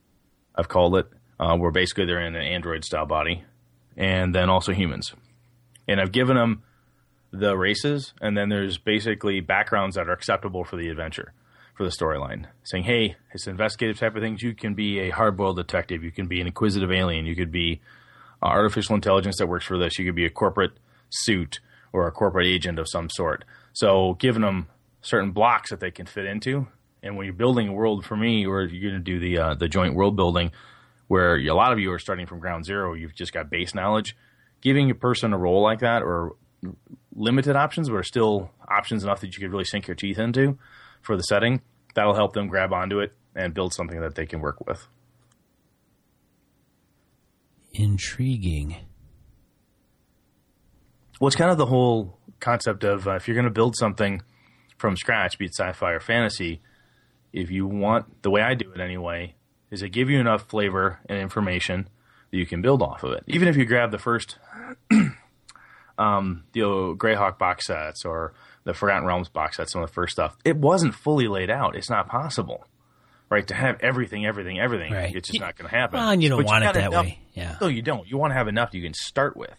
I've 0.55 0.69
called 0.69 0.95
it, 0.97 1.07
uh, 1.39 1.57
where 1.57 1.71
basically 1.71 2.05
they're 2.05 2.25
in 2.25 2.35
an 2.35 2.41
android 2.41 2.83
style 2.83 3.05
body, 3.05 3.43
and 3.97 4.33
then 4.33 4.49
also 4.49 4.71
humans. 4.71 5.13
And 5.87 5.99
I've 5.99 6.11
given 6.11 6.35
them 6.35 6.63
the 7.31 7.57
races, 7.57 8.13
and 8.21 8.37
then 8.37 8.49
there's 8.49 8.77
basically 8.77 9.41
backgrounds 9.41 9.95
that 9.95 10.07
are 10.07 10.13
acceptable 10.13 10.63
for 10.63 10.77
the 10.77 10.89
adventure, 10.89 11.33
for 11.75 11.83
the 11.83 11.89
storyline. 11.89 12.45
Saying, 12.63 12.85
hey, 12.85 13.17
it's 13.33 13.47
investigative 13.47 13.99
type 13.99 14.15
of 14.15 14.21
things. 14.21 14.41
You 14.41 14.53
can 14.53 14.73
be 14.73 14.99
a 14.99 15.09
hard 15.09 15.35
boiled 15.37 15.57
detective. 15.57 16.03
You 16.03 16.11
can 16.11 16.27
be 16.27 16.39
an 16.41 16.47
inquisitive 16.47 16.91
alien. 16.91 17.25
You 17.25 17.35
could 17.35 17.51
be 17.51 17.81
uh, 18.41 18.47
artificial 18.47 18.95
intelligence 18.95 19.37
that 19.37 19.47
works 19.47 19.65
for 19.65 19.77
this. 19.77 19.99
You 19.99 20.05
could 20.05 20.15
be 20.15 20.25
a 20.25 20.29
corporate 20.29 20.71
suit 21.09 21.59
or 21.91 22.07
a 22.07 22.11
corporate 22.11 22.47
agent 22.47 22.79
of 22.79 22.87
some 22.89 23.09
sort. 23.09 23.45
So 23.73 24.15
giving 24.19 24.41
them 24.41 24.67
certain 25.01 25.31
blocks 25.31 25.69
that 25.69 25.79
they 25.79 25.91
can 25.91 26.05
fit 26.05 26.25
into. 26.25 26.67
And 27.05 27.15
when 27.15 27.25
you're 27.25 27.35
building 27.35 27.67
a 27.67 27.71
world 27.71 28.03
for 28.03 28.17
me, 28.17 28.47
or 28.47 28.63
you're 28.63 28.91
going 28.91 29.01
to 29.01 29.11
do 29.11 29.19
the 29.19 29.37
uh, 29.37 29.53
the 29.53 29.69
joint 29.69 29.93
world 29.93 30.15
building, 30.15 30.51
where 31.07 31.37
a 31.37 31.53
lot 31.53 31.71
of 31.71 31.79
you 31.79 31.91
are 31.91 31.99
starting 31.99 32.25
from 32.25 32.39
ground 32.39 32.65
zero, 32.65 32.95
you've 32.95 33.13
just 33.13 33.31
got 33.31 33.49
base 33.49 33.75
knowledge. 33.75 34.17
Giving 34.61 34.89
a 34.89 34.95
person 34.95 35.31
a 35.31 35.37
role 35.37 35.61
like 35.61 35.79
that, 35.79 36.01
or 36.01 36.35
limited 37.15 37.55
options, 37.55 37.89
but 37.89 37.95
are 37.95 38.03
still 38.03 38.49
options 38.67 39.03
enough 39.03 39.21
that 39.21 39.35
you 39.35 39.39
could 39.39 39.51
really 39.51 39.65
sink 39.65 39.87
your 39.87 39.95
teeth 39.95 40.17
into 40.17 40.57
for 41.01 41.15
the 41.15 41.21
setting, 41.21 41.61
that'll 41.93 42.15
help 42.15 42.33
them 42.33 42.47
grab 42.47 42.73
onto 42.73 42.99
it 42.99 43.13
and 43.35 43.53
build 43.53 43.73
something 43.73 44.01
that 44.01 44.15
they 44.15 44.25
can 44.25 44.41
work 44.41 44.65
with. 44.65 44.87
Intriguing. 47.73 48.77
Well, 51.19 51.27
it's 51.27 51.35
kind 51.35 51.51
of 51.51 51.57
the 51.57 51.67
whole 51.67 52.17
concept 52.39 52.83
of 52.83 53.07
uh, 53.07 53.15
if 53.15 53.27
you're 53.27 53.35
going 53.35 53.45
to 53.45 53.51
build 53.51 53.75
something 53.77 54.23
from 54.77 54.97
scratch, 54.97 55.37
be 55.37 55.45
it 55.45 55.53
sci-fi 55.55 55.91
or 55.91 55.99
fantasy, 55.99 56.61
if 57.35 57.51
you 57.51 57.67
want 57.67 58.23
the 58.23 58.31
way 58.31 58.41
I 58.41 58.53
do 58.53 58.71
it 58.71 58.79
anyway, 58.79 59.35
is 59.69 59.83
it 59.83 59.89
give 59.89 60.09
you 60.09 60.19
enough 60.19 60.43
flavor 60.47 60.99
and 61.07 61.19
information 61.19 61.89
that 62.31 62.37
you 62.37 62.45
can 62.45 62.61
build 62.61 62.81
off 62.81 63.03
of 63.03 63.11
it. 63.11 63.23
Even 63.27 63.49
if 63.49 63.57
you 63.57 63.65
grab 63.65 63.91
the 63.91 63.99
first 63.99 64.37
um, 65.97 66.43
the 66.53 66.61
Greyhawk 66.61 67.37
box 67.37 67.67
sets 67.67 68.05
or 68.05 68.33
the 68.63 68.73
Forgotten 68.73 69.05
Realms 69.05 69.27
box 69.27 69.57
sets, 69.57 69.73
some 69.73 69.83
of 69.83 69.89
the 69.89 69.93
first 69.93 70.13
stuff, 70.13 70.37
it 70.45 70.55
wasn't 70.55 70.95
fully 70.95 71.27
laid 71.27 71.49
out. 71.49 71.75
It's 71.75 71.89
not 71.89 72.07
possible, 72.07 72.65
right? 73.29 73.45
To 73.47 73.53
have 73.53 73.81
everything, 73.81 74.25
everything, 74.25 74.57
everything, 74.57 74.93
right. 74.93 75.13
it's 75.13 75.27
just 75.27 75.41
not 75.41 75.57
going 75.57 75.69
to 75.69 75.75
happen. 75.75 75.99
Well, 75.99 76.09
and 76.09 76.23
you 76.23 76.29
don't 76.29 76.39
but 76.39 76.45
want 76.45 76.63
you 76.63 76.69
it 76.69 76.73
that 76.73 76.87
enough, 76.87 77.05
way. 77.05 77.19
Yeah. 77.33 77.57
No, 77.59 77.67
you 77.67 77.81
don't. 77.81 78.07
You 78.09 78.17
want 78.17 78.31
to 78.31 78.35
have 78.35 78.47
enough 78.47 78.73
you 78.73 78.81
can 78.81 78.93
start 78.93 79.35
with. 79.35 79.55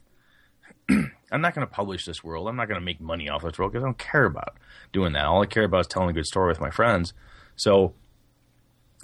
I'm 0.89 1.41
not 1.43 1.55
going 1.55 1.67
to 1.67 1.73
publish 1.73 2.07
this 2.07 2.25
world. 2.25 2.49
I'm 2.49 2.57
not 2.57 2.69
going 2.69 2.81
to 2.81 2.85
make 2.85 3.03
money 3.03 3.29
off 3.29 3.43
this 3.43 3.59
world 3.59 3.73
because 3.73 3.85
I 3.85 3.89
don't 3.89 3.99
care 3.99 4.25
about 4.25 4.57
doing 4.93 5.12
that. 5.12 5.27
All 5.27 5.43
I 5.43 5.47
care 5.47 5.65
about 5.65 5.81
is 5.81 5.87
telling 5.89 6.09
a 6.09 6.12
good 6.15 6.27
story 6.27 6.49
with 6.49 6.61
my 6.61 6.71
friends. 6.71 7.12
So 7.57 7.95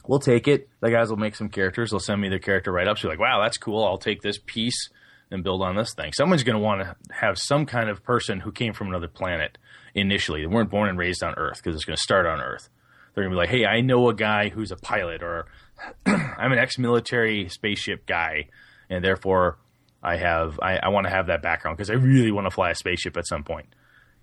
we'll 0.06 0.18
take 0.18 0.48
it. 0.48 0.68
The 0.80 0.90
guys 0.90 1.10
will 1.10 1.16
make 1.16 1.34
some 1.34 1.48
characters. 1.48 1.90
They'll 1.90 2.00
send 2.00 2.20
me 2.20 2.28
their 2.28 2.38
character 2.38 2.72
write 2.72 2.88
ups. 2.88 3.02
You're 3.02 3.12
like, 3.12 3.20
wow, 3.20 3.42
that's 3.42 3.58
cool. 3.58 3.84
I'll 3.84 3.98
take 3.98 4.22
this 4.22 4.38
piece 4.44 4.90
and 5.30 5.42
build 5.42 5.62
on 5.62 5.76
this 5.76 5.94
thing. 5.94 6.12
Someone's 6.12 6.42
going 6.42 6.58
to 6.58 6.62
want 6.62 6.82
to 6.82 6.96
have 7.10 7.38
some 7.38 7.66
kind 7.66 7.88
of 7.88 8.04
person 8.04 8.40
who 8.40 8.52
came 8.52 8.72
from 8.72 8.88
another 8.88 9.08
planet 9.08 9.58
initially. 9.94 10.42
They 10.42 10.46
weren't 10.46 10.70
born 10.70 10.88
and 10.88 10.98
raised 10.98 11.22
on 11.22 11.34
Earth 11.36 11.56
because 11.56 11.74
it's 11.74 11.84
going 11.84 11.96
to 11.96 12.02
start 12.02 12.26
on 12.26 12.40
Earth. 12.40 12.68
They're 13.14 13.24
going 13.24 13.32
to 13.32 13.36
be 13.36 13.40
like, 13.40 13.48
hey, 13.48 13.66
I 13.66 13.80
know 13.80 14.08
a 14.08 14.14
guy 14.14 14.48
who's 14.48 14.70
a 14.70 14.76
pilot, 14.76 15.22
or 15.22 15.46
I'm 16.06 16.52
an 16.52 16.58
ex 16.58 16.78
military 16.78 17.48
spaceship 17.48 18.06
guy, 18.06 18.48
and 18.88 19.04
therefore 19.04 19.58
I 20.02 20.16
have 20.16 20.58
I, 20.60 20.78
I 20.78 20.88
want 20.88 21.06
to 21.06 21.10
have 21.10 21.26
that 21.26 21.42
background 21.42 21.76
because 21.76 21.90
I 21.90 21.94
really 21.94 22.32
want 22.32 22.46
to 22.46 22.50
fly 22.50 22.70
a 22.70 22.74
spaceship 22.74 23.16
at 23.16 23.26
some 23.26 23.44
point. 23.44 23.66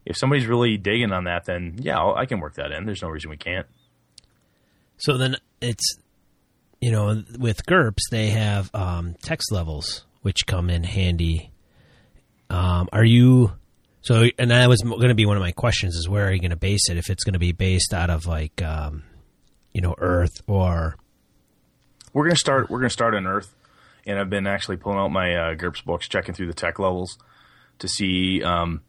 If 0.06 0.18
somebody's 0.18 0.48
really 0.48 0.78
digging 0.78 1.12
on 1.12 1.26
that, 1.26 1.46
then 1.46 1.76
yeah, 1.80 2.00
I'll, 2.00 2.16
I 2.16 2.26
can 2.26 2.40
work 2.40 2.56
that 2.56 2.72
in. 2.72 2.86
There's 2.86 3.02
no 3.02 3.10
reason 3.10 3.30
we 3.30 3.38
can't. 3.38 3.68
So 5.00 5.18
then 5.18 5.38
it's 5.62 5.98
you 6.80 6.92
know 6.92 7.24
with 7.38 7.66
GURPS 7.66 8.10
they 8.12 8.30
have 8.30 8.74
um, 8.74 9.16
tech 9.22 9.40
levels 9.52 10.06
which 10.22 10.46
come 10.46 10.70
in 10.70 10.84
handy. 10.84 11.52
Um, 12.50 12.90
are 12.92 13.06
you 13.06 13.54
so? 14.02 14.26
And 14.38 14.52
that 14.52 14.68
was 14.70 14.82
going 14.82 15.10
to 15.10 15.16
be 15.16 15.26
one 15.26 15.38
of 15.38 15.42
my 15.42 15.52
questions: 15.52 15.96
is 15.96 16.08
where 16.08 16.28
are 16.28 16.32
you 16.32 16.40
going 16.40 16.52
to 16.52 16.58
base 16.58 16.90
it? 16.90 16.98
If 16.98 17.10
it's 17.10 17.24
going 17.24 17.34
to 17.34 17.40
be 17.40 17.52
based 17.52 17.94
out 17.94 18.10
of 18.10 18.26
like 18.26 18.62
um, 18.62 19.04
you 19.74 19.82
know 19.82 19.96
Earth 19.98 20.42
or 20.48 20.96
we're 22.14 22.24
going 22.24 22.36
to 22.36 22.40
start. 22.40 22.70
We're 22.70 22.80
going 22.80 22.90
to 22.90 22.94
start 22.94 23.16
on 23.16 23.28
Earth, 23.28 23.54
and 24.06 24.20
I've 24.20 24.30
been 24.30 24.48
actually 24.48 24.78
pulling 24.78 25.00
out 25.00 25.10
my 25.10 25.34
uh, 25.36 25.56
GURPS 25.56 25.86
books, 25.86 26.08
checking 26.08 26.34
through 26.34 26.48
the 26.48 26.54
tech 26.54 26.80
levels 26.80 27.18
to 27.80 27.88
see 27.88 28.44
um, 28.44 28.82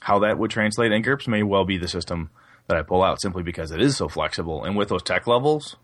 how 0.00 0.20
that 0.20 0.38
would 0.38 0.50
translate. 0.50 0.92
And 0.92 1.04
GURPS 1.04 1.28
may 1.28 1.42
well 1.42 1.64
be 1.64 1.78
the 1.78 1.88
system 1.88 2.30
that 2.68 2.76
I 2.76 2.82
pull 2.82 3.02
out 3.02 3.20
simply 3.20 3.42
because 3.42 3.70
it 3.70 3.80
is 3.80 3.96
so 3.96 4.08
flexible. 4.08 4.64
And 4.64 4.76
with 4.76 4.88
those 4.88 5.02
tech 5.02 5.26
levels, 5.26 5.76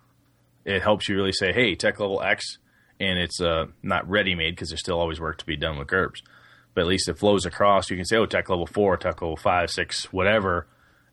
it 0.65 0.83
helps 0.83 1.09
you 1.09 1.17
really 1.17 1.33
say, 1.33 1.53
"Hey, 1.53 1.75
tech 1.75 2.01
level 2.01 2.23
X 2.23 2.59
and 3.03 3.19
it's 3.19 3.41
uh, 3.41 3.67
not 3.83 4.09
ready 4.09 4.35
made 4.35 4.55
because 4.55 4.71
there's 4.71 4.81
still 4.81 4.99
always 4.99 5.21
work 5.21 5.39
to 5.39 5.47
be 5.47 5.57
done 5.57 5.79
with 5.79 5.89
GURPS. 5.89 6.23
But 6.75 6.83
at 6.83 6.87
least 6.87 7.09
it 7.09 7.19
flows 7.19 7.45
across. 7.45 7.91
You 7.91 7.97
can 7.97 8.05
say, 8.05 8.17
oh, 8.17 8.27
tech 8.27 8.49
level 8.49 8.67
four, 8.67 8.97
tech 8.97 9.21
level 9.21 9.37
five, 9.37 9.71
six, 9.71 10.11
whatever, 10.13 10.67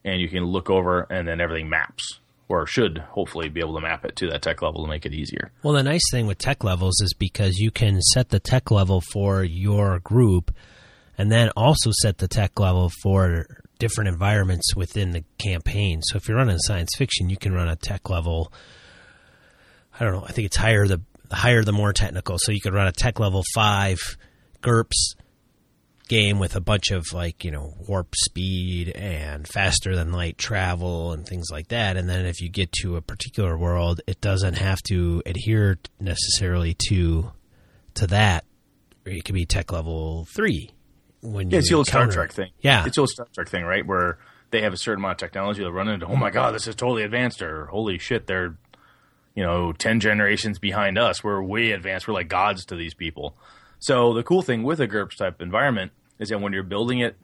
and 0.06 0.22
you 0.22 0.30
can 0.30 0.46
look 0.46 0.70
over 0.70 1.02
and 1.10 1.28
then 1.28 1.42
everything 1.42 1.68
maps 1.68 2.20
or 2.48 2.66
should 2.66 3.00
hopefully 3.00 3.50
be 3.50 3.60
able 3.60 3.76
to 3.76 3.82
map 3.82 4.06
it 4.06 4.16
to 4.16 4.28
that 4.28 4.42
tech 4.42 4.62
level 4.62 4.84
to 4.84 4.90
make 4.90 5.06
it 5.06 5.14
easier. 5.14 5.52
Well, 5.62 5.74
the 5.74 5.84
nice 5.84 6.10
thing 6.12 6.28
with 6.28 6.38
tech 6.38 6.64
levels 6.64 7.02
is 7.02 7.14
because 7.14 7.58
you 7.58 7.72
can 7.72 8.02
set 8.02 8.30
the 8.30 8.40
tech 8.40 8.72
level 8.72 9.02
for 9.02 9.44
your 9.44 10.00
group 10.00 10.52
and 11.18 11.32
then 11.32 11.50
also 11.56 11.92
set 12.02 12.20
the 12.20 12.28
tech 12.28 12.60
level 12.60 12.92
for 13.04 13.46
different 13.80 14.10
environments 14.10 14.76
within 14.76 15.12
the 15.12 15.24
campaign. 15.38 16.02
So 16.04 16.18
if 16.18 16.28
you're 16.28 16.38
running 16.38 16.60
science 16.60 16.92
fiction, 16.98 17.30
you 17.30 17.38
can 17.38 17.54
run 17.54 17.68
a 17.68 17.76
tech 17.76 18.10
level. 18.10 18.54
I 20.00 20.04
don't 20.04 20.14
know. 20.14 20.26
I 20.28 20.32
think 20.32 20.46
it's 20.46 20.58
higher 20.58 20.88
the 20.88 21.02
the 21.30 21.36
higher 21.36 21.64
the 21.64 21.72
more 21.72 21.94
technical. 21.94 22.38
So 22.40 22.52
you 22.52 22.62
could 22.62 22.74
run 22.74 22.88
a 22.88 22.92
tech 22.92 23.20
level 23.20 23.44
five 23.54 24.00
GURPS 24.62 25.16
game 26.08 26.40
with 26.40 26.56
a 26.56 26.62
bunch 26.62 26.90
of 26.90 27.06
like 27.14 27.46
you 27.46 27.52
know 27.52 27.76
warp 27.88 28.16
speed 28.16 28.90
and 28.90 29.48
faster 29.48 29.96
than 29.96 30.12
light 30.12 30.38
travel 30.38 31.14
and 31.14 31.26
things 31.26 31.48
like 31.52 31.70
that. 31.70 31.98
And 31.98 32.10
then 32.10 32.26
if 32.26 32.42
you 32.42 32.50
get 32.50 32.72
to 32.82 32.98
a 32.98 33.02
particular 33.02 33.58
world, 33.58 34.02
it 34.08 34.20
doesn't 34.20 34.56
have 34.56 34.82
to 34.90 35.22
adhere 35.26 35.78
necessarily 36.00 36.76
to 36.90 37.32
to 37.96 38.08
that. 38.08 38.44
It 39.06 39.24
could 39.24 39.36
be 39.36 39.46
tech 39.46 39.72
level 39.72 40.28
three. 40.36 40.72
When 41.22 41.50
Yeah, 41.50 41.60
it's 41.60 41.70
the 41.70 41.76
old 41.76 41.88
Star 41.88 42.08
Trek 42.08 42.32
thing. 42.32 42.52
Yeah, 42.62 42.86
It's 42.86 42.96
the 42.96 43.02
old 43.02 43.10
Star 43.10 43.28
Trek 43.34 43.50
thing, 43.50 43.64
right? 43.64 43.86
Where 43.86 44.20
they 44.52 44.62
have 44.62 44.74
a 44.74 44.78
certain 44.78 45.02
amount 45.04 45.22
of 45.22 45.28
technology, 45.28 45.62
they'll 45.62 45.72
run 45.72 45.90
into, 45.90 46.06
oh 46.06 46.16
my 46.16 46.30
god, 46.30 46.56
this 46.56 46.68
is 46.68 46.76
totally 46.76 47.04
advanced, 47.04 47.42
or 47.42 47.66
holy 47.68 47.98
shit, 48.00 48.26
they're, 48.28 48.56
you 49.36 49.44
know, 49.44 49.72
10 49.74 50.00
generations 50.00 50.60
behind 50.60 50.98
us. 50.98 51.24
We're 51.24 51.42
way 51.42 51.72
advanced. 51.72 52.08
We're 52.08 52.14
like 52.14 52.30
gods 52.30 52.66
to 52.66 52.76
these 52.76 52.94
people. 52.94 53.36
So 53.80 54.14
the 54.14 54.24
cool 54.24 54.42
thing 54.42 54.64
with 54.64 54.80
a 54.80 54.88
GURPS 54.88 55.18
type 55.18 55.42
environment 55.42 55.92
is 56.20 56.30
that 56.30 56.40
when 56.42 56.52
you're 56.54 56.64
building 56.64 57.00
it 57.00 57.18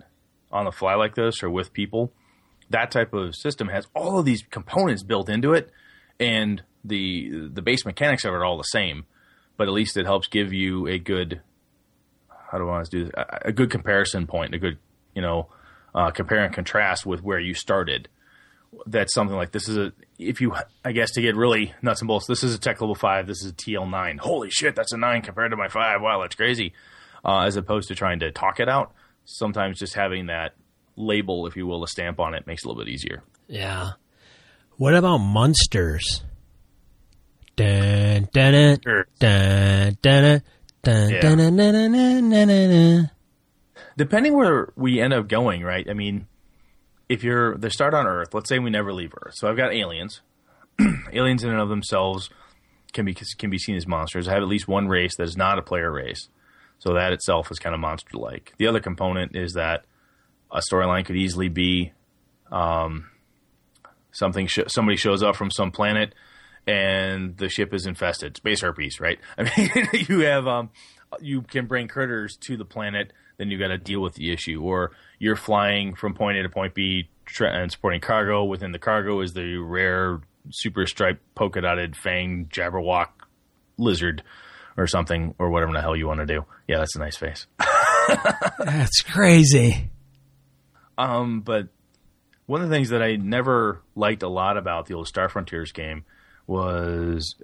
on 0.51 0.65
the 0.65 0.71
fly 0.71 0.95
like 0.95 1.15
this 1.15 1.43
or 1.43 1.49
with 1.49 1.73
people, 1.73 2.12
that 2.69 2.91
type 2.91 3.13
of 3.13 3.36
system 3.36 3.67
has 3.69 3.88
all 3.95 4.19
of 4.19 4.25
these 4.25 4.43
components 4.49 5.03
built 5.03 5.29
into 5.29 5.53
it, 5.53 5.69
and 6.19 6.63
the 6.84 7.49
the 7.51 7.62
base 7.62 7.86
mechanics 7.86 8.23
of 8.23 8.34
it 8.34 8.38
are 8.38 8.45
all 8.45 8.58
the 8.58 8.63
same. 8.63 9.05
But 9.58 9.67
at 9.67 9.73
least 9.73 9.97
it 9.97 10.05
helps 10.05 10.27
give 10.27 10.53
you 10.53 10.88
a 10.88 10.97
good 10.99 11.41
how 12.56 12.60
do 12.60 12.70
I 12.70 12.72
want 12.72 12.86
to 12.89 12.91
do 12.91 13.04
this? 13.06 13.13
A, 13.18 13.50
a 13.50 13.52
good 13.52 13.70
comparison 13.70 14.28
point, 14.28 14.56
a 14.56 14.58
good 14.58 14.78
you 15.13 15.22
know 15.22 15.50
uh, 15.94 16.12
compare 16.12 16.44
and 16.46 16.54
contrast 16.56 17.06
with 17.06 17.22
where 17.22 17.39
you 17.39 17.54
started. 17.54 18.08
That's 18.86 19.13
something 19.13 19.36
like 19.36 19.52
this 19.52 19.68
is 19.68 19.76
a 19.78 19.91
if 20.18 20.39
you 20.39 20.54
I 20.86 20.94
guess 20.94 21.12
to 21.12 21.22
get 21.22 21.36
really 21.36 21.74
nuts 21.82 22.00
and 22.02 22.08
bolts. 22.08 22.28
This 22.28 22.44
is 22.44 22.56
a 22.56 22.60
tech 22.60 22.80
level 22.80 22.96
five. 22.96 23.28
This 23.28 23.44
is 23.44 23.52
a 23.52 23.54
TL 23.54 23.89
nine. 23.89 24.18
Holy 24.18 24.50
shit, 24.50 24.76
that's 24.76 24.94
a 24.94 24.98
nine 24.98 25.22
compared 25.22 25.52
to 25.52 25.58
my 25.58 25.68
five. 25.68 26.02
Wow, 26.02 26.22
that's 26.22 26.36
crazy. 26.36 26.72
Uh, 27.24 27.41
as 27.41 27.58
opposed 27.58 27.88
to 27.89 27.96
trying 27.96 28.20
to 28.20 28.32
talk 28.32 28.60
it 28.62 28.70
out, 28.70 28.94
sometimes 29.26 29.80
just 29.80 29.96
having 29.96 30.28
that 30.28 30.56
label, 30.96 31.48
if 31.48 31.56
you 31.58 31.68
will, 31.68 31.84
a 31.84 31.88
stamp 31.89 32.20
on 32.22 32.34
it 32.34 32.48
makes 32.48 32.63
it 32.63 32.65
a 32.65 32.70
little 32.70 32.84
bit 32.86 32.89
easier. 32.91 33.22
yeah. 33.48 33.91
What 34.78 34.94
about 34.94 35.18
monsters? 35.20 36.24
Dun, 37.56 38.28
dun, 38.34 38.52
dun, 38.54 38.80
Sure. 38.84 39.08
dun, 39.20 39.98
dun, 40.02 40.41
dun, 40.86 41.10
Yeah. 41.10 41.19
dun, 41.21 41.38
dun, 41.38 41.56
dun, 41.58 41.74
dun, 41.74 41.91
dun, 41.91 42.30
dun, 42.30 42.48
dun, 42.48 42.69
dun. 42.69 43.12
depending 43.98 44.36
where 44.36 44.69
we 44.76 45.02
end 45.02 45.13
up 45.13 45.28
going, 45.28 45.62
right? 45.63 45.88
I 45.89 45.93
mean, 45.93 46.28
if 47.10 47.24
you're 47.24 47.58
they 47.58 47.69
start 47.69 47.93
on 47.93 48.08
Earth, 48.08 48.34
let's 48.34 48.50
say 48.50 48.60
we 48.60 48.69
never 48.69 48.93
leave 48.93 49.13
Earth. 49.21 49.34
So 49.36 49.48
I've 49.50 49.58
got 49.58 49.74
aliens. 49.74 50.21
aliens 51.13 51.43
in 51.43 51.50
and 51.52 51.60
of 51.60 51.69
themselves 51.69 52.30
can 52.93 53.06
be 53.06 53.13
can 53.38 53.50
be 53.50 53.58
seen 53.60 53.76
as 53.76 53.86
monsters. 53.86 54.28
I 54.28 54.34
have 54.34 54.41
at 54.43 54.50
least 54.50 54.67
one 54.67 54.88
race 54.88 55.15
that 55.17 55.24
is 55.24 55.38
not 55.38 55.60
a 55.60 55.62
player 55.62 55.91
race. 55.91 56.30
So 56.80 56.93
that 56.93 57.13
itself 57.13 57.52
is 57.52 57.60
kind 57.60 57.74
of 57.74 57.80
monster 57.80 58.17
like. 58.17 58.54
The 58.58 58.67
other 58.67 58.80
component 58.80 59.36
is 59.36 59.54
that 59.54 59.86
a 60.52 60.62
storyline 60.71 61.06
could 61.06 61.15
easily 61.15 61.48
be 61.50 61.93
um, 62.52 63.10
something 64.12 64.48
sh- 64.48 64.60
somebody 64.67 64.98
shows 64.98 65.24
up 65.24 65.36
from 65.36 65.52
some 65.52 65.71
planet 65.71 66.13
and 66.67 67.38
the 67.38 67.49
ship 67.49 67.73
is 67.73 67.86
infested. 67.86 68.38
Space 68.38 68.62
herpes, 68.62 68.99
right? 68.99 69.19
I 69.38 69.43
mean, 69.43 69.89
you 70.08 70.19
have 70.21 70.47
um, 70.47 70.69
you 71.19 71.41
can 71.41 71.65
bring 71.67 71.88
critters 71.88 72.38
to 72.41 72.58
the 72.58 72.65
planet, 72.65 73.13
then 73.38 73.51
you 73.51 73.58
got 73.58 73.67
to 73.67 73.78
deal 73.78 74.01
with 74.01 74.15
the 74.15 74.32
issue. 74.32 74.62
Or 74.62 74.91
you're 75.19 75.36
flying 75.36 75.95
from 75.95 76.13
point 76.13 76.38
A 76.38 76.43
to 76.43 76.49
point 76.49 76.73
B, 76.73 77.10
transporting 77.25 78.01
cargo. 78.01 78.43
Within 78.43 78.71
the 78.71 78.80
cargo 78.80 79.21
is 79.21 79.34
the 79.34 79.58
rare 79.58 80.21
super 80.51 80.86
striped 80.86 81.21
polka 81.36 81.62
dotted 81.62 81.95
fang 81.95 82.47
jabberwock 82.51 83.08
lizard 83.78 84.23
or 84.78 84.88
something 84.88 85.34
or 85.39 85.49
whatever 85.49 85.71
the 85.73 85.82
hell 85.82 85.95
you 85.95 86.08
want 86.08 86.19
to 86.19 86.25
do. 86.25 86.45
Yeah, 86.67 86.80
that's 86.80 86.95
a 86.95 86.99
nice 86.99 87.17
face. 87.17 87.47
That's 88.60 89.01
crazy. 89.01 89.89
Um, 90.97 91.41
but 91.41 91.69
one 92.45 92.62
of 92.62 92.69
the 92.69 92.75
things 92.75 92.89
that 92.89 93.01
I 93.01 93.15
never 93.15 93.82
liked 93.95 94.21
a 94.21 94.28
lot 94.28 94.58
about 94.58 94.86
the 94.86 94.93
old 94.93 95.08
Star 95.08 95.28
Frontiers 95.28 95.71
game 95.71 96.06
was 96.47 97.36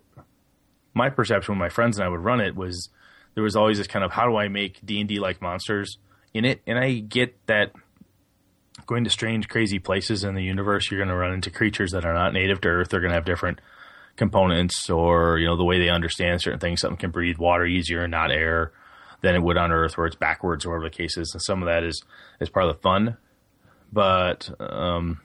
my 0.93 1.09
perception 1.09 1.53
when 1.53 1.59
my 1.59 1.69
friends 1.69 1.97
and 1.97 2.05
I 2.05 2.09
would 2.09 2.19
run 2.19 2.41
it 2.41 2.55
was 2.55 2.89
there 3.33 3.43
was 3.43 3.55
always 3.55 3.77
this 3.77 3.87
kind 3.87 4.03
of 4.03 4.11
how 4.11 4.27
do 4.27 4.35
I 4.35 4.47
make 4.47 4.85
D 4.85 4.99
and 4.99 5.07
D 5.07 5.19
like 5.19 5.41
monsters 5.41 5.97
in 6.33 6.45
it, 6.45 6.61
and 6.65 6.77
I 6.79 6.99
get 6.99 7.45
that 7.47 7.73
going 8.85 9.03
to 9.03 9.09
strange, 9.09 9.47
crazy 9.47 9.79
places 9.79 10.23
in 10.23 10.35
the 10.35 10.43
universe, 10.43 10.89
you're 10.89 10.99
going 10.99 11.09
to 11.09 11.15
run 11.15 11.33
into 11.33 11.49
creatures 11.49 11.91
that 11.91 12.05
are 12.05 12.13
not 12.13 12.33
native 12.33 12.61
to 12.61 12.69
Earth. 12.69 12.89
They're 12.89 13.01
going 13.01 13.11
to 13.11 13.15
have 13.15 13.25
different 13.25 13.59
components, 14.15 14.89
or 14.89 15.37
you 15.37 15.47
know 15.47 15.57
the 15.57 15.63
way 15.63 15.79
they 15.79 15.89
understand 15.89 16.41
certain 16.41 16.59
things. 16.59 16.81
Something 16.81 16.97
can 16.97 17.11
breathe 17.11 17.37
water 17.37 17.65
easier 17.65 18.01
and 18.01 18.11
not 18.11 18.31
air 18.31 18.71
than 19.21 19.35
it 19.35 19.43
would 19.43 19.57
on 19.57 19.71
Earth, 19.71 19.97
where 19.97 20.07
it's 20.07 20.15
backwards, 20.15 20.65
or 20.65 20.69
whatever 20.69 20.89
the 20.89 20.95
case 20.95 21.17
is. 21.17 21.31
And 21.33 21.41
some 21.41 21.61
of 21.61 21.67
that 21.67 21.83
is 21.83 22.01
is 22.39 22.49
part 22.49 22.67
of 22.67 22.75
the 22.75 22.81
fun 22.81 23.17
but 23.91 24.49
um, 24.59 25.19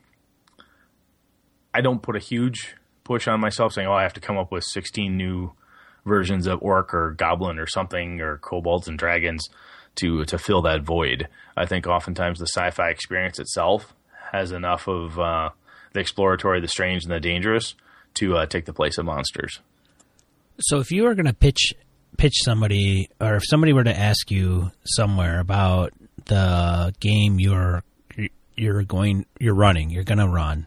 I 1.73 1.81
don't 1.81 2.03
put 2.03 2.17
a 2.17 2.21
huge 2.21 2.75
push 3.07 3.29
on 3.29 3.41
myself 3.41 3.73
saying, 3.73 3.89
"Oh, 3.89 3.93
I 3.93 4.03
have 4.03 4.15
to 4.15 4.21
come 4.21 4.37
up 4.37 4.51
with 4.51 4.65
16 4.65 5.17
new 5.17 5.53
versions 6.05 6.47
of 6.47 6.63
orc 6.63 6.93
or 6.93 7.13
goblin 7.13 7.59
or 7.59 7.67
something 7.67 8.21
or 8.21 8.39
kobolds 8.39 8.89
and 8.89 8.99
dragons 8.99 9.49
to 9.97 10.25
to 10.25 10.39
fill 10.39 10.63
that 10.63 10.83
void." 10.83 11.29
I 11.57 11.67
think 11.67 11.87
oftentimes 11.87 12.39
the 12.39 12.47
sci-fi 12.47 12.91
experience 12.91 13.39
itself 13.39 13.95
has 14.33 14.53
enough 14.53 14.89
of 14.89 15.19
uh, 15.19 15.51
the 15.93 16.01
exploratory, 16.01 16.61
the 16.61 16.69
strange, 16.69 17.05
and 17.05 17.13
the 17.13 17.21
dangerous 17.21 17.75
to 18.15 18.37
uh, 18.37 18.47
take 18.47 18.65
the 18.65 18.73
place 18.73 18.99
of 18.99 19.07
monsters. 19.07 19.61
So 20.61 20.81
if 20.81 20.91
you 20.91 21.05
were 21.05 21.15
going 21.15 21.27
to 21.27 21.35
pitch 21.35 21.75
pitch 22.17 22.35
somebody, 22.43 23.09
or 23.21 23.37
if 23.37 23.43
somebody 23.47 23.73
were 23.73 23.85
to 23.85 23.97
ask 23.97 24.31
you 24.31 24.71
somewhere 24.85 25.39
about 25.41 25.93
the 26.27 26.95
game 27.01 27.39
you're 27.39 27.85
you're 28.57 28.83
going 28.83 29.27
you're 29.39 29.55
running, 29.55 29.91
you're 29.91 30.05
going 30.05 30.19
to 30.19 30.29
run, 30.29 30.67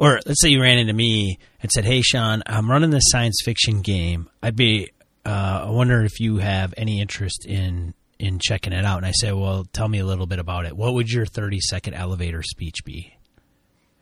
or 0.00 0.18
let's 0.26 0.40
say 0.42 0.48
you 0.48 0.60
ran 0.60 0.78
into 0.78 0.92
me 0.92 1.38
and 1.62 1.70
said, 1.70 1.84
"Hey, 1.84 2.02
Sean, 2.02 2.42
I'm 2.46 2.68
running 2.68 2.90
this 2.90 3.04
science 3.06 3.40
fiction 3.44 3.82
game. 3.82 4.28
I'd 4.42 4.56
be 4.56 4.90
uh, 5.24 5.66
I 5.66 5.70
wonder 5.70 6.02
if 6.02 6.18
you 6.18 6.38
have 6.38 6.74
any 6.76 7.00
interest 7.00 7.46
in." 7.46 7.94
In 8.18 8.38
checking 8.38 8.74
it 8.74 8.84
out, 8.84 8.98
and 8.98 9.06
I 9.06 9.12
say, 9.12 9.32
"Well, 9.32 9.64
tell 9.72 9.88
me 9.88 9.98
a 9.98 10.04
little 10.04 10.26
bit 10.26 10.38
about 10.38 10.66
it. 10.66 10.76
What 10.76 10.92
would 10.92 11.08
your 11.08 11.24
thirty-second 11.24 11.94
elevator 11.94 12.42
speech 12.42 12.84
be? 12.84 13.16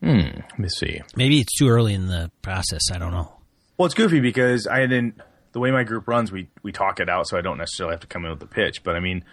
Hmm. 0.02 0.40
Let 0.50 0.58
me 0.58 0.68
see. 0.68 1.00
Maybe 1.14 1.38
it's 1.38 1.56
too 1.56 1.68
early 1.68 1.94
in 1.94 2.08
the 2.08 2.28
process. 2.42 2.90
I 2.92 2.98
don't 2.98 3.12
know. 3.12 3.32
Well, 3.76 3.86
it's 3.86 3.94
goofy 3.94 4.18
because 4.18 4.66
I 4.66 4.80
didn't. 4.80 5.20
The 5.52 5.60
way 5.60 5.70
my 5.70 5.84
group 5.84 6.08
runs, 6.08 6.32
we 6.32 6.48
we 6.64 6.72
talk 6.72 6.98
it 6.98 7.08
out, 7.08 7.28
so 7.28 7.38
I 7.38 7.42
don't 7.42 7.58
necessarily 7.58 7.92
have 7.92 8.00
to 8.00 8.08
come 8.08 8.24
in 8.24 8.30
with 8.30 8.40
the 8.40 8.46
pitch. 8.48 8.82
But 8.82 8.96
I 8.96 9.00
mean, 9.00 9.24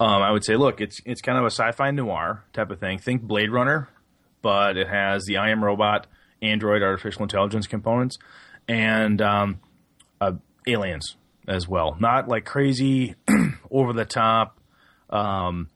um, 0.00 0.20
I 0.22 0.32
would 0.32 0.44
say, 0.44 0.56
look, 0.56 0.80
it's 0.80 0.98
it's 1.04 1.20
kind 1.20 1.38
of 1.38 1.44
a 1.44 1.50
sci-fi 1.50 1.92
noir 1.92 2.42
type 2.52 2.70
of 2.72 2.80
thing. 2.80 2.98
Think 2.98 3.22
Blade 3.22 3.52
Runner, 3.52 3.88
but 4.44 4.76
it 4.76 4.86
has 4.86 5.24
the 5.24 5.38
I 5.38 5.48
am 5.50 5.64
robot, 5.64 6.06
android, 6.42 6.82
artificial 6.82 7.22
intelligence 7.22 7.66
components, 7.66 8.18
and 8.68 9.20
um, 9.22 9.60
uh, 10.20 10.32
aliens 10.68 11.16
as 11.48 11.66
well. 11.66 11.96
Not 11.98 12.28
like 12.28 12.44
crazy, 12.44 13.14
over 13.70 13.94
the 13.94 14.04
top. 14.04 14.60
Um, 15.08 15.70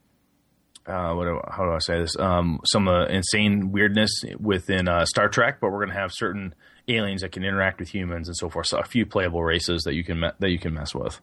uh, 0.86 1.14
what 1.14 1.24
do, 1.24 1.40
how 1.50 1.64
do 1.64 1.72
I 1.72 1.78
say 1.78 1.98
this? 1.98 2.14
Um, 2.18 2.60
some 2.66 2.88
uh, 2.88 3.06
insane 3.06 3.72
weirdness 3.72 4.10
within 4.38 4.86
uh, 4.86 5.06
Star 5.06 5.30
Trek, 5.30 5.60
but 5.62 5.70
we're 5.70 5.84
going 5.84 5.94
to 5.94 6.00
have 6.00 6.12
certain 6.12 6.54
aliens 6.88 7.22
that 7.22 7.32
can 7.32 7.44
interact 7.44 7.80
with 7.80 7.88
humans 7.88 8.28
and 8.28 8.36
so 8.36 8.50
forth. 8.50 8.66
So 8.66 8.78
a 8.78 8.84
few 8.84 9.06
playable 9.06 9.42
races 9.42 9.82
that 9.84 9.94
you 9.94 10.04
can 10.04 10.20
me- 10.20 10.30
that 10.38 10.50
you 10.50 10.58
can 10.58 10.74
mess 10.74 10.94
with. 10.94 11.22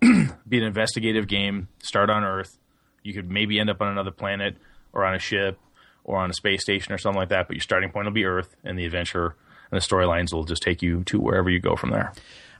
Be 0.00 0.58
an 0.58 0.64
investigative 0.64 1.28
game. 1.28 1.68
Start 1.82 2.08
on 2.08 2.24
Earth. 2.24 2.58
You 3.02 3.12
could 3.12 3.30
maybe 3.30 3.60
end 3.60 3.68
up 3.68 3.82
on 3.82 3.88
another 3.88 4.10
planet 4.10 4.56
or 4.94 5.04
on 5.04 5.14
a 5.14 5.18
ship 5.18 5.58
or 6.04 6.18
on 6.18 6.30
a 6.30 6.34
space 6.34 6.62
station 6.62 6.92
or 6.92 6.98
something 6.98 7.20
like 7.20 7.28
that. 7.30 7.46
But 7.48 7.56
your 7.56 7.62
starting 7.62 7.90
point 7.90 8.06
will 8.06 8.12
be 8.12 8.24
Earth, 8.24 8.54
and 8.64 8.78
the 8.78 8.84
adventure 8.86 9.36
and 9.70 9.80
the 9.80 9.84
storylines 9.84 10.32
will 10.32 10.44
just 10.44 10.62
take 10.62 10.82
you 10.82 11.02
to 11.04 11.18
wherever 11.18 11.48
you 11.50 11.60
go 11.60 11.76
from 11.76 11.90
there. 11.90 12.12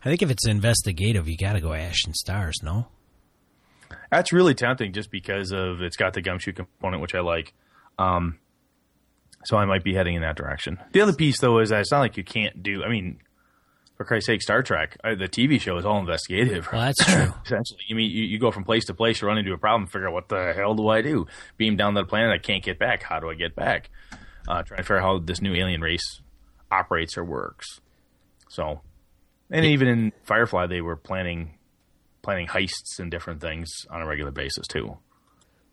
I 0.05 0.09
think 0.09 0.23
if 0.23 0.31
it's 0.31 0.47
investigative, 0.47 1.29
you 1.29 1.37
got 1.37 1.53
to 1.53 1.61
go 1.61 1.73
Ashen 1.73 2.15
Stars. 2.15 2.57
No, 2.63 2.89
That's 4.11 4.33
really 4.33 4.55
tempting 4.55 4.93
just 4.93 5.11
because 5.11 5.53
of 5.53 5.81
it's 5.81 5.97
got 5.97 6.15
the 6.15 6.23
gumshoe 6.23 6.53
component, 6.53 7.03
which 7.03 7.15
I 7.15 7.21
like. 7.21 7.53
Um, 7.99 8.39
so 9.45 9.57
I 9.57 9.65
might 9.65 9.85
be 9.85 9.95
heading 9.95 10.15
in 10.15 10.23
that 10.23 10.37
direction. 10.37 10.79
The 10.93 11.01
other 11.01 11.13
piece, 11.13 11.41
though, 11.41 11.59
is 11.61 11.71
that 11.71 11.81
it's 11.81 11.93
not 11.93 12.01
like 12.01 12.17
you 12.17 12.25
can't 12.25 12.63
do. 12.63 12.83
I 12.85 12.89
mean, 12.89 13.19
for 14.03 14.07
Christ's 14.07 14.27
sake, 14.27 14.43
Star 14.43 14.63
Trek, 14.63 14.97
uh, 15.05 15.15
the 15.15 15.29
TV 15.29 15.61
show 15.61 15.77
is 15.77 15.85
all 15.87 15.99
investigative. 15.99 16.69
well 16.73 16.83
that's 16.83 17.05
true. 17.05 17.33
Essentially, 17.45 17.81
I 17.91 17.95
mean, 17.95 18.11
you, 18.11 18.25
you 18.25 18.39
go 18.39 18.51
from 18.51 18.65
place 18.65 18.85
to 18.87 18.95
place, 18.95 19.23
you 19.23 19.29
run 19.29 19.39
into 19.39 19.53
a 19.53 19.59
problem, 19.59 19.87
figure 19.87 20.09
out 20.09 20.15
what 20.15 20.29
the 20.29 20.53
hell 20.55 20.75
do 20.75 20.89
I 20.89 21.03
do? 21.03 21.27
Beam 21.57 21.77
down 21.77 21.95
to 21.95 22.01
the 22.01 22.07
planet, 22.07 22.33
I 22.33 22.39
can't 22.39 22.65
get 22.65 22.79
back. 22.79 23.03
How 23.03 23.21
do 23.21 23.31
I 23.31 23.35
get 23.35 23.55
back? 23.55 23.91
Uh, 24.49 24.63
trying 24.63 24.79
to 24.79 24.83
figure 24.83 24.99
out 24.99 25.03
how 25.03 25.19
this 25.21 25.41
new 25.41 25.55
alien 25.55 25.81
race 25.81 26.21
operates 26.71 27.17
or 27.17 27.25
works. 27.25 27.81
So, 28.49 28.81
and 29.51 29.65
even 29.65 29.87
in 29.87 30.13
Firefly, 30.25 30.67
they 30.67 30.81
were 30.81 30.97
planning 30.97 31.59
planning 32.23 32.47
heists 32.47 32.99
and 32.99 33.11
different 33.11 33.41
things 33.41 33.71
on 33.91 34.03
a 34.03 34.07
regular 34.07 34.31
basis 34.33 34.67
too. 34.67 34.99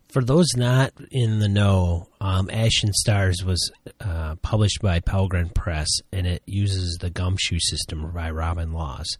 For 0.09 0.23
those 0.23 0.47
not 0.55 0.91
in 1.11 1.37
the 1.37 1.47
know, 1.47 2.09
um, 2.19 2.49
Ashen 2.51 2.93
Stars 2.93 3.43
was 3.45 3.71
uh, 4.01 4.35
published 4.41 4.81
by 4.81 4.99
Pelgrane 5.01 5.49
Press, 5.49 5.87
and 6.11 6.25
it 6.25 6.41
uses 6.47 6.97
the 6.99 7.11
Gumshoe 7.11 7.59
system 7.59 8.11
by 8.11 8.31
Robin 8.31 8.73
Laws. 8.73 9.17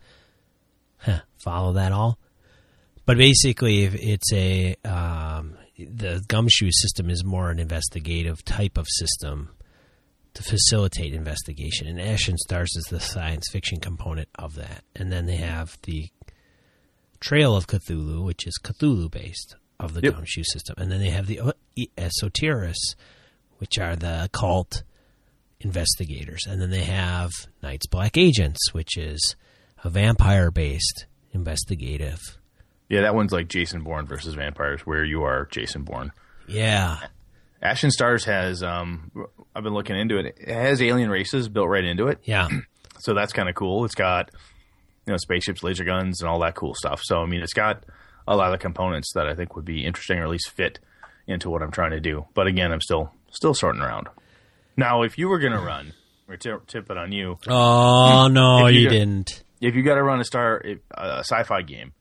Huh, 0.98 1.20
follow 1.38 1.74
that 1.74 1.92
all? 1.92 2.18
But 3.06 3.18
basically, 3.18 3.84
it's 3.84 4.34
a 4.34 4.76
um, 4.84 5.58
the 5.78 6.24
gumshoe 6.28 6.72
system 6.72 7.10
is 7.10 7.24
more 7.24 7.50
an 7.50 7.60
investigative 7.60 8.44
type 8.44 8.78
of 8.78 8.86
system 8.88 9.50
to 10.34 10.44
facilitate 10.44 11.14
investigation, 11.14 11.88
and 11.88 12.00
Ashen 12.00 12.38
Stars 12.38 12.76
is 12.76 12.86
the 12.86 13.00
science 13.00 13.48
fiction 13.52 13.80
component 13.80 14.30
of 14.36 14.56
that. 14.56 14.84
And 14.96 15.12
then 15.12 15.26
they 15.26 15.38
have 15.38 15.78
the 15.84 16.10
Trail 17.20 17.56
of 17.56 17.68
Cthulhu, 17.68 18.24
which 18.24 18.46
is 18.46 18.60
Cthulhu 18.64 19.10
based 19.10 19.56
of 19.80 19.94
the 19.94 20.02
Yep. 20.02 20.14
gumshoe 20.16 20.44
system, 20.44 20.76
and 20.78 20.92
then 20.92 21.00
they 21.00 21.10
have 21.10 21.28
the 21.28 21.40
Esoterrorists, 21.98 22.96
which 23.60 23.78
are 23.80 23.96
the 23.96 24.26
occult 24.26 24.84
investigators, 25.62 26.46
and 26.48 26.62
then 26.62 26.70
they 26.70 26.84
have 26.84 27.32
Night's 27.62 27.88
Black 27.88 28.18
Agents, 28.18 28.74
which 28.74 28.98
is 28.98 29.36
a 29.84 29.90
vampire 29.90 30.52
based 30.52 31.06
investigative. 31.32 32.20
Yeah, 32.90 33.02
that 33.02 33.14
one's 33.16 33.32
like 33.32 33.48
Jason 33.48 33.84
Bourne 33.84 34.06
versus 34.08 34.34
vampires, 34.34 34.82
where 34.86 35.04
you 35.04 35.24
are 35.24 35.46
Jason 35.52 35.84
Bourne. 35.84 36.12
Yeah, 36.48 36.98
Ashen 37.62 37.92
Stars 37.92 38.26
has, 38.26 38.64
um, 38.64 39.12
I've 39.56 39.64
been 39.64 39.74
looking 39.74 39.96
into 39.98 40.18
it. 40.18 40.36
It 40.40 40.48
has 40.54 40.82
alien 40.82 41.10
races 41.10 41.50
built 41.50 41.68
right 41.70 41.84
into 41.84 42.08
it, 42.08 42.20
yeah. 42.24 42.48
so 43.00 43.14
that's 43.14 43.34
kind 43.34 43.48
of 43.50 43.56
cool. 43.56 43.86
It's 43.86 43.96
got, 43.96 44.32
you 45.06 45.12
know, 45.14 45.18
spaceships, 45.18 45.62
laser 45.62 45.84
guns, 45.84 46.22
and 46.22 46.30
all 46.30 46.40
that 46.40 46.56
cool 46.56 46.74
stuff. 46.74 47.02
So 47.04 47.22
I 47.22 47.26
mean, 47.26 47.42
it's 47.42 47.54
got 47.54 47.84
a 48.30 48.36
lot 48.38 48.54
of 48.54 48.60
components 48.62 49.12
that 49.16 49.28
I 49.28 49.34
think 49.36 49.56
would 49.58 49.66
be 49.66 49.84
interesting, 49.86 50.20
or 50.20 50.24
at 50.24 50.30
least 50.30 50.52
fit 50.52 50.80
into 51.28 51.50
what 51.50 51.62
I'm 51.62 51.72
trying 51.72 51.92
to 51.92 52.00
do. 52.00 52.26
But 52.34 52.48
again, 52.48 52.72
I'm 52.72 52.80
still 52.80 53.12
still 53.32 53.54
sorting 53.54 53.82
around. 53.82 54.08
Now, 54.78 55.02
if 55.02 55.18
you 55.18 55.28
were 55.28 55.40
going 55.40 55.52
to 55.60 55.60
run, 55.60 55.94
or 56.30 56.38
tip, 56.38 56.68
tip 56.68 56.90
it 56.90 56.98
on 56.98 57.12
you, 57.12 57.38
Oh 57.48 58.28
no, 58.32 58.68
you 58.68 58.82
you 58.82 58.90
didn't. 58.90 59.44
if 59.60 59.76
you 59.76 59.84
got 59.84 59.96
to 59.96 60.04
run 60.04 60.20
a 60.22 60.24
star 60.24 60.64
a 60.96 61.20
sci-fi 61.20 61.64
game, 61.64 61.92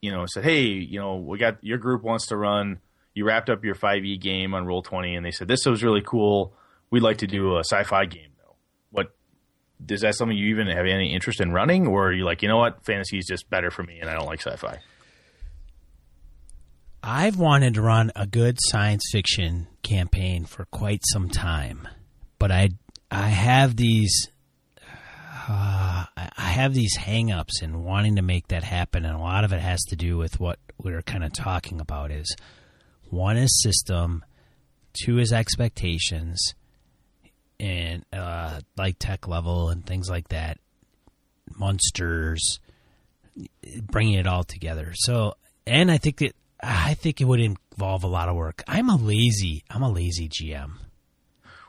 you 0.00 0.10
know, 0.10 0.24
said, 0.26 0.44
hey, 0.44 0.62
you 0.64 0.98
know, 0.98 1.16
we 1.16 1.38
got 1.38 1.62
your 1.62 1.78
group 1.78 2.02
wants 2.02 2.26
to 2.28 2.36
run. 2.36 2.80
You 3.14 3.24
wrapped 3.26 3.48
up 3.48 3.64
your 3.64 3.74
5e 3.74 4.20
game 4.20 4.52
on 4.52 4.66
Roll 4.66 4.82
20, 4.82 5.14
and 5.14 5.24
they 5.24 5.30
said 5.30 5.48
this 5.48 5.64
was 5.64 5.82
really 5.82 6.02
cool. 6.04 6.52
We'd 6.90 7.02
like 7.02 7.18
to 7.18 7.26
do 7.26 7.56
a 7.56 7.60
sci-fi 7.60 8.04
game 8.06 8.30
is 9.88 10.00
that 10.00 10.14
something 10.14 10.36
you 10.36 10.48
even 10.48 10.68
have 10.68 10.86
any 10.86 11.12
interest 11.14 11.40
in 11.40 11.52
running, 11.52 11.86
or 11.86 12.08
are 12.08 12.12
you 12.12 12.24
like, 12.24 12.42
you 12.42 12.48
know 12.48 12.56
what, 12.56 12.84
fantasy 12.84 13.18
is 13.18 13.26
just 13.26 13.48
better 13.50 13.70
for 13.70 13.82
me, 13.82 13.98
and 14.00 14.08
I 14.08 14.14
don't 14.14 14.26
like 14.26 14.40
sci-fi? 14.40 14.78
I've 17.02 17.38
wanted 17.38 17.74
to 17.74 17.82
run 17.82 18.10
a 18.16 18.26
good 18.26 18.58
science 18.60 19.04
fiction 19.12 19.68
campaign 19.82 20.44
for 20.44 20.64
quite 20.66 21.02
some 21.04 21.28
time, 21.28 21.86
but 22.38 22.50
I 22.50 22.70
I 23.10 23.28
have 23.28 23.76
these 23.76 24.28
uh, 25.48 26.04
I 26.16 26.32
have 26.36 26.74
these 26.74 26.98
hangups 26.98 27.62
in 27.62 27.84
wanting 27.84 28.16
to 28.16 28.22
make 28.22 28.48
that 28.48 28.64
happen, 28.64 29.04
and 29.04 29.14
a 29.14 29.20
lot 29.20 29.44
of 29.44 29.52
it 29.52 29.60
has 29.60 29.82
to 29.84 29.96
do 29.96 30.16
with 30.16 30.40
what 30.40 30.58
we're 30.78 31.02
kind 31.02 31.22
of 31.22 31.32
talking 31.32 31.80
about. 31.80 32.10
Is 32.10 32.34
one 33.08 33.36
is 33.36 33.62
system, 33.62 34.24
two 34.92 35.18
is 35.18 35.32
expectations, 35.32 36.54
and 37.60 38.04
uh, 38.12 38.60
like 38.76 38.96
tech 38.98 39.26
level 39.28 39.68
and 39.70 39.84
things 39.86 40.08
like 40.10 40.28
that, 40.28 40.58
monsters, 41.56 42.60
bringing 43.82 44.14
it 44.14 44.26
all 44.26 44.44
together. 44.44 44.92
So, 44.94 45.34
and 45.66 45.90
I 45.90 45.98
think 45.98 46.18
that 46.18 46.32
I 46.62 46.94
think 46.94 47.20
it 47.20 47.24
would 47.24 47.40
involve 47.40 48.04
a 48.04 48.08
lot 48.08 48.28
of 48.28 48.34
work. 48.36 48.62
I'm 48.66 48.88
a 48.88 48.96
lazy, 48.96 49.64
I'm 49.70 49.82
a 49.82 49.90
lazy 49.90 50.28
GM. 50.28 50.72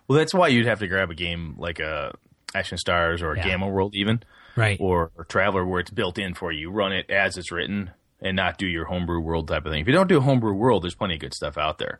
Well, 0.07 0.17
that's 0.17 0.33
why 0.33 0.47
you'd 0.47 0.65
have 0.67 0.79
to 0.79 0.87
grab 0.87 1.11
a 1.11 1.15
game 1.15 1.55
like 1.57 1.79
a 1.79 2.13
Ashen 2.55 2.77
Stars 2.77 3.21
or 3.21 3.33
a 3.33 3.37
Yeah. 3.37 3.43
Gamma 3.47 3.67
World, 3.67 3.93
even 3.95 4.23
Right. 4.55 4.77
or, 4.79 5.11
or 5.17 5.25
Traveller, 5.25 5.65
where 5.65 5.81
it's 5.81 5.91
built 5.91 6.17
in 6.17 6.33
for 6.33 6.51
you. 6.51 6.71
Run 6.71 6.93
it 6.93 7.09
as 7.11 7.37
it's 7.37 7.51
written, 7.51 7.91
and 8.21 8.35
not 8.35 8.57
do 8.57 8.65
your 8.65 8.85
homebrew 8.85 9.19
world 9.19 9.47
type 9.49 9.65
of 9.65 9.71
thing. 9.71 9.81
If 9.81 9.87
you 9.87 9.93
don't 9.93 10.07
do 10.07 10.21
homebrew 10.21 10.53
world, 10.53 10.83
there's 10.83 10.95
plenty 10.95 11.15
of 11.15 11.19
good 11.19 11.33
stuff 11.33 11.57
out 11.57 11.77
there. 11.77 11.99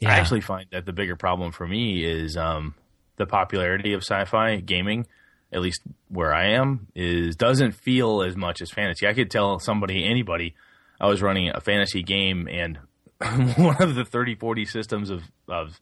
Yeah. 0.00 0.10
I 0.10 0.18
actually 0.18 0.40
find 0.40 0.66
that 0.72 0.86
the 0.86 0.92
bigger 0.92 1.16
problem 1.16 1.52
for 1.52 1.66
me 1.66 2.04
is 2.04 2.36
um, 2.36 2.74
the 3.16 3.26
popularity 3.26 3.92
of 3.92 4.02
sci-fi 4.02 4.56
gaming. 4.56 5.06
At 5.52 5.60
least 5.60 5.82
where 6.08 6.34
I 6.34 6.54
am, 6.54 6.88
is 6.96 7.36
doesn't 7.36 7.72
feel 7.72 8.22
as 8.22 8.36
much 8.36 8.60
as 8.60 8.72
fantasy. 8.72 9.06
I 9.06 9.14
could 9.14 9.30
tell 9.30 9.60
somebody, 9.60 10.04
anybody, 10.04 10.56
I 11.00 11.06
was 11.06 11.22
running 11.22 11.50
a 11.54 11.60
fantasy 11.60 12.02
game, 12.02 12.48
and 12.48 12.78
one 13.56 13.80
of 13.80 13.94
the 13.94 14.04
30, 14.04 14.34
40 14.34 14.64
systems 14.64 15.10
of, 15.10 15.22
of 15.48 15.80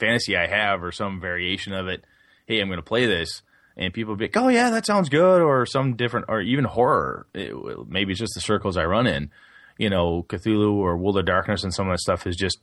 fantasy 0.00 0.36
I 0.36 0.48
have, 0.48 0.82
or 0.82 0.90
some 0.90 1.20
variation 1.20 1.72
of 1.72 1.86
it. 1.86 2.04
Hey, 2.46 2.60
I'm 2.60 2.66
going 2.66 2.78
to 2.78 2.82
play 2.82 3.06
this, 3.06 3.42
and 3.76 3.94
people 3.94 4.16
be 4.16 4.24
like, 4.24 4.36
"Oh 4.36 4.48
yeah, 4.48 4.70
that 4.70 4.86
sounds 4.86 5.08
good," 5.08 5.40
or 5.40 5.66
some 5.66 5.94
different, 5.94 6.26
or 6.28 6.40
even 6.40 6.64
horror. 6.64 7.26
It, 7.32 7.54
maybe 7.88 8.12
it's 8.12 8.20
just 8.20 8.34
the 8.34 8.40
circles 8.40 8.76
I 8.76 8.86
run 8.86 9.06
in. 9.06 9.30
You 9.78 9.88
know, 9.88 10.24
Cthulhu 10.28 10.74
or 10.74 10.96
World 10.96 11.18
of 11.18 11.26
Darkness, 11.26 11.62
and 11.62 11.72
some 11.72 11.86
of 11.86 11.92
that 11.92 12.00
stuff 12.00 12.26
is 12.26 12.34
just 12.34 12.58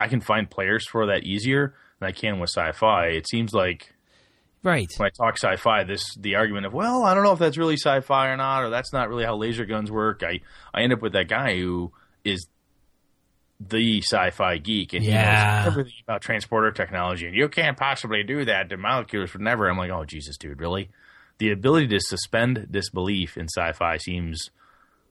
I 0.00 0.08
can 0.08 0.20
find 0.20 0.50
players 0.50 0.86
for 0.88 1.06
that 1.06 1.24
easier 1.24 1.74
than 2.00 2.08
I 2.08 2.12
can 2.12 2.38
with 2.40 2.50
sci-fi. 2.50 3.06
It 3.08 3.28
seems 3.28 3.52
like 3.54 3.92
right. 4.62 4.88
when 4.96 5.06
I 5.06 5.10
talk 5.10 5.36
sci-fi, 5.38 5.84
this 5.84 6.14
the 6.16 6.34
argument 6.36 6.66
of 6.66 6.72
well, 6.72 7.04
I 7.04 7.14
don't 7.14 7.24
know 7.24 7.32
if 7.32 7.38
that's 7.38 7.56
really 7.58 7.76
sci-fi 7.76 8.28
or 8.28 8.36
not, 8.36 8.64
or 8.64 8.70
that's 8.70 8.92
not 8.92 9.08
really 9.08 9.24
how 9.24 9.36
laser 9.36 9.64
guns 9.64 9.90
work. 9.90 10.22
I 10.22 10.40
I 10.72 10.82
end 10.82 10.92
up 10.92 11.02
with 11.02 11.12
that 11.12 11.28
guy 11.28 11.56
who 11.56 11.92
is 12.24 12.46
the 13.60 13.98
sci-fi 14.02 14.58
geek 14.58 14.92
and 14.92 15.04
Yeah. 15.04 15.60
he 15.62 15.64
knows 15.64 15.72
everything 15.72 15.92
about 16.06 16.22
transporter 16.22 16.72
technology, 16.72 17.26
and 17.26 17.36
you 17.36 17.48
can't 17.48 17.76
possibly 17.76 18.22
do 18.24 18.44
that. 18.44 18.68
The 18.68 18.76
molecules 18.76 19.32
would 19.32 19.42
never. 19.42 19.68
I'm 19.68 19.78
like, 19.78 19.90
oh 19.90 20.04
Jesus, 20.04 20.36
dude, 20.36 20.60
really? 20.60 20.90
The 21.38 21.50
ability 21.50 21.88
to 21.88 22.00
suspend 22.00 22.68
disbelief 22.70 23.36
in 23.36 23.46
sci-fi 23.48 23.96
seems 23.98 24.50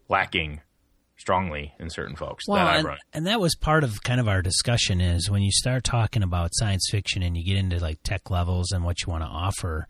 lacking 0.10 0.62
strongly 1.24 1.74
in 1.80 1.90
certain 1.90 2.18
folks 2.18 2.46
Well, 2.50 2.58
that 2.66 2.74
I 2.74 2.78
and, 2.80 2.86
run. 2.86 2.98
and 3.14 3.28
that 3.28 3.40
was 3.40 3.56
part 3.56 3.86
of 3.86 4.04
kind 4.04 4.20
of 4.20 4.28
our 4.28 4.42
discussion 4.42 5.00
is 5.00 5.30
when 5.32 5.42
you 5.42 5.54
start 5.54 5.86
talking 5.86 6.22
about 6.22 6.50
science 6.52 6.86
fiction 6.92 7.24
and 7.24 7.38
you 7.38 7.46
get 7.46 7.56
into 7.56 7.80
like 7.80 8.04
tech 8.04 8.30
levels 8.30 8.74
and 8.74 8.84
what 8.84 9.02
you 9.02 9.10
want 9.10 9.24
to 9.24 9.30
offer. 9.30 9.88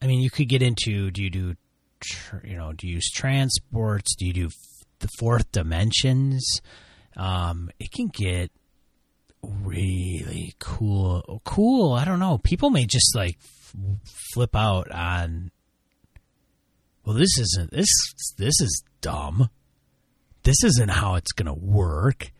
I 0.00 0.06
mean, 0.06 0.20
you 0.20 0.30
could 0.30 0.48
get 0.48 0.62
into 0.62 1.10
do 1.10 1.20
you 1.24 1.30
do, 1.30 1.54
you 2.44 2.56
know, 2.56 2.72
do 2.72 2.86
you 2.86 2.94
use 2.94 3.10
transports? 3.10 4.14
Do 4.14 4.24
you 4.24 4.32
do 4.32 4.50
the 5.00 5.08
fourth 5.18 5.50
dimensions? 5.50 6.60
Um, 7.16 7.68
it 7.80 7.90
can 7.90 8.06
get 8.06 8.52
really 9.42 10.54
cool. 10.60 11.40
Cool. 11.44 11.92
I 11.92 12.04
don't 12.04 12.20
know. 12.20 12.38
People 12.38 12.70
may 12.70 12.86
just 12.86 13.16
like 13.16 13.36
f- 13.42 13.74
flip 14.32 14.54
out 14.54 14.88
on. 14.92 15.50
Well, 17.04 17.16
this 17.16 17.36
isn't 17.36 17.72
this. 17.72 17.88
This 18.36 18.60
is 18.60 18.84
dumb 19.00 19.48
this 20.46 20.62
isn't 20.62 20.90
how 20.90 21.16
it's 21.16 21.32
going 21.32 21.46
to 21.46 21.60
work. 21.60 22.30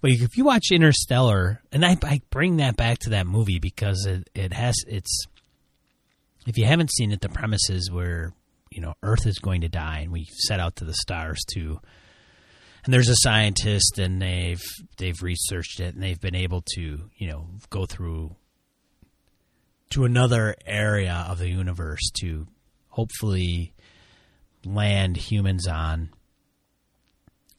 But 0.00 0.12
if 0.12 0.38
you 0.38 0.44
watch 0.44 0.72
Interstellar, 0.72 1.60
and 1.70 1.84
I, 1.84 1.96
I 2.02 2.22
bring 2.30 2.56
that 2.56 2.76
back 2.76 3.00
to 3.00 3.10
that 3.10 3.26
movie 3.26 3.58
because 3.58 4.06
it, 4.06 4.30
it 4.34 4.54
has 4.54 4.74
it's 4.88 5.26
if 6.46 6.56
you 6.56 6.64
haven't 6.64 6.90
seen 6.90 7.12
it, 7.12 7.20
the 7.20 7.28
premise 7.28 7.68
is 7.68 7.90
where 7.92 8.32
you 8.70 8.80
know 8.80 8.94
Earth 9.02 9.26
is 9.26 9.38
going 9.38 9.60
to 9.60 9.68
die, 9.68 10.00
and 10.00 10.10
we 10.10 10.24
set 10.24 10.58
out 10.58 10.76
to 10.76 10.84
the 10.84 10.94
stars 10.94 11.44
to. 11.52 11.78
And 12.82 12.94
there's 12.94 13.10
a 13.10 13.16
scientist, 13.16 13.98
and 13.98 14.22
they've 14.22 14.62
they've 14.96 15.22
researched 15.22 15.80
it, 15.80 15.94
and 15.94 16.02
they've 16.02 16.20
been 16.20 16.34
able 16.34 16.64
to 16.76 17.10
you 17.14 17.28
know 17.28 17.46
go 17.68 17.84
through 17.84 18.34
to 19.90 20.06
another 20.06 20.54
area 20.64 21.26
of 21.28 21.38
the 21.38 21.50
universe 21.50 22.10
to 22.20 22.46
hopefully 22.88 23.74
land 24.64 25.18
humans 25.18 25.66
on 25.66 26.08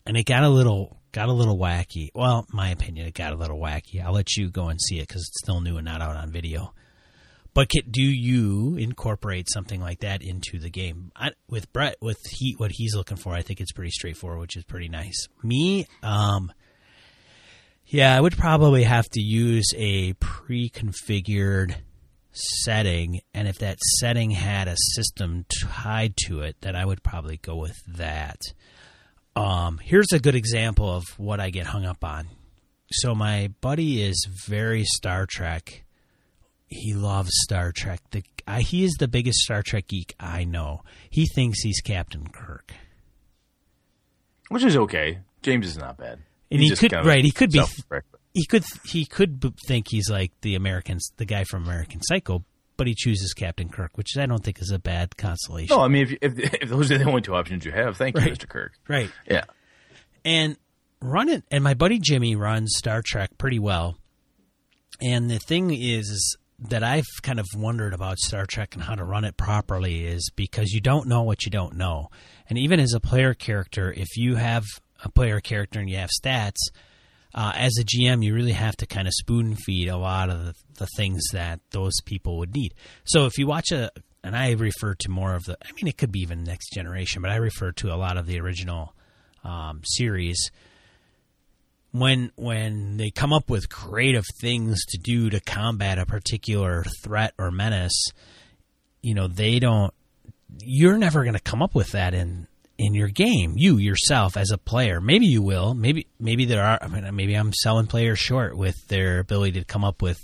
and 0.06 0.18
it 0.18 0.26
got 0.26 0.43
a 0.43 0.49
little 0.49 0.97
got 1.12 1.30
a 1.30 1.34
little 1.34 1.58
wacky. 1.58 2.10
Well, 2.14 2.45
my 2.52 2.70
opinion, 2.70 3.08
it 3.08 3.14
got 3.14 3.34
a 3.34 3.36
little 3.36 3.60
wacky. 3.60 4.04
I'll 4.04 4.14
let 4.14 4.36
you 4.36 4.49
go 4.49 4.70
and 4.70 4.80
see 4.82 4.99
it 4.99 5.08
because 5.08 5.22
it's 5.22 5.41
still 5.43 5.62
new 5.62 5.78
and 5.78 5.86
not 5.86 6.02
out 6.02 6.16
on 6.16 6.32
video. 6.32 6.74
But 7.54 7.70
ca- 7.70 7.84
do 7.89 8.02
you 8.02 8.78
incorporate 8.78 9.49
something 9.52 9.82
like 9.82 9.99
that 9.99 10.22
into 10.22 10.58
the 10.58 10.70
game? 10.70 11.12
I, 11.16 11.32
with 11.49 11.72
Brett, 11.74 11.97
with 12.02 12.20
he, 12.30 12.54
what 12.58 12.72
he's 12.72 12.95
looking 12.95 13.18
for, 13.18 13.34
I 13.34 13.41
think 13.41 13.60
it's 13.60 13.74
pretty 13.74 13.91
straightforward, 13.91 14.39
which 14.39 14.56
is 14.56 14.64
pretty 14.64 14.88
nice. 14.88 15.28
Me, 15.43 15.86
um, 16.02 16.54
yeah, 17.88 18.16
I 18.16 18.22
would 18.22 18.38
probably 18.38 18.84
have 18.84 19.10
to 19.10 19.22
use 19.22 19.68
a 19.76 20.14
pre-configured 20.14 21.76
setting, 22.32 23.20
and 23.34 23.49
if 23.49 23.60
that 23.60 23.80
setting 23.99 24.32
had 24.32 24.70
a 24.70 24.78
system 24.95 25.45
tied 25.62 26.16
to 26.28 26.39
it, 26.41 26.56
then 26.62 26.78
I 26.78 26.86
would 26.86 27.04
probably 27.04 27.36
go 27.36 27.58
with 27.58 27.78
that. 27.97 28.39
Um, 29.36 29.79
here's 29.82 30.11
a 30.11 30.19
good 30.19 30.36
example 30.36 30.93
of 30.93 31.03
what 31.17 31.39
I 31.39 31.49
get 31.49 31.65
hung 31.67 31.86
up 31.86 32.03
on. 32.03 32.27
So 32.91 33.15
my 33.15 33.49
buddy 33.61 34.03
is 34.03 34.27
very 34.47 34.84
Star 34.84 35.25
Trek. 35.25 35.84
He 36.67 36.93
loves 36.93 37.32
Star 37.43 37.71
Trek. 37.71 38.01
The 38.11 38.23
I, 38.47 38.61
he 38.61 38.84
is 38.84 38.93
the 38.99 39.07
biggest 39.07 39.39
Star 39.39 39.61
Trek 39.61 39.88
geek 39.88 40.15
I 40.19 40.43
know. 40.43 40.82
He 41.09 41.25
thinks 41.25 41.61
he's 41.61 41.79
Captain 41.82 42.27
Kirk, 42.27 42.73
which 44.49 44.63
is 44.63 44.75
okay. 44.75 45.19
James 45.41 45.67
is 45.67 45.77
not 45.77 45.97
bad. 45.97 46.19
and 46.49 46.59
He's 46.61 46.79
he 46.79 46.89
could 46.89 47.05
right. 47.05 47.23
He 47.23 47.32
could 47.32 47.51
be 47.51 47.61
he 48.34 48.45
could 48.45 48.63
he 48.86 49.05
could 49.05 49.43
think 49.67 49.88
he's 49.89 50.09
like 50.09 50.32
the 50.41 50.55
Americans, 50.55 51.11
the 51.17 51.25
guy 51.25 51.43
from 51.43 51.63
American 51.63 52.01
Psycho, 52.01 52.43
but 52.82 52.88
he 52.88 52.95
chooses 52.95 53.32
Captain 53.36 53.69
Kirk, 53.69 53.95
which 53.95 54.17
I 54.17 54.25
don't 54.25 54.43
think 54.43 54.59
is 54.59 54.71
a 54.71 54.79
bad 54.79 55.15
consolation. 55.17 55.77
No, 55.77 55.84
I 55.84 55.88
mean 55.88 56.07
if, 56.07 56.17
if 56.19 56.53
if 56.63 56.67
those 56.69 56.91
are 56.91 56.97
the 56.97 57.03
only 57.03 57.21
two 57.21 57.36
options 57.36 57.63
you 57.63 57.71
have, 57.71 57.95
thank 57.95 58.15
you, 58.17 58.23
Mr. 58.23 58.49
Kirk. 58.49 58.73
Right. 58.88 59.11
Yeah. 59.29 59.43
and 60.25 60.57
run 60.99 61.29
it 61.29 61.43
and 61.51 61.63
my 61.63 61.75
buddy 61.75 61.99
jimmy 61.99 62.36
runs 62.36 62.73
star 62.75 63.03
trek 63.05 63.29
pretty 63.38 63.59
well 63.59 63.97
and 64.99 65.29
the 65.29 65.38
thing 65.39 65.71
is, 65.71 66.09
is 66.09 66.38
that 66.59 66.84
i've 66.84 67.05
kind 67.23 67.39
of 67.39 67.45
wondered 67.55 67.93
about 67.93 68.17
star 68.19 68.45
trek 68.47 68.73
and 68.75 68.84
how 68.84 68.95
to 68.95 69.03
run 69.03 69.23
it 69.25 69.36
properly 69.38 70.05
is 70.05 70.32
because 70.36 70.71
you 70.71 70.79
don't 70.82 71.07
know 71.07 71.23
what 71.23 71.43
you 71.45 71.51
don't 71.51 71.75
know 71.75 72.07
and 72.49 72.57
even 72.59 72.79
as 72.79 72.93
a 72.93 72.99
player 72.99 73.34
character 73.36 73.91
if 73.95 74.15
you 74.15 74.36
have 74.36 74.63
a 75.03 75.09
player 75.09 75.39
character 75.39 75.79
and 75.79 75.89
you 75.89 75.97
have 75.97 76.09
stats 76.23 76.69
uh, 77.34 77.51
as 77.55 77.77
a 77.79 77.84
gm 77.84 78.23
you 78.23 78.34
really 78.34 78.51
have 78.51 78.75
to 78.75 78.86
kind 78.86 79.07
of 79.07 79.13
spoon 79.13 79.55
feed 79.55 79.88
a 79.88 79.97
lot 79.97 80.29
of 80.29 80.45
the, 80.45 80.53
the 80.77 80.88
things 80.95 81.21
that 81.32 81.59
those 81.71 81.93
people 82.05 82.38
would 82.38 82.53
need 82.53 82.73
so 83.05 83.25
if 83.25 83.38
you 83.38 83.47
watch 83.47 83.71
a 83.71 83.89
and 84.23 84.36
i 84.36 84.51
refer 84.51 84.93
to 84.93 85.09
more 85.09 85.34
of 85.34 85.43
the 85.45 85.57
i 85.65 85.71
mean 85.73 85.88
it 85.88 85.97
could 85.97 86.11
be 86.11 86.19
even 86.19 86.43
next 86.43 86.71
generation 86.73 87.21
but 87.21 87.32
i 87.32 87.36
refer 87.36 87.71
to 87.71 87.93
a 87.93 87.95
lot 87.95 88.17
of 88.17 88.25
the 88.27 88.39
original 88.39 88.93
um, 89.43 89.82
series 89.84 90.51
when 91.91 92.32
when 92.36 92.97
they 92.97 93.11
come 93.11 93.34
up 93.34 93.49
with 93.49 93.69
creative 93.69 94.25
things 94.39 94.84
to 94.86 94.97
do 94.97 95.29
to 95.29 95.39
combat 95.39 95.99
a 95.99 96.05
particular 96.05 96.86
threat 97.03 97.34
or 97.38 97.51
menace, 97.51 98.11
you 99.01 99.13
know 99.13 99.27
they 99.27 99.59
don't. 99.59 99.93
You're 100.59 100.97
never 100.97 101.23
going 101.23 101.34
to 101.34 101.39
come 101.39 101.61
up 101.61 101.75
with 101.75 101.91
that 101.91 102.13
in 102.13 102.47
in 102.82 102.95
your 102.95 103.09
game. 103.09 103.53
You 103.55 103.77
yourself 103.77 104.36
as 104.36 104.49
a 104.51 104.57
player, 104.57 104.99
maybe 104.99 105.27
you 105.27 105.41
will. 105.41 105.73
Maybe 105.73 106.07
maybe 106.19 106.45
there 106.45 106.63
are. 106.63 106.79
I 106.82 106.88
mean, 106.88 107.15
maybe 107.15 107.36
I'm 107.36 107.53
selling 107.53 107.88
players 107.88 108.19
short 108.19 108.57
with 108.57 108.75
their 108.88 109.19
ability 109.19 109.59
to 109.59 109.65
come 109.65 109.86
up 109.86 110.01
with 110.01 110.19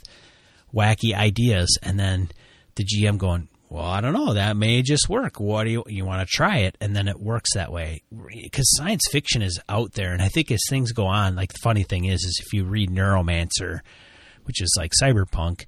wacky 0.73 1.13
ideas, 1.13 1.77
and 1.83 1.99
then 1.99 2.29
the 2.75 2.83
GM 2.83 3.17
going, 3.17 3.47
well, 3.69 3.85
I 3.85 4.01
don't 4.01 4.13
know. 4.13 4.33
That 4.33 4.57
may 4.57 4.81
just 4.81 5.07
work. 5.07 5.39
What 5.39 5.65
do 5.65 5.69
you 5.69 5.83
you 5.87 6.03
want 6.03 6.21
to 6.21 6.25
try 6.25 6.59
it? 6.59 6.77
And 6.81 6.95
then 6.95 7.07
it 7.07 7.19
works 7.19 7.53
that 7.53 7.71
way 7.71 8.01
because 8.11 8.75
science 8.75 9.03
fiction 9.11 9.41
is 9.43 9.59
out 9.69 9.93
there, 9.93 10.13
and 10.13 10.21
I 10.21 10.29
think 10.29 10.51
as 10.51 10.61
things 10.67 10.91
go 10.91 11.05
on, 11.05 11.35
like 11.35 11.53
the 11.53 11.59
funny 11.61 11.83
thing 11.83 12.05
is, 12.05 12.23
is 12.23 12.41
if 12.43 12.53
you 12.53 12.65
read 12.65 12.89
Neuromancer, 12.89 13.81
which 14.45 14.61
is 14.61 14.73
like 14.77 14.93
cyberpunk, 15.01 15.65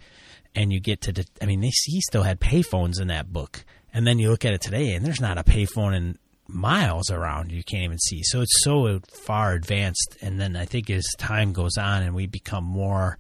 and 0.55 0.73
you 0.73 0.79
get 0.79 1.01
to, 1.01 1.25
I 1.39 1.45
mean, 1.45 1.61
they, 1.61 1.71
he 1.85 2.01
still 2.01 2.23
had 2.23 2.39
payphones 2.39 2.99
in 2.99 3.09
that 3.09 3.31
book, 3.31 3.63
and 3.93 4.07
then 4.07 4.17
you 4.17 4.31
look 4.31 4.45
at 4.45 4.53
it 4.53 4.61
today, 4.61 4.93
and 4.93 5.05
there's 5.05 5.21
not 5.21 5.37
a 5.37 5.43
payphone 5.43 5.95
in 5.95 6.17
miles 6.51 7.09
around 7.09 7.51
you 7.51 7.63
can't 7.63 7.83
even 7.83 7.99
see. 7.99 8.21
So 8.23 8.41
it's 8.41 8.63
so 8.63 8.99
far 9.25 9.53
advanced, 9.53 10.17
and 10.21 10.39
then 10.39 10.55
I 10.55 10.65
think 10.65 10.89
as 10.89 11.05
time 11.17 11.53
goes 11.53 11.77
on 11.77 12.03
and 12.03 12.15
we 12.15 12.27
become 12.27 12.63
more 12.63 13.17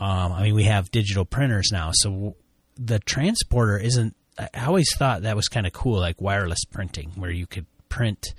um, 0.00 0.32
I 0.32 0.42
mean, 0.44 0.54
we 0.54 0.64
have 0.64 0.90
digital 0.90 1.24
printers 1.24 1.70
now, 1.72 1.90
so 1.92 2.36
the 2.76 2.98
transporter 3.00 3.78
isn't. 3.78 4.14
I 4.38 4.48
I 4.54 4.66
always 4.66 4.88
thought 4.96 5.22
that 5.22 5.36
was 5.36 5.48
kind 5.48 5.66
of 5.66 5.72
cool, 5.72 5.98
like 5.98 6.20
wireless 6.20 6.64
printing, 6.70 7.12
where 7.16 7.30
you 7.30 7.46
could 7.46 7.66
print. 7.88 8.34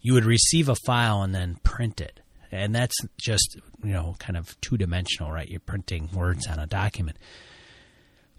You 0.00 0.14
would 0.14 0.24
receive 0.24 0.68
a 0.68 0.74
file 0.86 1.22
and 1.22 1.34
then 1.34 1.58
print 1.62 2.00
it, 2.00 2.20
and 2.50 2.74
that's 2.74 2.96
just 3.20 3.56
you 3.82 3.92
know 3.92 4.16
kind 4.18 4.36
of 4.36 4.60
two 4.60 4.76
dimensional, 4.76 5.32
right? 5.32 5.48
You're 5.48 5.60
printing 5.60 6.08
words 6.12 6.46
on 6.46 6.58
a 6.58 6.66
document. 6.66 7.18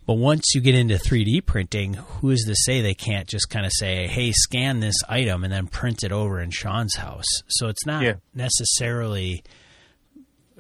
But 0.06 0.16
once 0.16 0.54
you 0.54 0.62
get 0.62 0.76
into 0.76 0.96
3D 0.96 1.46
printing, 1.46 1.94
who 1.94 2.30
is 2.32 2.44
to 2.48 2.56
say 2.56 2.82
they 2.82 2.94
can't 2.94 3.28
just 3.28 3.50
kind 3.50 3.66
of 3.66 3.72
say, 3.74 4.08
"Hey, 4.08 4.32
scan 4.34 4.80
this 4.82 4.96
item" 5.08 5.44
and 5.44 5.54
then 5.54 5.68
print 5.68 6.04
it 6.04 6.12
over 6.12 6.42
in 6.42 6.50
Sean's 6.52 6.96
house? 6.96 7.26
So 7.48 7.68
it's 7.70 7.86
not 7.86 8.04
Yeah. 8.04 8.16
necessarily 8.36 9.44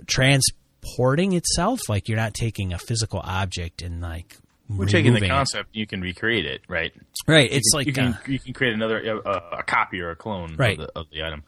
transporting 0.07 1.33
itself. 1.33 1.81
Like 1.89 2.07
you're 2.07 2.17
not 2.17 2.33
taking 2.33 2.73
a 2.73 2.77
physical 2.79 3.19
object 3.23 3.81
and 3.81 4.01
like 4.01 4.37
We're 4.69 4.85
taking 4.85 5.11
the 5.13 5.19
removing 5.19 5.29
it. 5.31 5.33
concept, 5.33 5.69
you 5.73 5.85
can 5.87 6.01
recreate 6.01 6.45
it, 6.45 6.61
right? 6.67 6.93
right? 7.27 7.49
It's 7.51 7.71
you 7.73 7.77
like 7.77 7.93
can, 7.93 8.03
you 8.05 8.09
uh, 8.11 8.17
can, 8.17 8.33
you 8.33 8.39
can 8.39 8.53
create 8.53 8.73
another 8.73 9.21
uh, 9.25 9.57
a 9.59 9.63
copy 9.63 9.99
or 10.01 10.09
a 10.11 10.15
clone 10.15 10.55
Right. 10.55 10.79
of, 10.79 10.87
the, 10.87 10.99
of 10.99 11.05
the 11.11 11.23
item. 11.23 11.43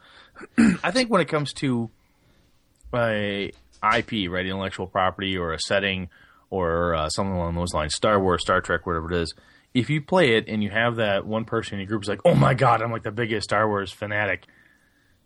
I 0.83 0.91
think 0.91 1.09
when 1.09 1.21
it 1.21 1.27
comes 1.27 1.53
to 1.53 1.89
a 2.93 3.51
IP, 3.83 4.29
right, 4.29 4.45
intellectual 4.45 4.87
property 4.87 5.37
or 5.37 5.53
a 5.53 5.59
setting 5.59 6.09
or 6.49 6.95
uh, 6.95 7.09
something 7.09 7.35
along 7.35 7.55
those 7.55 7.73
lines, 7.73 7.95
Star 7.95 8.19
Wars, 8.19 8.41
Star 8.41 8.61
Trek, 8.61 8.85
whatever 8.85 9.11
it 9.11 9.21
is. 9.21 9.33
If 9.73 9.89
you 9.89 10.01
play 10.01 10.37
it 10.37 10.45
and 10.47 10.63
you 10.63 10.69
have 10.69 10.95
that 10.97 11.25
one 11.25 11.43
person 11.43 11.73
in 11.75 11.79
your 11.81 11.87
group 11.87 12.03
who's 12.03 12.09
like, 12.09 12.21
"Oh 12.25 12.35
my 12.35 12.53
god, 12.53 12.81
I'm 12.81 12.91
like 12.91 13.03
the 13.03 13.11
biggest 13.11 13.45
Star 13.45 13.67
Wars 13.67 13.91
fanatic," 13.91 14.45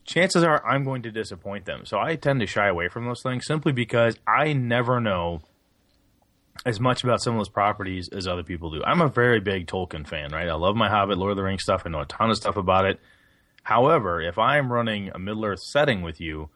chances 0.06 0.44
are 0.44 0.66
I'm 0.66 0.84
going 0.84 1.04
to 1.04 1.12
disappoint 1.12 1.66
them. 1.66 1.86
So 1.86 2.00
I 2.00 2.16
tend 2.16 2.40
to 2.40 2.48
shy 2.48 2.68
away 2.68 2.88
from 2.88 3.06
those 3.06 3.22
things 3.22 3.46
simply 3.46 3.72
because 3.72 4.18
I 4.28 4.54
never 4.54 5.00
know 5.00 5.42
as 6.66 6.80
much 6.80 7.04
about 7.04 7.22
some 7.22 7.36
of 7.36 7.40
those 7.40 7.50
properties 7.50 8.10
as 8.10 8.28
other 8.28 8.44
people 8.44 8.72
do. 8.72 8.84
I'm 8.84 9.02
a 9.02 9.08
very 9.08 9.40
big 9.40 9.68
Tolkien 9.68 10.08
fan, 10.08 10.32
right? 10.32 10.50
I 10.50 10.56
love 10.56 10.76
my 10.76 10.90
Hobbit, 10.90 11.18
Lord 11.18 11.32
of 11.32 11.38
the 11.38 11.44
Rings 11.44 11.64
stuff. 11.64 11.84
I 11.86 11.90
know 11.90 12.02
a 12.02 12.06
ton 12.06 12.30
of 12.30 12.38
stuff 12.38 12.58
about 12.58 12.86
it. 12.86 13.00
However, 13.64 14.22
if 14.22 14.38
I'm 14.38 14.72
running 14.72 15.10
a 15.14 15.20
Middle 15.20 15.46
Earth 15.46 15.62
setting 15.62 16.02
with 16.02 16.20
you, 16.20 16.50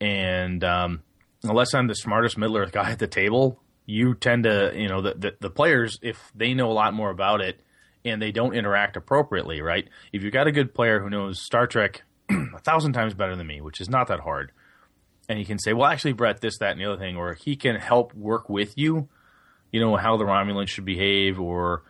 and 0.00 0.62
um, 0.62 1.02
unless 1.42 1.74
I'm 1.74 1.86
the 1.86 1.94
smartest 1.94 2.38
Middle 2.38 2.58
Earth 2.58 2.72
guy 2.72 2.90
at 2.90 2.98
the 2.98 3.06
table, 3.06 3.60
you 3.86 4.14
tend 4.14 4.44
to, 4.44 4.72
you 4.74 4.88
know, 4.88 5.00
the, 5.00 5.14
the 5.14 5.36
the 5.40 5.50
players 5.50 5.98
if 6.02 6.30
they 6.34 6.54
know 6.54 6.70
a 6.70 6.74
lot 6.74 6.92
more 6.92 7.10
about 7.10 7.40
it 7.40 7.60
and 8.04 8.20
they 8.20 8.32
don't 8.32 8.54
interact 8.54 8.96
appropriately, 8.96 9.60
right? 9.62 9.88
If 10.12 10.22
you've 10.22 10.32
got 10.32 10.46
a 10.46 10.52
good 10.52 10.74
player 10.74 11.00
who 11.00 11.10
knows 11.10 11.40
Star 11.40 11.66
Trek 11.66 12.02
a 12.30 12.58
thousand 12.60 12.92
times 12.92 13.14
better 13.14 13.36
than 13.36 13.46
me, 13.46 13.60
which 13.60 13.80
is 13.80 13.88
not 13.88 14.08
that 14.08 14.20
hard, 14.20 14.52
and 15.28 15.38
he 15.38 15.44
can 15.44 15.58
say, 15.58 15.72
well, 15.72 15.90
actually, 15.90 16.12
Brett, 16.12 16.40
this, 16.40 16.58
that, 16.58 16.72
and 16.72 16.80
the 16.80 16.84
other 16.84 16.98
thing, 16.98 17.16
or 17.16 17.34
he 17.34 17.56
can 17.56 17.76
help 17.76 18.14
work 18.14 18.48
with 18.48 18.74
you, 18.76 19.08
you 19.72 19.80
know, 19.80 19.96
how 19.96 20.16
the 20.16 20.24
Romulans 20.24 20.68
should 20.68 20.84
behave, 20.84 21.40
or 21.40 21.82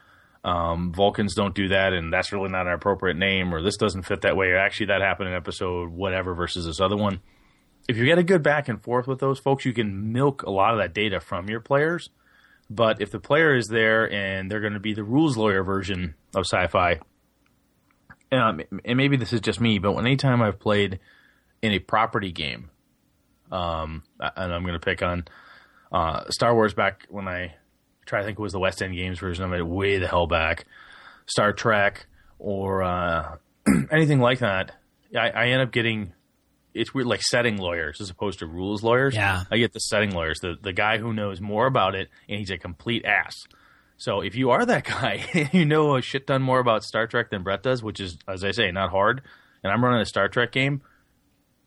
um, 0.43 0.93
Vulcans 0.93 1.35
don't 1.35 1.55
do 1.55 1.69
that, 1.69 1.93
and 1.93 2.13
that's 2.13 2.33
really 2.33 2.49
not 2.49 2.67
an 2.67 2.73
appropriate 2.73 3.17
name, 3.17 3.55
or 3.55 3.63
this 3.63 3.77
doesn't 3.77 4.03
fit 4.03 4.23
that 4.23 4.37
way, 4.37 4.49
or 4.49 4.57
actually 4.57 4.87
that 4.87 5.03
happened 5.03 5.29
in 5.29 5.35
episode 5.35 5.91
whatever 5.91 6.35
versus 6.35 6.65
this 6.65 6.81
other 6.81 6.97
one. 6.97 7.21
If 7.89 7.97
you 7.97 8.05
get 8.05 8.19
a 8.19 8.25
good 8.25 8.43
back 8.43 8.69
and 8.69 8.83
forth 8.83 9.07
with 9.07 9.21
those 9.21 9.39
folks, 9.39 9.65
you 9.65 9.73
can 9.73 10.13
milk 10.13 10.43
a 10.43 10.51
lot 10.51 10.73
of 10.73 10.79
that 10.79 10.93
data 10.93 11.21
from 11.21 11.49
your 11.49 11.61
players. 11.61 12.11
But 12.69 13.01
if 13.01 13.13
the 13.13 13.21
player 13.21 13.55
is 13.55 13.69
there 13.69 14.11
and 14.11 14.51
they're 14.51 14.61
going 14.61 14.73
to 14.73 14.81
be 14.81 14.93
the 14.93 15.05
rules 15.05 15.37
lawyer 15.37 15.63
version 15.63 16.15
of 16.35 16.45
sci-fi, 16.45 16.99
um, 18.33 18.61
and 18.85 18.97
maybe 18.97 19.17
this 19.17 19.33
is 19.33 19.41
just 19.41 19.61
me, 19.61 19.79
but 19.79 19.95
anytime 19.97 20.43
I've 20.43 20.59
played 20.59 20.99
in 21.63 21.73
a 21.73 21.79
property 21.79 22.33
game, 22.33 22.71
um, 23.53 24.03
and 24.19 24.53
I'm 24.53 24.63
going 24.63 24.75
to 24.75 24.81
pick 24.81 25.03
on 25.03 25.27
uh, 25.93 26.25
Star 26.31 26.55
Wars 26.55 26.75
back 26.75 27.07
when 27.09 27.29
I 27.29 27.55
try 28.05 28.21
to 28.21 28.27
think 28.27 28.39
it 28.39 28.43
was 28.43 28.53
the 28.53 28.59
West 28.59 28.83
End 28.83 28.97
Games 28.97 29.21
version 29.21 29.45
of 29.45 29.53
it, 29.53 29.65
way 29.65 29.99
the 29.99 30.09
hell 30.09 30.27
back, 30.27 30.65
Star 31.27 31.53
Trek 31.53 32.07
or 32.39 32.83
uh, 32.83 33.37
anything 33.93 34.21
like 34.21 34.41
that. 34.41 34.73
I, 35.17 35.31
I 35.31 35.47
end 35.49 35.63
up 35.63 35.71
getting 35.71 36.13
it's 36.77 36.95
weird, 36.95 37.07
like 37.07 37.23
setting 37.23 37.57
lawyers 37.57 38.01
as 38.01 38.11
opposed 38.11 38.41
to 38.41 38.47
rules 38.47 38.83
lawyers. 38.83 39.15
Yeah. 39.15 39.45
I 39.51 39.59
get 39.59 39.73
the 39.73 39.81
setting 39.81 40.13
lawyers, 40.13 40.39
the 40.41 40.57
the 40.61 40.73
guy 40.73 40.99
who 40.99 41.13
knows 41.13 41.41
more 41.41 41.67
about 41.67 41.95
it, 41.95 42.09
and 42.29 42.39
he's 42.39 42.51
a 42.51 42.59
complete 42.59 43.05
ass. 43.05 43.35
So 43.97 44.21
if 44.21 44.37
you 44.37 44.51
are 44.51 44.65
that 44.67 44.85
guy, 44.85 45.49
you 45.53 45.65
know 45.65 45.97
a 45.97 46.03
shit 46.03 46.27
ton 46.27 46.43
more 46.43 46.59
about 46.59 46.85
Star 46.85 47.07
Trek 47.07 47.31
than 47.31 47.43
Brett 47.43 47.63
does, 47.63 47.83
which 47.83 48.01
is, 48.01 48.19
as 48.29 48.45
I 48.45 48.51
say, 48.51 48.71
not 48.71 48.91
hard. 48.91 49.23
And 49.63 49.73
I'm 49.73 49.83
running 49.85 50.01
a 50.01 50.07
Star 50.07 50.29
Trek 50.29 50.53
game. 50.53 50.83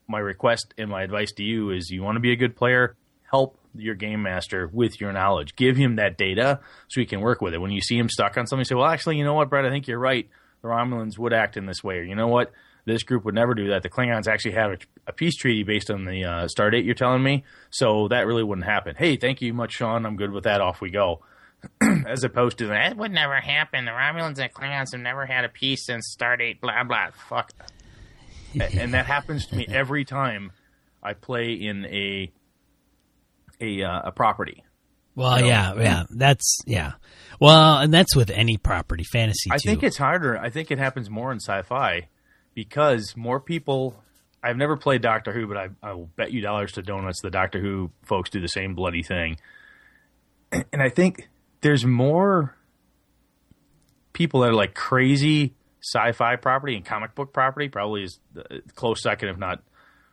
My 0.08 0.18
request 0.18 0.74
and 0.78 0.90
my 0.90 1.02
advice 1.02 1.32
to 1.32 1.42
you 1.42 1.70
is: 1.70 1.90
you 1.90 2.02
want 2.02 2.16
to 2.16 2.20
be 2.20 2.32
a 2.32 2.36
good 2.36 2.56
player, 2.56 2.96
help 3.30 3.58
your 3.74 3.94
game 3.94 4.22
master 4.22 4.68
with 4.72 5.00
your 5.00 5.12
knowledge. 5.12 5.54
Give 5.54 5.76
him 5.76 5.96
that 5.96 6.16
data 6.18 6.60
so 6.88 7.00
he 7.00 7.06
can 7.06 7.20
work 7.20 7.40
with 7.40 7.54
it. 7.54 7.60
When 7.60 7.70
you 7.70 7.80
see 7.80 7.96
him 7.96 8.08
stuck 8.08 8.36
on 8.36 8.46
something, 8.46 8.64
say, 8.64 8.74
"Well, 8.74 8.86
actually, 8.86 9.18
you 9.18 9.24
know 9.24 9.34
what, 9.34 9.50
Brett? 9.50 9.64
I 9.64 9.70
think 9.70 9.86
you're 9.86 9.98
right. 9.98 10.28
The 10.62 10.68
Romulans 10.68 11.18
would 11.18 11.32
act 11.32 11.56
in 11.56 11.66
this 11.66 11.84
way." 11.84 11.98
Or 11.98 12.02
you 12.02 12.14
know 12.14 12.28
what? 12.28 12.52
This 12.84 13.02
group 13.02 13.24
would 13.24 13.34
never 13.34 13.54
do 13.54 13.68
that. 13.68 13.82
The 13.82 13.90
Klingons 13.90 14.26
actually 14.26 14.52
have 14.52 14.72
a, 14.72 14.78
a 15.08 15.12
peace 15.12 15.36
treaty 15.36 15.62
based 15.62 15.90
on 15.90 16.04
the 16.04 16.24
uh, 16.24 16.48
star 16.48 16.70
date 16.70 16.84
you're 16.84 16.94
telling 16.94 17.22
me, 17.22 17.44
so 17.70 18.08
that 18.08 18.26
really 18.26 18.42
wouldn't 18.44 18.66
happen. 18.66 18.94
Hey, 18.96 19.16
thank 19.16 19.42
you 19.42 19.52
much, 19.52 19.72
Sean. 19.72 20.06
I'm 20.06 20.16
good 20.16 20.32
with 20.32 20.44
that. 20.44 20.60
Off 20.60 20.80
we 20.80 20.90
go. 20.90 21.20
As 22.06 22.24
opposed 22.24 22.58
to 22.58 22.68
that 22.68 22.96
would 22.96 23.12
never 23.12 23.38
happen. 23.38 23.84
The 23.84 23.90
Romulans 23.90 24.38
and 24.38 24.52
Klingons 24.52 24.92
have 24.92 25.00
never 25.00 25.26
had 25.26 25.44
a 25.44 25.48
peace 25.50 25.84
since 25.84 26.16
Stardate. 26.18 26.60
Blah 26.60 26.84
blah. 26.84 27.08
Fuck. 27.28 27.52
And 28.58 28.94
that 28.94 29.06
happens 29.06 29.46
to 29.48 29.56
me 29.56 29.66
every 29.68 30.04
time 30.04 30.52
I 31.02 31.12
play 31.12 31.52
in 31.52 31.84
a 31.84 32.32
a 33.60 33.82
uh, 33.84 34.00
a 34.06 34.12
property. 34.12 34.64
well, 35.14 35.36
you 35.36 35.42
know, 35.42 35.48
yeah, 35.48 35.74
yeah. 35.76 36.04
That's 36.10 36.58
yeah. 36.66 36.92
Well, 37.38 37.78
and 37.78 37.92
that's 37.92 38.16
with 38.16 38.30
any 38.30 38.56
property, 38.56 39.04
fantasy. 39.04 39.50
I 39.50 39.58
too. 39.58 39.68
think 39.68 39.82
it's 39.82 39.98
harder. 39.98 40.38
I 40.38 40.50
think 40.50 40.70
it 40.70 40.78
happens 40.78 41.08
more 41.10 41.30
in 41.30 41.40
sci-fi 41.40 42.08
because 42.60 43.16
more 43.16 43.40
people. 43.40 44.02
I've 44.42 44.56
never 44.56 44.76
played 44.76 45.00
Doctor 45.02 45.32
Who, 45.32 45.46
but 45.46 45.56
I, 45.56 45.68
I 45.82 45.92
will 45.94 46.10
bet 46.16 46.30
you 46.30 46.40
dollars 46.40 46.72
to 46.72 46.82
donuts 46.82 47.20
the 47.22 47.30
Doctor 47.30 47.58
Who 47.58 47.90
folks 48.04 48.28
do 48.28 48.40
the 48.40 48.48
same 48.48 48.74
bloody 48.74 49.02
thing. 49.02 49.38
And 50.72 50.82
I 50.82 50.88
think 50.88 51.28
there's 51.60 51.84
more 51.84 52.56
people 54.12 54.40
that 54.40 54.50
are 54.50 54.54
like 54.54 54.74
crazy 54.74 55.54
sci-fi 55.80 56.34
property 56.36 56.74
and 56.74 56.84
comic 56.84 57.14
book 57.14 57.32
property. 57.32 57.68
Probably 57.68 58.02
is 58.02 58.18
close 58.74 59.00
second, 59.00 59.28
if 59.28 59.38
not 59.38 59.62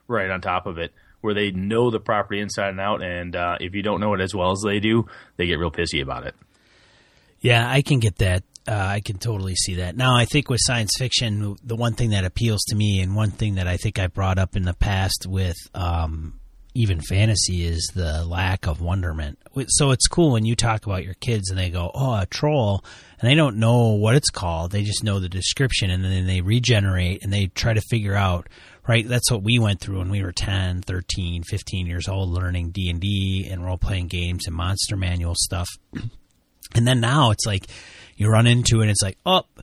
right 0.08 0.30
on 0.30 0.42
top 0.42 0.68
of 0.68 0.78
it, 0.78 0.94
where 1.22 1.34
they 1.34 1.50
know 1.50 1.90
the 1.90 2.00
property 2.00 2.40
inside 2.40 2.70
and 2.70 2.80
out. 2.80 3.02
And 3.02 3.36
uh, 3.36 3.58
if 3.60 3.74
you 3.74 3.82
don't 3.82 4.00
know 4.00 4.14
it 4.14 4.22
as 4.22 4.36
well 4.36 4.52
as 4.52 4.62
they 4.64 4.80
do, 4.80 5.08
they 5.38 5.48
get 5.48 5.58
real 5.58 5.72
pissy 5.72 6.04
about 6.04 6.28
it. 6.28 6.36
Yeah, 7.40 7.68
I 7.68 7.82
can 7.82 7.98
get 7.98 8.18
that. 8.18 8.44
Uh, 8.68 8.74
I 8.74 9.00
can 9.00 9.18
totally 9.18 9.56
see 9.56 9.76
that. 9.76 9.96
Now, 9.96 10.16
I 10.16 10.26
think 10.26 10.50
with 10.50 10.60
science 10.62 10.92
fiction, 10.98 11.56
the 11.64 11.76
one 11.76 11.94
thing 11.94 12.10
that 12.10 12.26
appeals 12.26 12.64
to 12.66 12.76
me, 12.76 13.00
and 13.00 13.16
one 13.16 13.32
thing 13.32 13.56
that 13.56 13.68
I 13.68 13.78
think 13.78 13.98
I 13.98 14.08
brought 14.08 14.38
up 14.38 14.58
in 14.58 14.64
the 14.64 14.74
past 14.74 15.26
with 15.26 15.56
um, 15.74 16.40
even 16.74 17.00
fantasy, 17.00 17.64
is 17.66 17.90
the 17.96 18.26
lack 18.26 18.68
of 18.68 18.82
wonderment. 18.82 19.40
So 19.70 19.92
it's 19.92 20.08
cool 20.08 20.34
when 20.34 20.46
you 20.46 20.56
talk 20.56 20.86
about 20.86 21.06
your 21.06 21.14
kids 21.14 21.50
and 21.50 21.58
they 21.58 21.70
go, 21.70 21.92
"Oh, 21.94 22.16
a 22.16 22.26
troll," 22.26 22.84
and 23.22 23.30
they 23.30 23.36
don't 23.36 23.56
know 23.58 23.94
what 23.94 24.16
it's 24.16 24.30
called. 24.30 24.72
They 24.72 24.84
just 24.84 25.04
know 25.04 25.20
the 25.20 25.30
description, 25.30 25.90
and 25.90 26.04
then 26.04 26.28
they 26.28 26.42
regenerate 26.42 27.24
and 27.24 27.32
they 27.32 27.48
try 27.48 27.74
to 27.74 27.82
figure 27.90 28.16
out. 28.16 28.50
Right, 28.86 29.06
that's 29.06 29.30
what 29.30 29.44
we 29.44 29.60
went 29.60 29.82
through 29.82 29.98
when 29.98 30.10
we 30.10 30.24
were 30.24 30.32
10, 30.32 30.82
13, 30.82 31.44
15 31.44 31.88
years 31.88 32.08
old, 32.08 32.30
learning 32.30 32.72
D 32.72 32.90
and 32.90 33.02
D 33.02 33.46
and 33.52 33.66
role 33.66 33.78
playing 33.78 34.08
games 34.08 34.48
and 34.48 34.56
monster 34.56 34.96
manual 34.96 35.36
stuff. 35.36 35.68
And 36.76 36.88
then 36.88 37.00
now 37.00 37.32
it's 37.32 37.46
like 37.46 37.68
you 38.16 38.30
run 38.30 38.48
into 38.48 38.82
it, 38.82 38.90
it's 38.90 39.02
like, 39.02 39.18
up, 39.26 39.48
oh, 39.58 39.62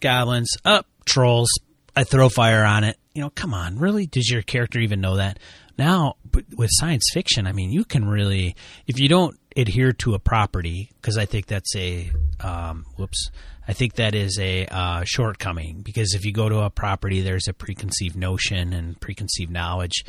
goblins, 0.00 0.50
up, 0.64 0.86
oh, 0.88 1.02
trolls. 1.04 1.48
I 1.96 2.04
throw 2.04 2.28
fire 2.28 2.64
on 2.64 2.84
it. 2.84 2.98
You 3.14 3.22
know, 3.22 3.30
come 3.30 3.54
on, 3.54 3.78
really? 3.78 4.06
Does 4.06 4.28
your 4.30 4.42
character 4.42 4.78
even 4.78 5.00
know 5.00 5.16
that? 5.16 5.38
Now, 5.78 6.16
with 6.54 6.70
science 6.72 7.08
fiction, 7.12 7.46
I 7.46 7.52
mean, 7.52 7.70
you 7.70 7.84
can 7.84 8.06
really, 8.06 8.54
if 8.86 8.98
you 8.98 9.08
don't 9.08 9.38
adhere 9.56 9.92
to 9.92 10.14
a 10.14 10.18
property, 10.18 10.90
because 11.00 11.16
I 11.16 11.24
think 11.24 11.46
that's 11.46 11.74
a, 11.74 12.10
um, 12.40 12.84
whoops, 12.96 13.30
I 13.66 13.72
think 13.72 13.94
that 13.94 14.14
is 14.14 14.38
a 14.38 14.66
uh, 14.66 15.04
shortcoming. 15.04 15.80
Because 15.80 16.14
if 16.14 16.24
you 16.24 16.32
go 16.32 16.48
to 16.48 16.60
a 16.60 16.70
property, 16.70 17.22
there's 17.22 17.48
a 17.48 17.54
preconceived 17.54 18.16
notion 18.16 18.72
and 18.74 19.00
preconceived 19.00 19.50
knowledge, 19.50 20.04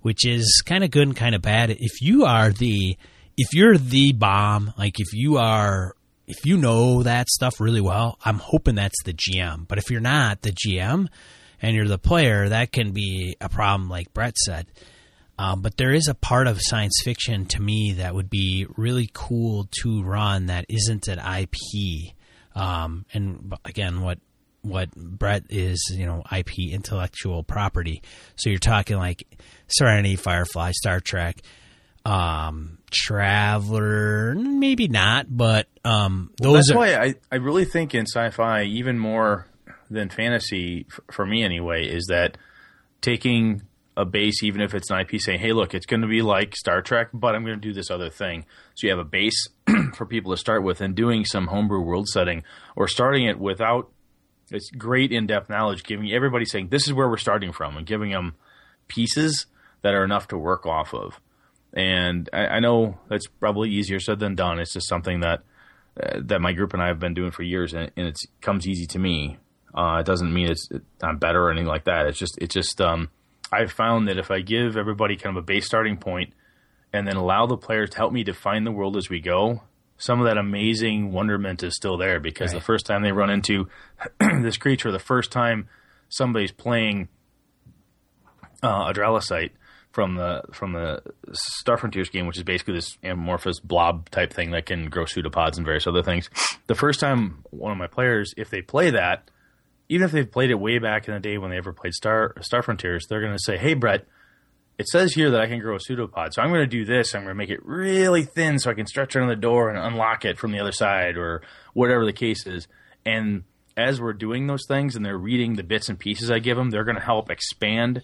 which 0.00 0.26
is 0.26 0.62
kind 0.64 0.82
of 0.82 0.90
good 0.90 1.08
and 1.08 1.16
kind 1.16 1.34
of 1.34 1.42
bad. 1.42 1.70
If 1.70 2.00
you 2.00 2.24
are 2.24 2.50
the 2.50 2.96
if 3.36 3.52
you're 3.52 3.76
the 3.76 4.12
bomb, 4.12 4.72
like 4.78 4.98
if 4.98 5.12
you 5.12 5.36
are, 5.36 5.94
if 6.26 6.44
you 6.44 6.56
know 6.56 7.02
that 7.02 7.28
stuff 7.28 7.60
really 7.60 7.80
well, 7.80 8.18
I'm 8.24 8.38
hoping 8.38 8.74
that's 8.74 9.02
the 9.04 9.12
GM. 9.14 9.68
But 9.68 9.78
if 9.78 9.90
you're 9.90 10.00
not 10.00 10.42
the 10.42 10.52
GM 10.52 11.08
and 11.60 11.76
you're 11.76 11.86
the 11.86 11.98
player, 11.98 12.48
that 12.48 12.72
can 12.72 12.92
be 12.92 13.36
a 13.40 13.48
problem, 13.48 13.88
like 13.88 14.12
Brett 14.12 14.36
said. 14.36 14.66
Um, 15.38 15.60
but 15.60 15.76
there 15.76 15.92
is 15.92 16.08
a 16.08 16.14
part 16.14 16.46
of 16.46 16.58
science 16.60 16.98
fiction 17.04 17.44
to 17.46 17.60
me 17.60 17.96
that 17.98 18.14
would 18.14 18.30
be 18.30 18.66
really 18.76 19.10
cool 19.12 19.68
to 19.82 20.02
run 20.02 20.46
that 20.46 20.64
isn't 20.68 21.08
an 21.08 21.18
IP. 21.18 22.14
Um, 22.54 23.04
and 23.12 23.52
again, 23.64 24.00
what 24.00 24.18
what 24.62 24.90
Brett 24.96 25.44
is, 25.48 25.94
you 25.94 26.06
know, 26.06 26.24
IP 26.34 26.58
intellectual 26.72 27.44
property. 27.44 28.02
So 28.34 28.50
you're 28.50 28.58
talking 28.58 28.96
like 28.96 29.24
Serenity, 29.68 30.16
Firefly, 30.16 30.72
Star 30.72 30.98
Trek 30.98 31.40
um, 32.06 32.78
Traveller, 32.92 34.36
maybe 34.36 34.86
not, 34.86 35.26
but 35.28 35.66
um, 35.84 36.30
those. 36.38 36.46
Well, 36.46 36.54
that's 36.54 36.70
are, 36.70 36.76
why 36.76 36.94
I, 36.94 37.14
I 37.32 37.36
really 37.36 37.64
think 37.64 37.94
in 37.94 38.06
sci-fi, 38.06 38.62
even 38.62 38.96
more 38.96 39.48
than 39.90 40.08
fantasy, 40.08 40.86
f- 40.88 41.00
for 41.10 41.26
me 41.26 41.42
anyway, 41.42 41.88
is 41.88 42.06
that 42.08 42.38
taking 43.00 43.62
a 43.96 44.04
base, 44.04 44.44
even 44.44 44.60
if 44.60 44.72
it's 44.72 44.88
an 44.90 45.00
IP, 45.00 45.20
saying, 45.20 45.40
"Hey, 45.40 45.52
look, 45.52 45.74
it's 45.74 45.86
going 45.86 46.02
to 46.02 46.06
be 46.06 46.22
like 46.22 46.54
Star 46.54 46.80
Trek, 46.80 47.08
but 47.12 47.34
I'm 47.34 47.44
going 47.44 47.60
to 47.60 47.68
do 47.68 47.74
this 47.74 47.90
other 47.90 48.08
thing." 48.08 48.46
So 48.76 48.86
you 48.86 48.90
have 48.92 49.00
a 49.00 49.04
base 49.04 49.48
for 49.94 50.06
people 50.06 50.30
to 50.30 50.36
start 50.36 50.62
with, 50.62 50.80
and 50.80 50.94
doing 50.94 51.24
some 51.24 51.48
homebrew 51.48 51.80
world 51.80 52.06
setting, 52.06 52.44
or 52.76 52.86
starting 52.86 53.26
it 53.26 53.40
without 53.40 53.90
it's 54.52 54.70
great 54.70 55.10
in-depth 55.10 55.50
knowledge, 55.50 55.82
giving 55.82 56.12
everybody 56.12 56.44
saying, 56.44 56.68
"This 56.68 56.86
is 56.86 56.92
where 56.92 57.08
we're 57.08 57.16
starting 57.16 57.52
from," 57.52 57.76
and 57.76 57.84
giving 57.84 58.12
them 58.12 58.36
pieces 58.86 59.46
that 59.82 59.92
are 59.92 60.04
enough 60.04 60.28
to 60.28 60.38
work 60.38 60.66
off 60.66 60.94
of. 60.94 61.20
And 61.76 62.28
I, 62.32 62.46
I 62.46 62.60
know 62.60 62.98
that's 63.08 63.26
probably 63.26 63.70
easier 63.70 64.00
said 64.00 64.18
than 64.18 64.34
done. 64.34 64.58
It's 64.58 64.72
just 64.72 64.88
something 64.88 65.20
that 65.20 65.42
uh, 66.02 66.20
that 66.24 66.40
my 66.40 66.52
group 66.52 66.72
and 66.72 66.82
I 66.82 66.88
have 66.88 66.98
been 66.98 67.14
doing 67.14 67.30
for 67.30 67.42
years, 67.42 67.74
and, 67.74 67.92
and 67.96 68.08
it 68.08 68.16
comes 68.40 68.66
easy 68.66 68.86
to 68.86 68.98
me. 68.98 69.38
Uh, 69.74 69.98
it 70.00 70.06
doesn't 70.06 70.32
mean 70.32 70.50
it's 70.50 70.68
I'm 71.02 71.18
better 71.18 71.44
or 71.44 71.50
anything 71.50 71.68
like 71.68 71.84
that. 71.84 72.06
It's 72.06 72.18
just 72.18 72.38
it's 72.40 72.54
just 72.54 72.80
um, 72.80 73.10
I've 73.52 73.70
found 73.70 74.08
that 74.08 74.18
if 74.18 74.30
I 74.30 74.40
give 74.40 74.76
everybody 74.76 75.16
kind 75.16 75.36
of 75.36 75.42
a 75.42 75.46
base 75.46 75.66
starting 75.66 75.98
point, 75.98 76.32
and 76.92 77.06
then 77.06 77.16
allow 77.16 77.46
the 77.46 77.58
players 77.58 77.90
to 77.90 77.98
help 77.98 78.12
me 78.12 78.24
define 78.24 78.64
the 78.64 78.72
world 78.72 78.96
as 78.96 79.10
we 79.10 79.20
go, 79.20 79.62
some 79.98 80.20
of 80.20 80.26
that 80.26 80.38
amazing 80.38 81.12
wonderment 81.12 81.62
is 81.62 81.74
still 81.76 81.98
there 81.98 82.20
because 82.20 82.52
right. 82.52 82.60
the 82.60 82.64
first 82.64 82.86
time 82.86 83.02
they 83.02 83.12
run 83.12 83.30
into 83.30 83.68
this 84.40 84.56
creature, 84.56 84.90
the 84.90 84.98
first 84.98 85.30
time 85.30 85.68
somebody's 86.08 86.52
playing 86.52 87.08
uh, 88.62 88.86
a 88.88 88.94
Dralasite, 88.94 89.50
from 89.96 90.14
the 90.14 90.42
from 90.52 90.74
the 90.74 91.00
Star 91.32 91.78
Frontiers 91.78 92.10
game, 92.10 92.26
which 92.26 92.36
is 92.36 92.42
basically 92.42 92.74
this 92.74 92.98
amorphous 93.02 93.60
blob 93.60 94.10
type 94.10 94.30
thing 94.30 94.50
that 94.50 94.66
can 94.66 94.90
grow 94.90 95.06
pseudopods 95.06 95.56
and 95.56 95.64
various 95.64 95.86
other 95.86 96.02
things. 96.02 96.28
The 96.66 96.74
first 96.74 97.00
time 97.00 97.42
one 97.48 97.72
of 97.72 97.78
my 97.78 97.86
players, 97.86 98.34
if 98.36 98.50
they 98.50 98.60
play 98.60 98.90
that, 98.90 99.30
even 99.88 100.04
if 100.04 100.12
they've 100.12 100.30
played 100.30 100.50
it 100.50 100.56
way 100.56 100.78
back 100.78 101.08
in 101.08 101.14
the 101.14 101.20
day 101.20 101.38
when 101.38 101.50
they 101.50 101.56
ever 101.56 101.72
played 101.72 101.94
Star 101.94 102.34
Star 102.42 102.62
Frontiers, 102.62 103.06
they're 103.08 103.22
going 103.22 103.32
to 103.32 103.42
say, 103.42 103.56
"Hey, 103.56 103.72
Brett." 103.72 104.06
It 104.78 104.86
says 104.88 105.14
here 105.14 105.30
that 105.30 105.40
I 105.40 105.46
can 105.46 105.60
grow 105.60 105.76
a 105.76 105.80
pseudopod, 105.80 106.34
so 106.34 106.42
I'm 106.42 106.50
going 106.50 106.60
to 106.60 106.66
do 106.66 106.84
this. 106.84 107.14
I'm 107.14 107.22
going 107.22 107.30
to 107.30 107.34
make 107.34 107.48
it 107.48 107.64
really 107.64 108.24
thin 108.24 108.58
so 108.58 108.70
I 108.70 108.74
can 108.74 108.86
stretch 108.86 109.16
it 109.16 109.22
on 109.22 109.28
the 109.28 109.34
door 109.34 109.70
and 109.70 109.78
unlock 109.78 110.26
it 110.26 110.36
from 110.36 110.52
the 110.52 110.60
other 110.60 110.72
side, 110.72 111.16
or 111.16 111.40
whatever 111.72 112.04
the 112.04 112.12
case 112.12 112.46
is. 112.46 112.68
And 113.06 113.44
as 113.74 113.98
we're 113.98 114.12
doing 114.12 114.46
those 114.46 114.66
things, 114.68 114.94
and 114.94 115.02
they're 115.02 115.16
reading 115.16 115.54
the 115.54 115.62
bits 115.62 115.88
and 115.88 115.98
pieces 115.98 116.30
I 116.30 116.40
give 116.40 116.58
them, 116.58 116.68
they're 116.68 116.84
going 116.84 116.98
to 116.98 117.02
help 117.02 117.30
expand 117.30 118.02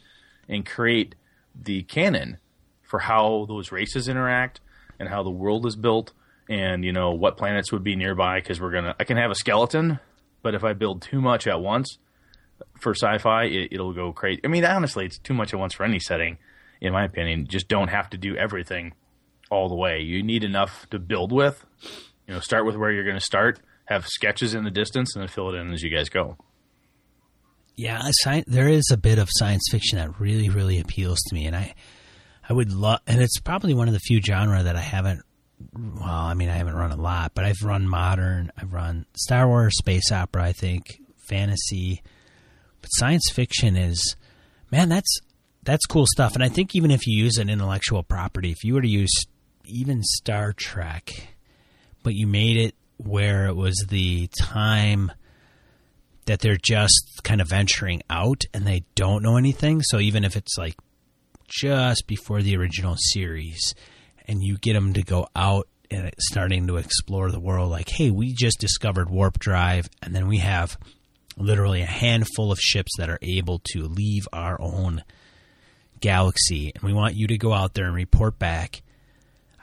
and 0.48 0.64
create 0.64 1.14
the 1.54 1.82
canon 1.84 2.38
for 2.82 3.00
how 3.00 3.46
those 3.48 3.72
races 3.72 4.08
interact 4.08 4.60
and 4.98 5.08
how 5.08 5.22
the 5.22 5.30
world 5.30 5.66
is 5.66 5.76
built 5.76 6.12
and 6.48 6.84
you 6.84 6.92
know 6.92 7.12
what 7.12 7.36
planets 7.36 7.72
would 7.72 7.84
be 7.84 7.96
nearby 7.96 8.38
because 8.38 8.60
we're 8.60 8.72
gonna 8.72 8.94
i 8.98 9.04
can 9.04 9.16
have 9.16 9.30
a 9.30 9.34
skeleton 9.34 9.98
but 10.42 10.54
if 10.54 10.64
i 10.64 10.72
build 10.72 11.00
too 11.00 11.20
much 11.20 11.46
at 11.46 11.60
once 11.60 11.98
for 12.80 12.94
sci-fi 12.94 13.44
it, 13.44 13.78
will 13.78 13.92
go 13.92 14.12
crazy. 14.12 14.40
I 14.44 14.48
mean 14.48 14.64
honestly 14.64 15.06
it's 15.06 15.18
too 15.18 15.34
much 15.34 15.52
at 15.52 15.60
once 15.60 15.74
for 15.74 15.84
any 15.84 15.98
setting 15.98 16.38
in 16.80 16.92
my 16.92 17.04
opinion. 17.04 17.46
Just 17.46 17.68
don't 17.68 17.88
have 17.88 18.10
to 18.10 18.18
do 18.18 18.36
everything 18.36 18.92
all 19.50 19.68
the 19.68 19.76
way. 19.76 20.00
You 20.00 20.22
need 20.22 20.42
enough 20.42 20.88
to 20.90 20.98
build 20.98 21.30
with. 21.30 21.64
You 22.26 22.34
know 22.34 22.40
start 22.40 22.66
with 22.66 22.76
where 22.76 22.90
you're 22.90 23.04
going 23.04 23.16
to 23.16 23.24
start 23.24 23.60
have 23.86 24.06
sketches 24.06 24.54
in 24.54 24.64
the 24.64 24.70
distance 24.70 25.14
and 25.14 25.22
then 25.22 25.28
fill 25.28 25.50
it 25.50 25.58
in 25.58 25.72
as 25.72 25.82
you 25.82 25.90
guys 25.90 26.08
go 26.08 26.36
yeah, 27.76 28.02
sci- 28.24 28.44
there 28.46 28.68
is 28.68 28.90
a 28.92 28.96
bit 28.96 29.18
of 29.18 29.28
science 29.30 29.64
fiction 29.70 29.98
that 29.98 30.20
really, 30.20 30.48
really 30.48 30.80
appeals 30.80 31.18
to 31.28 31.34
me, 31.34 31.46
and 31.46 31.56
I, 31.56 31.74
I 32.48 32.52
would 32.52 32.72
love, 32.72 33.00
and 33.06 33.20
it's 33.20 33.40
probably 33.40 33.74
one 33.74 33.88
of 33.88 33.94
the 33.94 34.00
few 34.00 34.20
genre 34.20 34.62
that 34.62 34.76
I 34.76 34.80
haven't. 34.80 35.22
Well, 35.74 36.04
I 36.04 36.34
mean, 36.34 36.48
I 36.48 36.56
haven't 36.56 36.74
run 36.74 36.90
a 36.90 36.96
lot, 36.96 37.32
but 37.34 37.44
I've 37.44 37.62
run 37.62 37.88
modern, 37.88 38.50
I've 38.56 38.72
run 38.72 39.06
Star 39.14 39.46
Wars, 39.46 39.76
space 39.78 40.10
opera, 40.10 40.42
I 40.44 40.52
think, 40.52 41.00
fantasy, 41.28 42.02
but 42.80 42.88
science 42.88 43.30
fiction 43.32 43.76
is, 43.76 44.16
man, 44.70 44.88
that's 44.88 45.20
that's 45.62 45.86
cool 45.86 46.06
stuff. 46.06 46.34
And 46.34 46.42
I 46.42 46.48
think 46.48 46.74
even 46.74 46.90
if 46.90 47.06
you 47.06 47.22
use 47.22 47.36
an 47.38 47.48
intellectual 47.48 48.02
property, 48.02 48.50
if 48.50 48.64
you 48.64 48.74
were 48.74 48.82
to 48.82 48.88
use 48.88 49.12
even 49.64 50.02
Star 50.02 50.52
Trek, 50.52 51.28
but 52.02 52.14
you 52.14 52.26
made 52.26 52.56
it 52.56 52.74
where 52.96 53.46
it 53.46 53.54
was 53.54 53.86
the 53.88 54.28
time 54.36 55.12
that 56.26 56.40
they're 56.40 56.56
just 56.56 57.20
kind 57.24 57.40
of 57.40 57.48
venturing 57.48 58.02
out 58.08 58.44
and 58.54 58.66
they 58.66 58.84
don't 58.94 59.22
know 59.22 59.36
anything. 59.36 59.82
So 59.82 59.98
even 59.98 60.24
if 60.24 60.36
it's 60.36 60.56
like 60.56 60.76
just 61.48 62.06
before 62.06 62.42
the 62.42 62.56
original 62.56 62.96
series 62.96 63.74
and 64.26 64.42
you 64.42 64.56
get 64.58 64.74
them 64.74 64.92
to 64.92 65.02
go 65.02 65.26
out 65.34 65.68
and 65.90 66.10
starting 66.18 66.66
to 66.68 66.76
explore 66.76 67.30
the 67.30 67.40
world, 67.40 67.70
like, 67.70 67.88
hey, 67.88 68.10
we 68.10 68.32
just 68.32 68.58
discovered 68.58 69.10
warp 69.10 69.38
drive, 69.38 69.90
and 70.00 70.14
then 70.14 70.26
we 70.26 70.38
have 70.38 70.78
literally 71.36 71.82
a 71.82 71.86
handful 71.86 72.50
of 72.50 72.58
ships 72.58 72.92
that 72.98 73.10
are 73.10 73.18
able 73.20 73.60
to 73.72 73.82
leave 73.82 74.26
our 74.32 74.60
own 74.60 75.02
galaxy, 76.00 76.72
and 76.74 76.82
we 76.82 76.92
want 76.92 77.14
you 77.14 77.26
to 77.26 77.36
go 77.36 77.52
out 77.52 77.74
there 77.74 77.86
and 77.86 77.94
report 77.94 78.38
back 78.38 78.82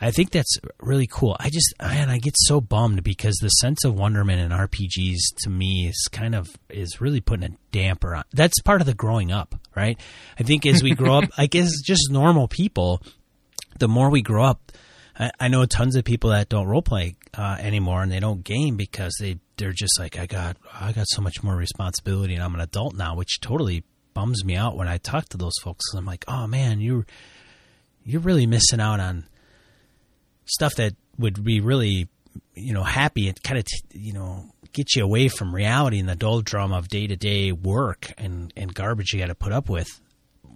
I 0.02 0.12
think 0.12 0.32
that's 0.32 0.58
really 0.82 1.08
cool. 1.08 1.36
I 1.40 1.50
just 1.50 1.74
man, 1.82 2.10
I 2.10 2.20
get 2.20 2.36
so 2.38 2.62
bummed 2.62 3.04
because 3.04 3.36
the 3.42 3.50
sense 3.50 3.84
of 3.84 3.96
wonderment 3.96 4.40
in 4.40 4.58
RPGs 4.58 5.18
to 5.44 5.50
me 5.50 5.88
is 5.88 6.08
kind 6.12 6.36
of 6.36 6.50
is 6.70 7.02
really 7.02 7.20
putting 7.20 7.52
a 7.52 7.58
damper 7.72 8.16
on. 8.16 8.24
That's 8.32 8.62
part 8.62 8.82
of 8.82 8.88
the 8.88 8.94
growing 8.94 9.32
up, 9.32 9.56
right? 9.76 10.00
I 10.40 10.44
think 10.44 10.66
as 10.66 10.82
we 10.82 10.92
grow 10.96 11.18
up, 11.18 11.26
I 11.38 11.48
guess 11.48 11.72
just 11.82 12.10
normal 12.12 12.48
people, 12.48 13.02
the 13.78 13.90
more 13.90 14.10
we 14.10 14.22
grow 14.22 14.44
up, 14.44 14.72
I, 15.18 15.32
I 15.40 15.48
know 15.50 15.66
tons 15.66 15.96
of 15.96 16.06
people 16.06 16.30
that 16.30 16.48
don't 16.48 16.68
role 16.68 16.82
play 16.82 17.18
uh, 17.38 17.58
anymore 17.60 18.02
and 18.02 18.12
they 18.12 18.22
don't 18.22 18.44
game 18.44 18.78
because 18.78 19.16
they 19.20 19.40
they're 19.58 19.74
just 19.74 20.00
like 20.00 20.18
I 20.18 20.26
got 20.26 20.58
I 20.74 20.94
got 20.94 21.08
so 21.10 21.22
much 21.22 21.44
more 21.44 21.56
responsibility 21.56 22.36
and 22.36 22.44
I'm 22.44 22.56
an 22.56 22.62
adult 22.62 22.96
now, 22.96 23.16
which 23.16 23.42
totally 23.42 23.84
bums 24.14 24.44
me 24.46 24.56
out 24.56 24.78
when 24.78 24.88
I 24.88 24.98
talk 24.98 25.28
to 25.30 25.38
those 25.38 25.58
folks. 25.62 25.86
I'm 25.94 26.06
like, 26.06 26.24
oh 26.28 26.48
man, 26.48 26.80
you 26.80 27.06
you're 28.06 28.22
really 28.22 28.48
missing 28.48 28.80
out 28.80 29.02
on 29.02 29.26
stuff 30.50 30.76
that 30.76 30.96
would 31.18 31.44
be 31.44 31.62
really, 31.62 32.08
you 32.56 32.74
know, 32.74 32.84
happy 32.84 33.28
and 33.28 33.42
kind 33.44 33.58
of, 33.60 33.66
t- 33.66 33.82
you 33.92 34.14
know, 34.14 34.46
get 34.74 34.96
you 34.96 35.04
away 35.04 35.28
from 35.28 35.54
reality 35.54 36.00
and 36.00 36.10
the 36.10 36.16
doldrum 36.16 36.72
of 36.72 36.88
day 36.88 37.08
to 37.08 37.16
day 37.16 37.52
work 37.52 38.14
and, 38.18 38.54
and 38.56 38.74
garbage 38.74 39.14
you 39.14 39.20
got 39.20 39.28
to 39.28 39.36
put 39.36 39.52
up 39.52 39.70
with. 39.70 39.88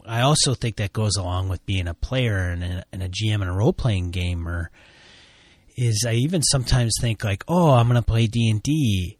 I 0.05 0.21
also 0.21 0.53
think 0.53 0.77
that 0.77 0.93
goes 0.93 1.15
along 1.15 1.49
with 1.49 1.65
being 1.65 1.87
a 1.87 1.93
player 1.93 2.37
and 2.49 2.63
a, 2.63 2.83
and 2.91 3.01
a 3.01 3.09
GM 3.09 3.41
in 3.41 3.47
a 3.47 3.53
role 3.53 3.73
playing 3.73 4.11
game 4.11 4.47
or 4.47 4.69
is 5.75 6.05
I 6.07 6.13
even 6.13 6.41
sometimes 6.43 6.93
think 6.99 7.23
like, 7.23 7.43
oh, 7.47 7.71
I'm 7.71 7.87
going 7.87 8.01
to 8.01 8.05
play 8.05 8.27
D 8.27 8.49
and 8.49 8.61
D. 8.61 9.17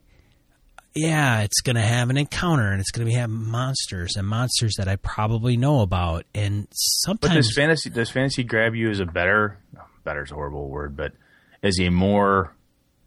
Yeah, 0.95 1.41
it's 1.41 1.61
going 1.61 1.75
to 1.75 1.81
have 1.81 2.11
an 2.11 2.17
encounter 2.17 2.71
and 2.71 2.79
it's 2.79 2.91
going 2.91 3.07
to 3.07 3.11
be 3.11 3.17
have 3.17 3.29
monsters 3.29 4.15
and 4.15 4.27
monsters 4.27 4.75
that 4.77 4.87
I 4.87 4.97
probably 4.97 5.57
know 5.57 5.81
about. 5.81 6.25
And 6.35 6.67
sometimes 6.71 7.31
But 7.31 7.35
does 7.35 7.53
fantasy 7.55 7.89
does 7.89 8.11
fantasy 8.11 8.43
grab 8.43 8.75
you 8.75 8.91
as 8.91 8.99
a 8.99 9.05
better 9.05 9.57
better 10.03 10.23
is 10.23 10.31
a 10.31 10.35
horrible 10.35 10.69
word, 10.69 10.95
but 10.95 11.13
as 11.61 11.79
a 11.79 11.89
more 11.89 12.53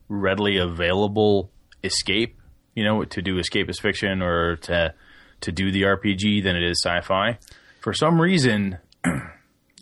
readily 0.09 0.57
available 0.57 1.51
escape, 1.85 2.39
you 2.75 2.85
know, 2.85 3.05
to 3.05 3.23
do 3.23 3.37
escapist 3.41 3.81
fiction 3.81 4.23
or 4.23 4.57
to 4.57 4.95
to 5.43 5.53
do 5.53 5.71
the 5.71 5.83
RPG 5.83 6.43
than 6.43 6.57
it 6.57 6.63
is 6.63 6.81
sci-fi. 6.85 7.39
For 7.81 7.93
some 7.93 8.21
reason, 8.21 8.79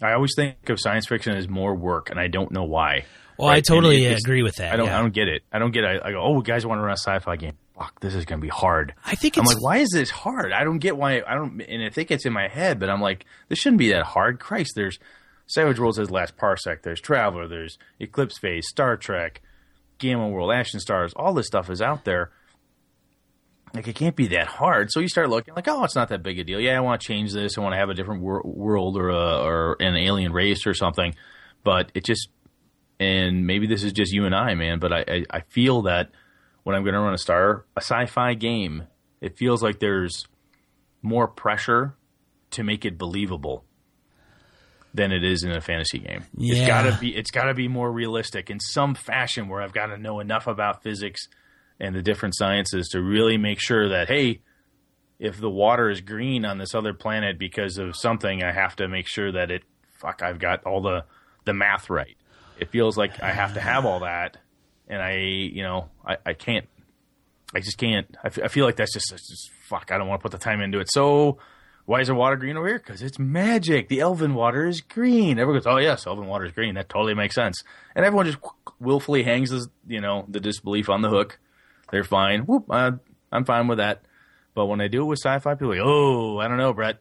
I 0.03 0.13
always 0.13 0.33
think 0.37 0.69
of 0.69 0.81
science 0.81 1.07
fiction 1.07 1.37
as 1.37 1.49
more 1.49 1.75
work, 1.75 2.11
and 2.11 2.19
I 2.19 2.27
don't 2.29 2.51
know 2.51 2.65
why. 2.65 3.05
well, 3.39 3.49
I 3.49 3.53
Right, 3.53 3.57
and 3.59 3.67
totally 3.67 4.05
it- 4.05 4.19
agree 4.19 4.43
with 4.43 4.57
that. 4.57 4.73
I 4.73 4.77
don't. 4.77 4.87
yeah. 4.87 4.99
I 4.99 5.03
don't 5.03 5.15
get 5.15 5.29
it. 5.29 5.43
I 5.53 5.59
don't 5.59 5.71
get. 5.71 5.85
it. 5.85 6.03
I, 6.05 6.09
I 6.09 6.13
go, 6.13 6.21
oh, 6.23 6.41
guys 6.41 6.67
want 6.67 6.79
to 6.79 6.83
run 6.83 6.91
a 6.93 6.97
sci-fi 6.97 7.37
game. 7.37 7.57
Fuck, 7.79 8.01
this 8.01 8.15
is 8.15 8.25
going 8.25 8.41
to 8.41 8.43
be 8.45 8.49
hard. 8.51 8.95
I 9.05 9.17
think 9.17 9.37
I'm 9.37 9.45
like, 9.45 9.61
why 9.61 9.79
is 9.79 9.91
this 9.93 10.09
hard? 10.11 10.53
I 10.53 10.63
don't 10.63 10.79
get 10.79 10.97
why. 10.97 11.23
I 11.27 11.35
don't, 11.35 11.61
and 11.61 11.83
I 11.85 11.91
think 11.91 12.11
it's 12.13 12.25
in 12.25 12.33
my 12.33 12.47
head, 12.49 12.79
but 12.79 12.89
I'm 12.89 13.01
like, 13.01 13.25
this 13.49 13.59
shouldn't 13.59 13.79
be 13.81 13.91
that 13.91 14.05
hard. 14.05 14.39
Christ, 14.39 14.75
there's 14.77 14.99
Savage 15.47 15.79
Worlds 15.79 15.99
as 15.99 16.11
Last 16.11 16.37
Parsec. 16.37 16.83
There's 16.83 17.01
Traveller. 17.01 17.47
There's 17.49 17.79
Eclipse 18.01 18.39
Phase. 18.39 18.67
Star 18.69 18.97
Trek. 18.97 19.43
Gamma 19.99 20.29
World. 20.29 20.53
Ashen 20.53 20.81
Stars. 20.81 21.13
All 21.15 21.35
this 21.35 21.47
stuff 21.47 21.71
is 21.71 21.83
out 21.83 22.05
there. 22.05 22.31
Like 23.75 23.89
it 23.89 23.97
can't 23.97 24.15
be 24.15 24.29
that 24.29 24.47
hard. 24.47 24.93
So 24.93 25.01
you 25.01 25.09
start 25.09 25.31
looking 25.31 25.55
like, 25.55 25.67
oh, 25.67 25.83
it's 25.83 25.97
not 25.97 26.09
that 26.11 26.23
big 26.23 26.39
a 26.39 26.45
deal. 26.45 26.61
Yeah, 26.61 26.77
I 26.77 26.81
want 26.81 27.01
to 27.01 27.07
change 27.07 27.33
this. 27.33 27.59
I 27.59 27.61
want 27.61 27.73
to 27.73 27.79
have 27.79 27.91
a 27.91 27.95
different 27.95 28.23
wor- 28.23 28.43
world 28.45 28.97
or 28.97 29.11
a, 29.11 29.43
or 29.43 29.77
an 29.81 29.97
alien 29.97 30.33
race 30.33 30.67
or 30.67 30.75
something. 30.75 31.15
But 31.65 31.91
it 31.95 32.05
just 32.05 32.29
and 33.01 33.47
maybe 33.47 33.67
this 33.67 33.83
is 33.83 33.93
just 33.93 34.13
you 34.13 34.27
and 34.27 34.35
I, 34.35 34.55
man. 34.55 34.79
But 34.79 34.93
I 34.93 35.05
I, 35.09 35.25
I 35.31 35.41
feel 35.49 35.83
that 35.83 36.11
when 36.63 36.77
I'm 36.77 36.83
going 36.83 36.95
to 36.95 37.01
run 37.01 37.15
a 37.15 37.19
star 37.19 37.65
a 37.77 37.81
sci-fi 37.81 38.35
game, 38.35 38.85
it 39.21 39.37
feels 39.37 39.63
like 39.63 39.81
there's 39.81 40.27
more 41.03 41.27
pressure 41.27 41.97
to 42.53 42.63
make 42.63 42.85
it 42.85 42.97
believable 42.97 43.65
than 44.95 45.11
it 45.11 45.25
is 45.25 45.43
in 45.43 45.51
a 45.51 45.61
fantasy 45.61 45.99
game. 45.99 46.25
Yeah. 46.37 46.55
It's 46.55 46.67
got 46.69 46.83
to 46.83 46.99
be 46.99 47.15
it's 47.15 47.33
got 47.33 47.45
to 47.45 47.55
be 47.55 47.67
more 47.67 47.91
realistic 47.91 48.49
in 48.49 48.61
some 48.61 48.95
fashion 48.95 49.49
where 49.49 49.61
I've 49.61 49.75
got 49.75 49.87
to 49.87 49.99
know 49.99 50.21
enough 50.21 50.47
about 50.47 50.83
physics 50.83 51.29
and 51.81 51.95
the 51.95 52.03
different 52.03 52.37
sciences 52.37 52.89
to 52.93 53.03
really 53.03 53.37
make 53.37 53.61
sure 53.61 53.89
that 53.89 54.09
hey, 54.09 54.41
if 55.19 55.39
the 55.39 55.51
water 55.51 55.91
is 55.91 56.01
green 56.01 56.45
on 56.45 56.59
this 56.59 56.75
other 56.75 56.95
planet 56.95 57.39
because 57.39 57.77
of 57.77 57.97
something, 57.97 58.43
I 58.43 58.53
have 58.53 58.77
to 58.77 58.89
make 58.89 59.09
sure 59.09 59.33
that 59.33 59.51
it 59.51 59.65
fuck 59.99 60.23
I've 60.23 60.39
got 60.39 60.65
all 60.65 60.81
the 60.81 61.05
the 61.45 61.53
math 61.53 61.91
right. 61.91 62.17
It 62.59 62.71
feels 62.71 62.97
like 62.97 63.21
I 63.21 63.33
have 63.33 63.55
to 63.55 63.61
have 63.61 63.85
all 63.85 64.01
that, 64.01 64.37
and 64.87 65.03
I 65.03 65.17
you 65.17 65.63
know 65.63 65.91
I, 66.07 66.17
I 66.25 66.33
can't. 66.35 66.67
I 67.53 67.61
just 67.61 67.79
can't. 67.79 68.17
I, 68.23 68.29
f- 68.29 68.39
I 68.45 68.49
feel 68.49 68.65
like 68.65 68.75
that's 68.77 68.93
just, 68.93 69.07
that's 69.11 69.29
just 69.29 69.51
fuck. 69.69 69.91
I 69.93 69.99
don't 69.99 70.09
want 70.09 70.21
to 70.21 70.23
put 70.23 70.33
the 70.33 70.39
time 70.39 70.61
into 70.61 70.79
it. 70.81 70.89
So 70.91 71.39
why 71.87 72.01
is 72.01 72.09
the 72.09 72.15
water 72.15 72.37
green 72.37 72.57
over 72.57 72.67
here? 72.67 72.79
Because 72.79 73.03
it's 73.03 73.19
magic. 73.19 73.89
The 73.89 74.01
elven 74.01 74.35
water 74.35 74.67
is 74.67 74.81
green. 74.81 75.39
Everyone 75.39 75.61
goes, 75.61 75.67
oh 75.67 75.79
yes, 75.79 76.07
elven 76.07 76.27
water 76.27 76.47
is 76.47 76.53
green. 76.53 76.75
That 76.77 76.89
totally 76.89 77.15
makes 77.15 77.35
sense. 77.35 77.63
And 77.95 78.05
everyone 78.05 78.27
just 78.27 78.39
willfully 78.81 79.23
hangs 79.23 79.51
this, 79.51 79.69
you 79.87 80.01
know, 80.01 80.25
the 80.29 80.41
disbelief 80.41 80.89
on 80.89 81.03
the 81.03 81.11
hook. 81.11 81.39
They're 81.91 82.05
fine. 82.05 82.43
Whoop, 82.43 82.67
uh, 82.71 82.93
I'm 83.31 83.45
fine 83.45 83.69
with 83.69 83.79
that. 83.79 84.03
But 84.55 84.67
when 84.67 84.81
I 84.81 84.89
do 84.89 85.03
it 85.03 85.07
with 85.07 85.19
sci-fi, 85.19 85.55
people 85.55 85.71
like, 85.71 85.81
oh, 85.83 86.39
I 86.39 86.49
don't 86.49 86.59
know, 86.59 86.73
Brett. 86.73 86.99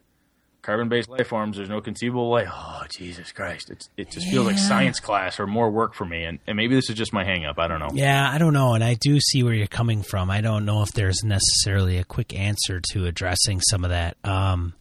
Carbon-based 0.64 1.10
life 1.10 1.28
forms. 1.28 1.58
There's 1.58 1.68
no 1.68 1.82
conceivable 1.82 2.32
way. 2.32 2.48
Oh, 2.50 2.84
Jesus 2.90 3.34
Christ! 3.34 3.70
It's, 3.70 3.90
it 3.98 4.10
just 4.10 4.30
feels 4.30 4.48
like 4.48 4.58
science 4.58 5.02
class 5.02 5.38
or 5.38 5.46
more 5.46 5.70
work 5.70 5.94
for 5.94 6.06
me. 6.06 6.24
And, 6.24 6.40
and 6.48 6.56
maybe 6.56 6.74
this 6.74 6.90
is 6.90 6.96
just 6.96 7.12
my 7.12 7.26
hang-up. 7.26 7.60
I 7.60 7.68
don't 7.68 7.80
know. 7.80 7.90
Yeah, 7.94 8.30
I 8.32 8.38
don't 8.38 8.54
know, 8.54 8.74
and 8.74 8.82
I 8.82 8.94
do 8.94 9.20
see 9.20 9.44
where 9.44 9.54
you're 9.54 9.68
coming 9.68 10.04
from. 10.04 10.32
I 10.32 10.40
don't 10.40 10.64
know 10.64 10.82
if 10.82 10.94
there's 10.94 11.22
necessarily 11.22 11.98
a 11.98 12.06
quick 12.06 12.34
answer 12.34 12.80
to 12.94 13.06
addressing 13.06 13.60
some 13.60 13.84
of 13.84 13.90
that. 13.90 14.16
Um, 14.24 14.74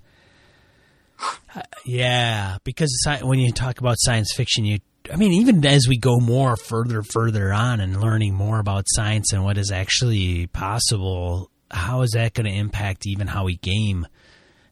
uh, 1.57 1.63
yeah, 1.85 2.59
because 2.63 2.97
when 3.21 3.41
you 3.41 3.51
talk 3.51 3.81
about 3.81 3.97
science 3.99 4.33
fiction, 4.37 4.65
you, 4.65 4.79
I 5.13 5.17
mean, 5.17 5.33
even 5.33 5.67
as 5.67 5.89
we 5.89 5.99
go 5.99 6.21
more 6.21 6.57
further, 6.57 7.03
further 7.03 7.53
on, 7.53 7.81
and 7.81 8.01
learning 8.01 8.35
more 8.35 8.61
about 8.61 8.85
science 8.87 9.33
and 9.33 9.43
what 9.43 9.59
is 9.59 9.73
actually 9.73 10.47
possible, 10.47 11.51
how 11.73 12.03
is 12.03 12.13
that 12.13 12.35
going 12.35 12.47
to 12.47 12.57
impact 12.57 13.05
even 13.05 13.27
how 13.27 13.47
we 13.47 13.57
game 13.57 14.07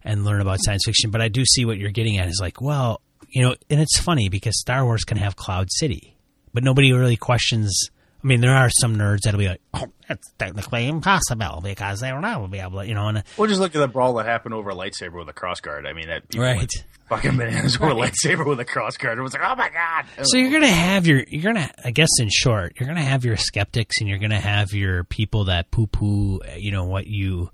and 0.05 0.25
learn 0.25 0.41
about 0.41 0.59
science 0.63 0.83
fiction? 0.85 1.11
But 1.11 1.21
I 1.21 1.29
do 1.29 1.45
see 1.45 1.65
what 1.65 1.79
you're 1.79 1.91
getting 1.91 2.19
at. 2.19 2.29
Is 2.29 2.39
like, 2.41 2.61
well, 2.61 3.01
you 3.29 3.43
know, 3.43 3.55
and 3.69 3.81
it's 3.81 3.99
funny 3.99 4.29
because 4.29 4.59
Star 4.61 4.85
Wars 4.85 5.05
can 5.05 5.17
have 5.19 5.37
Cloud 5.37 5.69
City, 5.71 6.17
but 6.53 6.65
nobody 6.65 6.93
really 6.93 7.17
questions. 7.17 7.89
I 8.23 8.27
mean, 8.27 8.43
there 8.43 8.55
are 8.55 8.69
some 8.69 8.97
nerds 8.97 9.21
that'll 9.25 9.39
be 9.39 9.49
like, 9.49 9.63
"Oh, 9.73 9.87
that's 10.07 10.31
technically 10.39 10.87
impossible 10.87 11.61
because 11.63 12.01
they 12.01 12.13
will 12.13 12.21
never 12.21 12.47
be 12.49 12.59
able 12.59 12.81
to," 12.81 12.87
you 12.87 12.95
know. 12.95 13.09
And 13.09 13.19
uh, 13.19 13.23
Well, 13.39 13.49
just 13.49 13.61
look 13.61 13.75
at 13.75 13.79
the 13.79 13.89
brawl 13.89 14.13
that 14.15 14.27
happened 14.27 14.53
over 14.55 14.69
a 14.71 14.75
lightsaber 14.75 15.15
with 15.19 15.29
a 15.31 15.33
crossguard. 15.33 15.87
I 15.89 15.95
mean, 15.95 16.09
that 16.09 16.25
Right. 16.37 16.71
fucking 17.09 17.39
bananas 17.39 17.77
over 17.81 17.93
a 17.93 17.95
lightsaber 17.95 18.47
with 18.47 18.61
a 18.61 18.65
crossguard. 18.67 19.17
It 19.17 19.23
was 19.23 19.33
like, 19.33 19.43
oh 19.43 19.55
my 19.57 19.71
god. 19.71 20.05
so 20.27 20.37
you're 20.37 20.51
gonna 20.53 20.67
have 20.69 21.07
your, 21.07 21.25
you're 21.29 21.43
gonna, 21.51 21.71
I 21.83 21.93
guess, 21.93 22.11
in 22.21 22.29
short, 22.31 22.75
you're 22.79 22.87
gonna 22.87 23.03
have 23.03 23.25
your 23.25 23.39
skeptics 23.39 23.97
and 24.01 24.09
you're 24.09 24.19
gonna 24.19 24.39
have 24.39 24.75
your 24.75 25.05
people 25.05 25.47
that 25.47 25.71
poo-poo, 25.71 26.41
you 26.59 26.73
know, 26.73 26.85
what 26.85 27.07
you, 27.07 27.51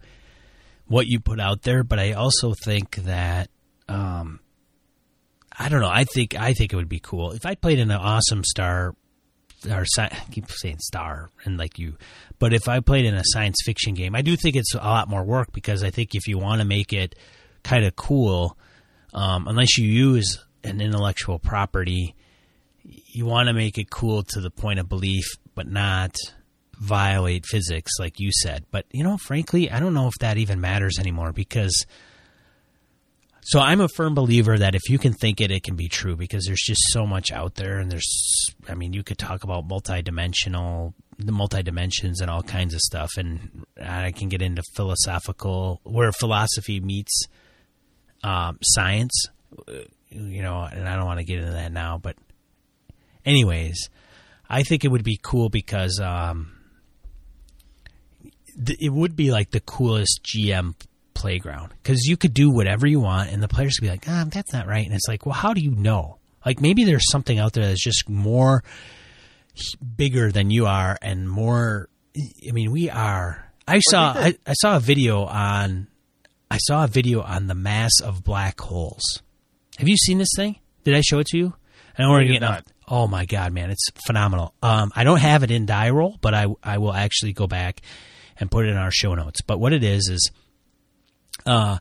what 0.87 1.07
you 1.07 1.21
put 1.21 1.41
out 1.41 1.63
there. 1.63 1.85
But 1.85 1.99
I 1.99 2.13
also 2.13 2.55
think 2.65 2.97
that, 2.97 3.51
um, 3.89 4.41
I 5.57 5.69
don't 5.69 5.81
know. 5.81 5.91
I 5.91 6.05
think 6.05 6.35
I 6.35 6.53
think 6.53 6.73
it 6.73 6.77
would 6.77 6.89
be 6.89 7.01
cool 7.01 7.33
if 7.33 7.47
I 7.47 7.55
played 7.55 7.79
in 7.79 7.91
an 7.91 7.97
awesome 7.97 8.45
star 8.45 8.95
or 9.71 9.85
I 9.99 10.09
keep 10.31 10.51
saying 10.51 10.79
star 10.81 11.31
and 11.45 11.57
like 11.57 11.79
you, 11.79 11.97
but 12.39 12.53
if 12.53 12.69
I 12.69 12.81
played 12.81 13.07
in 13.07 13.15
a 13.15 13.23
science 13.25 13.57
fiction 13.65 13.95
game, 13.95 14.15
I 14.15 14.23
do 14.23 14.37
think 14.37 14.57
it's 14.57 14.75
a 14.75 14.79
lot 14.79 15.09
more 15.09 15.25
work 15.25 15.53
because 15.53 15.83
I 15.83 15.91
think 15.91 16.15
if 16.15 16.29
you 16.29 16.39
want 16.39 16.61
to 16.61 16.67
make 16.67 16.93
it 16.93 17.15
kind 17.63 17.85
of 17.85 17.97
cool, 17.97 18.57
um, 19.15 19.49
unless 19.49 19.79
you 19.79 19.89
use 19.89 20.45
an 20.63 20.81
intellectual 20.81 21.39
property, 21.39 22.15
you 22.85 23.27
want 23.27 23.49
to 23.49 23.55
make 23.55 23.79
it 23.79 23.91
cool 23.91 24.23
to 24.23 24.41
the 24.41 24.51
point 24.51 24.79
of 24.79 24.89
belief, 24.89 25.25
but 25.55 25.67
not 25.67 26.17
violate 26.79 27.47
physics, 27.47 27.93
like 27.99 28.21
you 28.21 28.31
said. 28.33 28.65
But 28.71 28.87
you 28.91 29.05
know, 29.05 29.17
frankly, 29.17 29.71
I 29.71 29.81
don't 29.81 29.95
know 29.95 30.09
if 30.09 30.15
that 30.21 30.37
even 30.39 30.61
matters 30.61 30.99
anymore 30.99 31.33
because. 31.33 31.87
So 33.49 33.61
I'm 33.61 33.81
a 33.81 33.87
firm 33.87 34.17
believer 34.17 34.59
that 34.59 34.75
if 34.75 34.91
you 34.91 34.99
can 34.99 35.13
think 35.13 35.41
it, 35.41 35.53
it 35.53 35.63
can 35.63 35.77
be 35.77 35.87
true 35.89 36.17
because 36.17 36.47
there's 36.47 36.65
just 36.67 36.81
so 36.89 37.07
much 37.07 37.31
out 37.31 37.55
there, 37.55 37.79
and 37.79 37.89
there's, 37.89 38.51
I 38.69 38.75
mean, 38.75 38.93
you 38.93 39.05
could 39.05 39.19
talk 39.19 39.45
about 39.45 39.69
multidimensional, 39.69 40.95
the 41.17 41.31
multi 41.31 41.63
dimensions 41.63 42.21
and 42.21 42.29
all 42.29 42.43
kinds 42.43 42.75
of 42.75 42.81
stuff, 42.81 43.11
and 43.17 43.65
I 43.81 44.11
can 44.11 44.29
get 44.29 44.43
into 44.43 44.65
philosophical 44.75 45.81
where 45.85 46.11
philosophy 46.11 46.81
meets 46.81 47.29
um, 48.25 48.59
science, 48.63 49.27
uh, 49.69 49.73
you 50.11 50.43
know, 50.43 50.63
and 50.63 50.89
I 50.89 50.97
don't 50.97 51.07
want 51.07 51.21
to 51.21 51.25
get 51.25 51.39
into 51.39 51.53
that 51.53 51.71
now, 51.71 51.99
but 51.99 52.17
anyways, 53.25 53.91
I 54.49 54.63
think 54.63 54.85
it 54.85 54.89
would 54.89 55.05
be 55.05 55.19
cool 55.23 55.49
because 55.49 56.01
um, 56.01 56.56
th- 58.65 58.79
it 58.81 58.91
would 58.91 59.17
be 59.17 59.31
like 59.31 59.51
the 59.51 59.61
coolest 59.61 60.21
GM 60.25 60.75
playground 61.15 61.73
because 61.83 62.07
you 62.07 62.17
could 62.17 62.35
do 62.35 62.51
whatever 62.51 62.87
you 62.87 63.01
want, 63.01 63.31
and 63.31 63.43
the 63.43 63.49
players 63.49 63.77
could 63.77 63.87
be 63.87 63.91
like, 63.91 64.05
"Ah, 64.09 64.25
that's 64.29 64.53
not 64.53 64.67
right," 64.67 64.85
and 64.85 64.95
it's 64.95 65.09
like, 65.09 65.27
well, 65.27 65.35
how 65.35 65.55
do 65.55 65.61
you 65.61 65.71
know? 65.71 66.19
Like 66.45 66.61
maybe 66.61 66.85
there's 66.85 67.11
something 67.11 67.39
out 67.39 67.55
there 67.55 67.67
that's 67.67 67.83
just 67.83 68.09
more 68.09 68.63
bigger 69.97 70.31
than 70.31 70.51
you 70.51 70.67
are 70.67 70.97
and 71.03 71.29
more. 71.29 71.89
I 72.17 72.53
mean, 72.53 72.71
we 72.71 72.89
are. 72.89 73.53
I 73.67 73.81
saw 73.81 74.13
I, 74.13 74.35
I 74.47 74.53
saw 74.53 74.77
a 74.77 74.81
video 74.81 75.25
on 75.25 75.89
I 76.51 76.59
saw 76.59 76.85
a 76.85 76.89
video 76.89 77.23
on 77.23 77.49
the 77.49 77.55
mass 77.55 77.93
of 78.03 78.23
black 78.23 78.61
holes. 78.61 79.23
Have 79.79 79.89
you 79.89 79.97
seen 79.97 80.19
this 80.19 80.33
thing? 80.37 80.57
Did 80.85 80.95
I 80.95 81.01
show 81.01 81.19
it 81.19 81.27
to 81.29 81.39
you? 81.39 81.55
I 81.99 82.03
don't 82.03 82.11
want 82.11 82.27
to 82.27 82.33
get 82.33 82.41
not. 82.41 82.67
Oh 82.89 83.09
my 83.09 83.27
god, 83.27 83.53
man, 83.53 83.71
it's 83.71 83.89
phenomenal. 84.07 84.55
Um, 84.63 84.93
I 84.95 85.03
don't 85.03 85.19
have 85.19 85.43
it 85.43 85.51
in 85.51 85.67
die 85.67 85.91
roll, 85.91 86.17
but 86.21 86.35
I 86.35 86.47
I 86.63 86.79
will 86.79 86.93
actually 86.93 87.33
go 87.33 87.47
back 87.47 87.81
and 88.39 88.51
put 88.51 88.67
it 88.67 88.71
in 88.71 88.77
our 88.77 88.91
show 88.91 89.15
notes. 89.15 89.41
But 89.41 89.59
what 89.59 89.73
it 89.73 89.85
is 89.85 90.09
is 90.09 90.31
uh, 91.45 91.79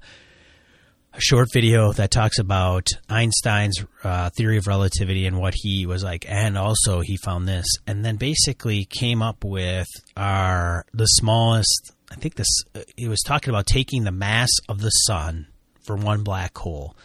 a 1.14 1.22
short 1.22 1.50
video 1.54 1.94
that 1.94 2.12
talks 2.12 2.40
about 2.40 2.88
Einstein's 3.10 3.84
uh, 4.04 4.30
theory 4.38 4.58
of 4.58 4.68
relativity 4.68 5.26
and 5.26 5.38
what 5.38 5.54
he 5.56 5.86
was 5.86 6.04
like, 6.04 6.26
and 6.28 6.58
also 6.58 7.02
he 7.02 7.18
found 7.18 7.48
this, 7.48 7.66
and 7.88 8.04
then 8.04 8.18
basically 8.18 8.86
came 8.86 9.22
up 9.22 9.44
with 9.44 9.88
our 10.18 10.86
the 10.94 11.06
smallest. 11.06 11.92
I 12.12 12.16
think 12.16 12.36
this. 12.36 12.48
he 12.96 13.08
was 13.08 13.22
talking 13.22 13.50
about 13.50 13.66
taking 13.66 14.04
the 14.04 14.12
mass 14.12 14.50
of 14.70 14.80
the 14.80 14.90
sun 14.90 15.48
for 15.84 15.96
one 15.96 16.24
black 16.24 16.58
hole 16.58 16.96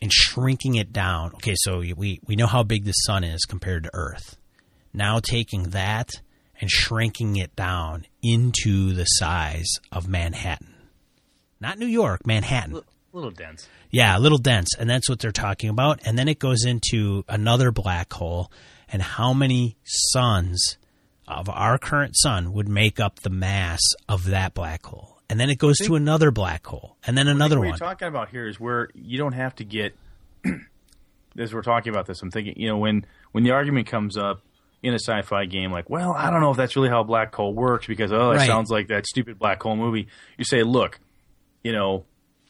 and 0.00 0.12
shrinking 0.12 0.74
it 0.74 0.92
down. 0.92 1.32
Okay, 1.34 1.54
so 1.56 1.78
we 1.78 2.20
we 2.26 2.36
know 2.36 2.46
how 2.46 2.62
big 2.62 2.84
the 2.84 2.92
sun 2.92 3.24
is 3.24 3.44
compared 3.44 3.84
to 3.84 3.90
Earth. 3.92 4.36
Now 4.92 5.18
taking 5.18 5.70
that 5.70 6.10
and 6.60 6.70
shrinking 6.70 7.36
it 7.36 7.54
down 7.56 8.06
into 8.22 8.92
the 8.92 9.04
size 9.04 9.68
of 9.92 10.08
Manhattan. 10.08 10.74
Not 11.60 11.78
New 11.78 11.86
York, 11.86 12.26
Manhattan. 12.26 12.76
A 12.76 12.82
little 13.12 13.30
dense. 13.30 13.68
Yeah, 13.90 14.18
a 14.18 14.20
little 14.20 14.38
dense, 14.38 14.74
and 14.78 14.90
that's 14.90 15.08
what 15.08 15.20
they're 15.20 15.32
talking 15.32 15.70
about. 15.70 16.00
And 16.04 16.18
then 16.18 16.28
it 16.28 16.38
goes 16.38 16.64
into 16.64 17.24
another 17.28 17.70
black 17.70 18.12
hole, 18.12 18.50
and 18.88 19.00
how 19.00 19.32
many 19.32 19.76
suns 19.84 20.78
of 21.26 21.48
our 21.48 21.78
current 21.78 22.16
sun 22.16 22.52
would 22.52 22.68
make 22.68 23.00
up 23.00 23.20
the 23.20 23.30
mass 23.30 23.80
of 24.08 24.26
that 24.26 24.52
black 24.54 24.84
hole. 24.84 25.22
And 25.30 25.40
then 25.40 25.48
it 25.48 25.58
goes 25.58 25.78
to 25.78 25.94
another 25.94 26.30
black 26.30 26.66
hole, 26.66 26.96
and 27.06 27.16
then 27.16 27.28
another 27.28 27.56
what 27.56 27.62
one. 27.62 27.68
you're 27.70 27.88
talking 27.88 28.08
about 28.08 28.28
here 28.28 28.46
is 28.46 28.60
where 28.60 28.90
you 28.94 29.16
don't 29.16 29.32
have 29.32 29.54
to 29.56 29.64
get 29.64 29.96
as 31.38 31.52
we're 31.54 31.62
talking 31.62 31.92
about 31.92 32.06
this 32.06 32.22
i'm 32.22 32.30
thinking 32.30 32.54
you 32.56 32.68
know 32.68 32.76
when 32.76 33.04
when 33.32 33.42
the 33.42 33.50
argument 33.50 33.86
comes 33.86 34.16
up 34.16 34.42
in 34.84 34.92
a 34.94 34.98
sci-fi 34.98 35.46
game 35.46 35.72
like 35.72 35.88
well 35.90 36.12
i 36.12 36.30
don't 36.30 36.40
know 36.40 36.50
if 36.50 36.56
that's 36.56 36.76
really 36.76 36.88
how 36.90 37.00
a 37.00 37.04
black 37.04 37.34
hole 37.34 37.52
works 37.54 37.86
because 37.86 38.12
oh 38.12 38.30
it 38.32 38.36
Right. 38.36 38.46
sounds 38.46 38.70
like 38.70 38.88
that 38.88 39.06
stupid 39.06 39.38
black 39.38 39.62
hole 39.62 39.76
movie 39.76 40.06
you 40.38 40.44
say 40.44 40.62
look 40.62 41.00
you 41.62 41.72
know 41.72 42.04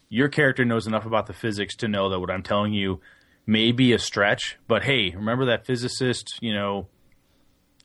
your 0.08 0.28
character 0.28 0.64
knows 0.64 0.86
enough 0.86 1.06
about 1.06 1.26
the 1.26 1.32
physics 1.32 1.76
to 1.76 1.88
know 1.88 2.08
that 2.10 2.18
what 2.20 2.30
i'm 2.30 2.42
telling 2.42 2.72
you 2.72 3.00
may 3.46 3.72
be 3.72 3.92
a 3.92 3.98
stretch 3.98 4.56
but 4.68 4.82
hey 4.82 5.10
remember 5.14 5.46
that 5.46 5.64
physicist 5.64 6.38
you 6.42 6.52
know 6.52 6.88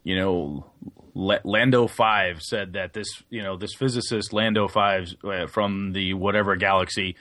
you 0.01 0.15
know, 0.15 0.65
La- 1.13 1.39
Lando 1.43 1.85
Five 1.85 2.41
said 2.41 2.73
that 2.73 2.93
this, 2.93 3.21
you 3.29 3.43
know, 3.43 3.57
this 3.57 3.73
physicist 3.75 4.31
Lando 4.31 4.69
Five 4.69 5.13
uh, 5.25 5.45
from 5.47 5.91
the 5.91 6.13
whatever 6.13 6.55
galaxy 6.55 7.17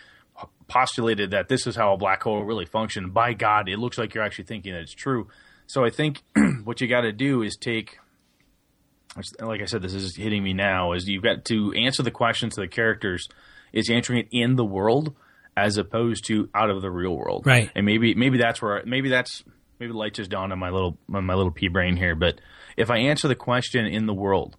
postulated 0.68 1.32
that 1.32 1.48
this 1.48 1.66
is 1.66 1.74
how 1.74 1.92
a 1.94 1.96
black 1.96 2.22
hole 2.22 2.42
really 2.44 2.66
functions. 2.66 3.10
By 3.12 3.32
God, 3.32 3.68
it 3.68 3.78
looks 3.78 3.98
like 3.98 4.14
you're 4.14 4.22
actually 4.22 4.44
thinking 4.44 4.72
that 4.74 4.82
it's 4.82 4.94
true. 4.94 5.28
So 5.68 5.84
I 5.84 5.90
think 5.90 6.22
what 6.64 6.80
you 6.80 6.88
got 6.88 7.02
to 7.02 7.12
do 7.12 7.42
is 7.42 7.56
take, 7.56 7.98
like 9.40 9.62
I 9.62 9.66
said, 9.66 9.82
this 9.82 9.94
is 9.94 10.16
hitting 10.16 10.42
me 10.42 10.54
now. 10.54 10.92
Is 10.92 11.08
you've 11.08 11.22
got 11.22 11.44
to 11.46 11.72
answer 11.74 12.02
the 12.02 12.10
questions 12.10 12.54
to 12.56 12.62
the 12.62 12.68
characters. 12.68 13.28
Is 13.72 13.90
answering 13.90 14.20
it 14.20 14.28
in 14.32 14.56
the 14.56 14.64
world 14.64 15.14
as 15.56 15.76
opposed 15.76 16.24
to 16.26 16.48
out 16.54 16.70
of 16.70 16.80
the 16.82 16.90
real 16.90 17.14
world, 17.14 17.44
Right. 17.44 17.70
And 17.74 17.84
maybe 17.84 18.14
maybe 18.14 18.38
that's 18.38 18.62
where 18.62 18.82
maybe 18.86 19.10
that's 19.10 19.44
maybe 19.78 19.92
the 19.92 19.98
light 19.98 20.14
just 20.14 20.30
dawned 20.30 20.52
on 20.52 20.58
my 20.58 20.70
little 20.70 20.96
on 21.12 21.24
my 21.24 21.34
little 21.34 21.52
pea 21.52 21.68
brain 21.68 21.96
here. 21.96 22.14
But 22.14 22.40
if 22.76 22.90
I 22.90 22.98
answer 22.98 23.28
the 23.28 23.34
question 23.34 23.84
in 23.86 24.06
the 24.06 24.14
world, 24.14 24.56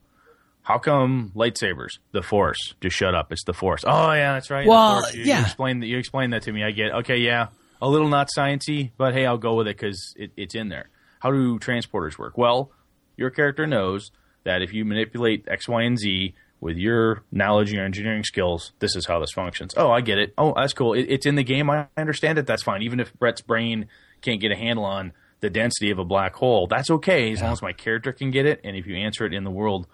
how 0.62 0.78
come 0.78 1.32
lightsabers, 1.36 1.98
the 2.12 2.22
Force, 2.22 2.76
just 2.82 2.96
shut 2.96 3.16
up? 3.16 3.32
It's 3.32 3.44
the 3.46 3.54
Force. 3.54 3.84
Oh 3.88 4.12
yeah, 4.12 4.34
that's 4.34 4.52
right. 4.52 4.68
Well, 4.68 5.04
You, 5.12 5.24
yeah. 5.24 5.40
You 5.40 5.46
explained 5.46 5.82
that. 5.82 5.88
You 5.88 5.98
explained 5.98 6.34
that 6.34 6.44
to 6.44 6.52
me. 6.52 6.64
I 6.64 6.70
get. 6.72 6.92
Okay, 7.00 7.18
yeah, 7.18 7.48
a 7.82 7.90
little 7.90 8.10
not 8.10 8.30
sciency, 8.38 8.92
but 8.98 9.14
hey, 9.16 9.26
I'll 9.26 9.38
go 9.40 9.56
with 9.56 9.68
it 9.68 9.76
because 9.78 10.14
it, 10.18 10.32
it's 10.38 10.54
in 10.54 10.70
there. 10.70 10.90
How 11.20 11.32
do 11.32 11.60
transporters 11.60 12.18
work? 12.18 12.38
Well, 12.38 12.72
your 13.18 13.30
character 13.30 13.68
knows 13.68 14.12
that 14.44 14.62
if 14.62 14.74
you 14.74 14.86
manipulate 14.86 15.46
X, 15.48 15.68
Y, 15.68 15.84
and 15.84 15.98
Z 15.98 16.34
with 16.62 16.78
your 16.78 17.24
knowledge 17.32 17.70
and 17.70 17.78
your 17.78 17.86
engineering 17.86 18.24
skills, 18.24 18.74
this 18.80 18.96
is 18.96 19.06
how 19.06 19.20
this 19.20 19.32
functions. 19.32 19.74
Oh, 19.78 19.92
I 19.92 20.02
get 20.02 20.18
it. 20.18 20.34
Oh, 20.38 20.54
that's 20.56 20.74
cool. 20.74 20.94
It, 20.94 21.06
it's 21.10 21.26
in 21.26 21.36
the 21.36 21.44
game. 21.44 21.70
I 21.70 21.88
understand 21.98 22.38
it. 22.38 22.48
That's 22.48 22.64
fine. 22.64 22.82
Even 22.82 23.00
if 23.00 23.14
Brett's 23.14 23.42
brain 23.42 23.88
can't 24.22 24.42
get 24.42 24.52
a 24.52 24.56
handle 24.56 24.84
on 24.86 25.14
the 25.42 25.50
density 25.50 25.92
of 25.92 26.00
a 26.00 26.06
black 26.06 26.36
hole, 26.36 26.68
that's 26.68 26.90
okay 26.90 27.32
as 27.32 27.42
long 27.42 27.54
as 27.54 27.62
my 27.62 27.72
character 27.74 28.12
can 28.12 28.32
get 28.32 28.46
it. 28.46 28.60
And 28.64 28.76
if 28.76 28.88
you 28.88 28.96
answer 28.96 29.26
it 29.26 29.34
in 29.34 29.44
the 29.44 29.52
world, 29.52 29.88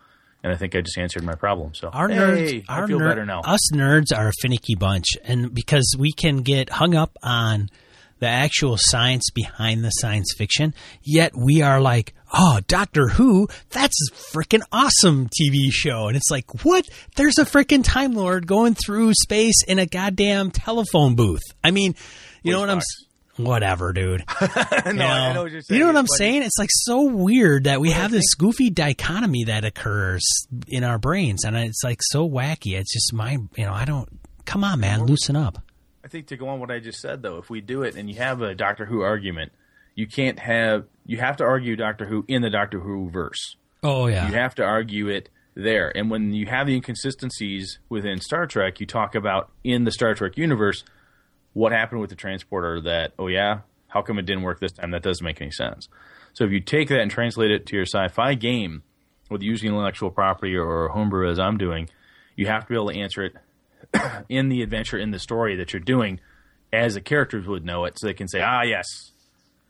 and 0.43 0.53
I 0.53 0.57
think 0.57 0.76
I 0.76 0.82
just 0.82 0.97
answered 0.97 1.23
my 1.23 1.36
problem. 1.36 1.73
So 1.73 1.89
Our 1.89 2.07
hey, 2.07 2.15
nerds, 2.15 2.65
I 2.67 2.86
feel 2.86 2.99
ner- 2.99 3.09
better 3.09 3.26
now. 3.26 3.41
Us 3.41 3.71
nerds 3.73 4.15
are 4.15 4.28
a 4.28 4.34
finicky 4.41 4.76
bunch, 4.76 5.05
and 5.23 5.53
because 5.53 5.95
we 5.97 6.11
can 6.11 6.38
get 6.38 6.69
hung 6.69 6.93
up 6.95 7.17
on 7.23 7.69
the 8.20 8.28
actual 8.28 8.78
science 8.80 9.30
behind 9.34 9.84
the 9.84 9.89
science 9.89 10.34
fiction, 10.38 10.74
yet 11.03 11.34
we 11.36 11.61
are 11.61 11.82
like, 11.82 12.13
oh, 12.34 12.59
Doctor 12.68 13.09
Who, 13.09 13.47
that's 13.70 13.97
a 14.09 14.13
freaking 14.36 14.63
awesome 14.72 15.28
TV 15.30 15.70
show, 15.72 16.07
and 16.07 16.18
it's 16.18 16.32
like, 16.32 16.63
what? 16.63 16.86
There's 17.16 17.38
a 17.38 17.45
freaking 17.45 17.84
Time 17.84 18.13
Lord 18.13 18.47
going 18.47 18.76
through 18.76 19.13
space 19.13 19.63
in 19.68 19.80
a 19.80 19.86
goddamn 19.86 20.51
telephone 20.51 21.16
booth. 21.16 21.43
I 21.63 21.72
mean, 21.72 21.95
you 22.43 22.51
know 22.53 22.59
what 22.59 22.70
I'm. 22.70 22.78
Box. 22.78 22.86
Whatever, 23.38 23.91
dude. 23.91 24.24
no, 24.41 24.47
You 24.86 24.93
know, 24.93 25.34
know 25.34 25.43
what 25.43 25.51
you're 25.51 25.61
You 25.68 25.80
know 25.80 25.88
what 25.88 25.97
I'm 25.97 26.07
saying? 26.07 26.43
It's 26.43 26.57
like 26.57 26.70
so 26.72 27.01
weird 27.03 27.66
that 27.66 27.82
we 27.82 27.91
have 27.91 28.09
this 28.09 28.34
goofy 28.34 28.70
dichotomy 28.70 29.43
that 29.45 29.66
occurs 29.66 30.24
in 30.70 30.86
our 30.86 30.97
brains, 30.97 31.43
and 31.43 31.53
it's 31.57 31.84
like 31.84 31.99
so 32.01 32.30
wacky. 32.30 32.80
It's 32.80 32.93
just 32.93 33.13
my, 33.13 33.32
you 33.57 33.66
know, 33.66 33.74
I 33.74 33.84
don't. 33.84 34.07
Come 34.45 34.63
on, 34.63 34.80
man, 34.80 35.05
loosen 35.05 35.36
up. 35.36 35.57
I 36.06 36.08
think 36.08 36.28
to 36.28 36.38
go 36.38 36.49
on 36.49 36.60
what 36.60 36.70
I 36.70 36.78
just 36.78 36.99
said 36.99 37.24
though, 37.24 37.39
if 37.39 37.49
we 37.49 37.62
do 37.62 37.82
it 37.82 37.95
and 37.95 38.08
you 38.08 38.18
have 38.18 38.43
a 38.43 38.53
Doctor 38.53 38.86
Who 38.86 39.01
argument, 39.01 39.51
you 39.95 40.06
can't 40.06 40.38
have 40.38 40.86
you 41.03 41.18
have 41.18 41.38
to 41.38 41.43
argue 41.43 41.76
Doctor 41.76 42.06
Who 42.06 42.24
in 42.28 42.43
the 42.43 42.51
Doctor 42.51 42.80
Who 42.80 43.10
verse. 43.10 43.56
Oh 43.82 44.06
yeah, 44.06 44.28
You 44.28 44.36
have 44.36 44.53
to 44.56 44.64
argue 44.64 45.08
it 45.08 45.30
there. 45.56 45.91
And 45.97 46.12
when 46.12 46.32
you 46.32 46.45
have 46.45 46.68
the 46.68 46.76
inconsistencies 46.76 47.80
within 47.89 48.22
Star 48.22 48.45
Trek, 48.45 48.80
you 48.80 48.86
talk 48.86 49.16
about 49.16 49.49
in 49.64 49.84
the 49.84 49.91
Star 49.91 50.14
Trek 50.14 50.38
universe 50.38 50.84
what 51.53 51.72
happened 51.72 52.01
with 52.01 52.12
the 52.12 52.16
transporter 52.16 52.82
that, 52.82 53.14
oh 53.18 53.28
yeah, 53.28 53.62
how 53.88 54.03
come 54.03 54.20
it 54.20 54.28
didn't 54.28 54.43
work 54.43 54.60
this 54.60 54.74
time? 54.74 54.91
That 54.91 55.01
doesn't 55.01 55.26
make 55.26 55.41
any 55.41 55.51
sense. 55.51 55.88
So 56.34 56.43
if 56.43 56.51
you 56.51 56.60
take 56.60 56.89
that 56.89 56.99
and 56.99 57.10
translate 57.10 57.49
it 57.49 57.66
to 57.68 57.78
your 57.78 57.86
sci-fi 57.86 58.36
game 58.36 58.84
with 59.32 59.41
using 59.41 59.70
intellectual 59.70 60.12
property 60.12 60.56
or 60.56 60.89
homebrew 60.89 61.32
as 61.32 61.39
I'm 61.39 61.58
doing, 61.58 61.89
you 62.36 62.45
have 62.45 62.64
to 62.64 62.70
be 62.70 62.76
able 62.76 62.89
to 62.89 62.99
answer 62.99 63.24
it 63.24 63.36
in 64.29 64.49
the 64.49 64.61
adventure, 64.61 64.97
in 64.97 65.11
the 65.11 65.19
story 65.19 65.55
that 65.57 65.73
you're 65.73 65.79
doing, 65.79 66.19
as 66.73 66.95
the 66.95 67.01
characters 67.01 67.47
would 67.47 67.65
know 67.65 67.86
it, 67.86 67.97
so 67.97 68.07
they 68.07 68.13
can 68.13 68.27
say, 68.27 68.41
ah, 68.41 68.63
yes, 68.63 68.86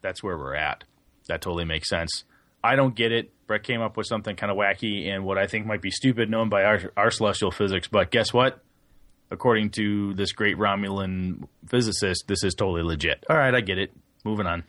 that's 0.02 0.24
where 0.24 0.38
we're 0.38 0.56
at. 0.56 0.84
That 1.28 1.42
totally 1.42 1.66
makes 1.66 1.90
sense. 1.90 2.24
I 2.64 2.76
don't 2.76 2.96
get 2.96 3.12
it. 3.12 3.32
Brett 3.48 3.64
came 3.64 3.82
up 3.82 3.96
with 3.96 4.08
something 4.08 4.36
kind 4.36 4.52
of 4.52 4.58
wacky 4.58 5.08
and 5.08 5.24
what 5.24 5.38
I 5.38 5.46
think 5.46 5.66
might 5.66 5.82
be 5.82 5.92
stupid, 5.92 6.30
known 6.30 6.50
by 6.50 6.64
our, 6.64 6.92
our 6.98 7.12
celestial 7.12 7.52
physics. 7.52 7.88
But 7.88 8.10
guess 8.10 8.34
what? 8.34 8.64
According 9.30 9.72
to 9.72 10.14
this 10.16 10.32
great 10.32 10.58
Romulan 10.58 11.48
physicist, 11.68 12.28
this 12.28 12.44
is 12.44 12.56
totally 12.56 12.84
legit. 12.84 13.24
All 13.30 13.38
right, 13.38 13.54
I 13.54 13.62
get 13.62 13.78
it. 13.78 13.92
Moving 14.24 14.48
on. 14.48 14.64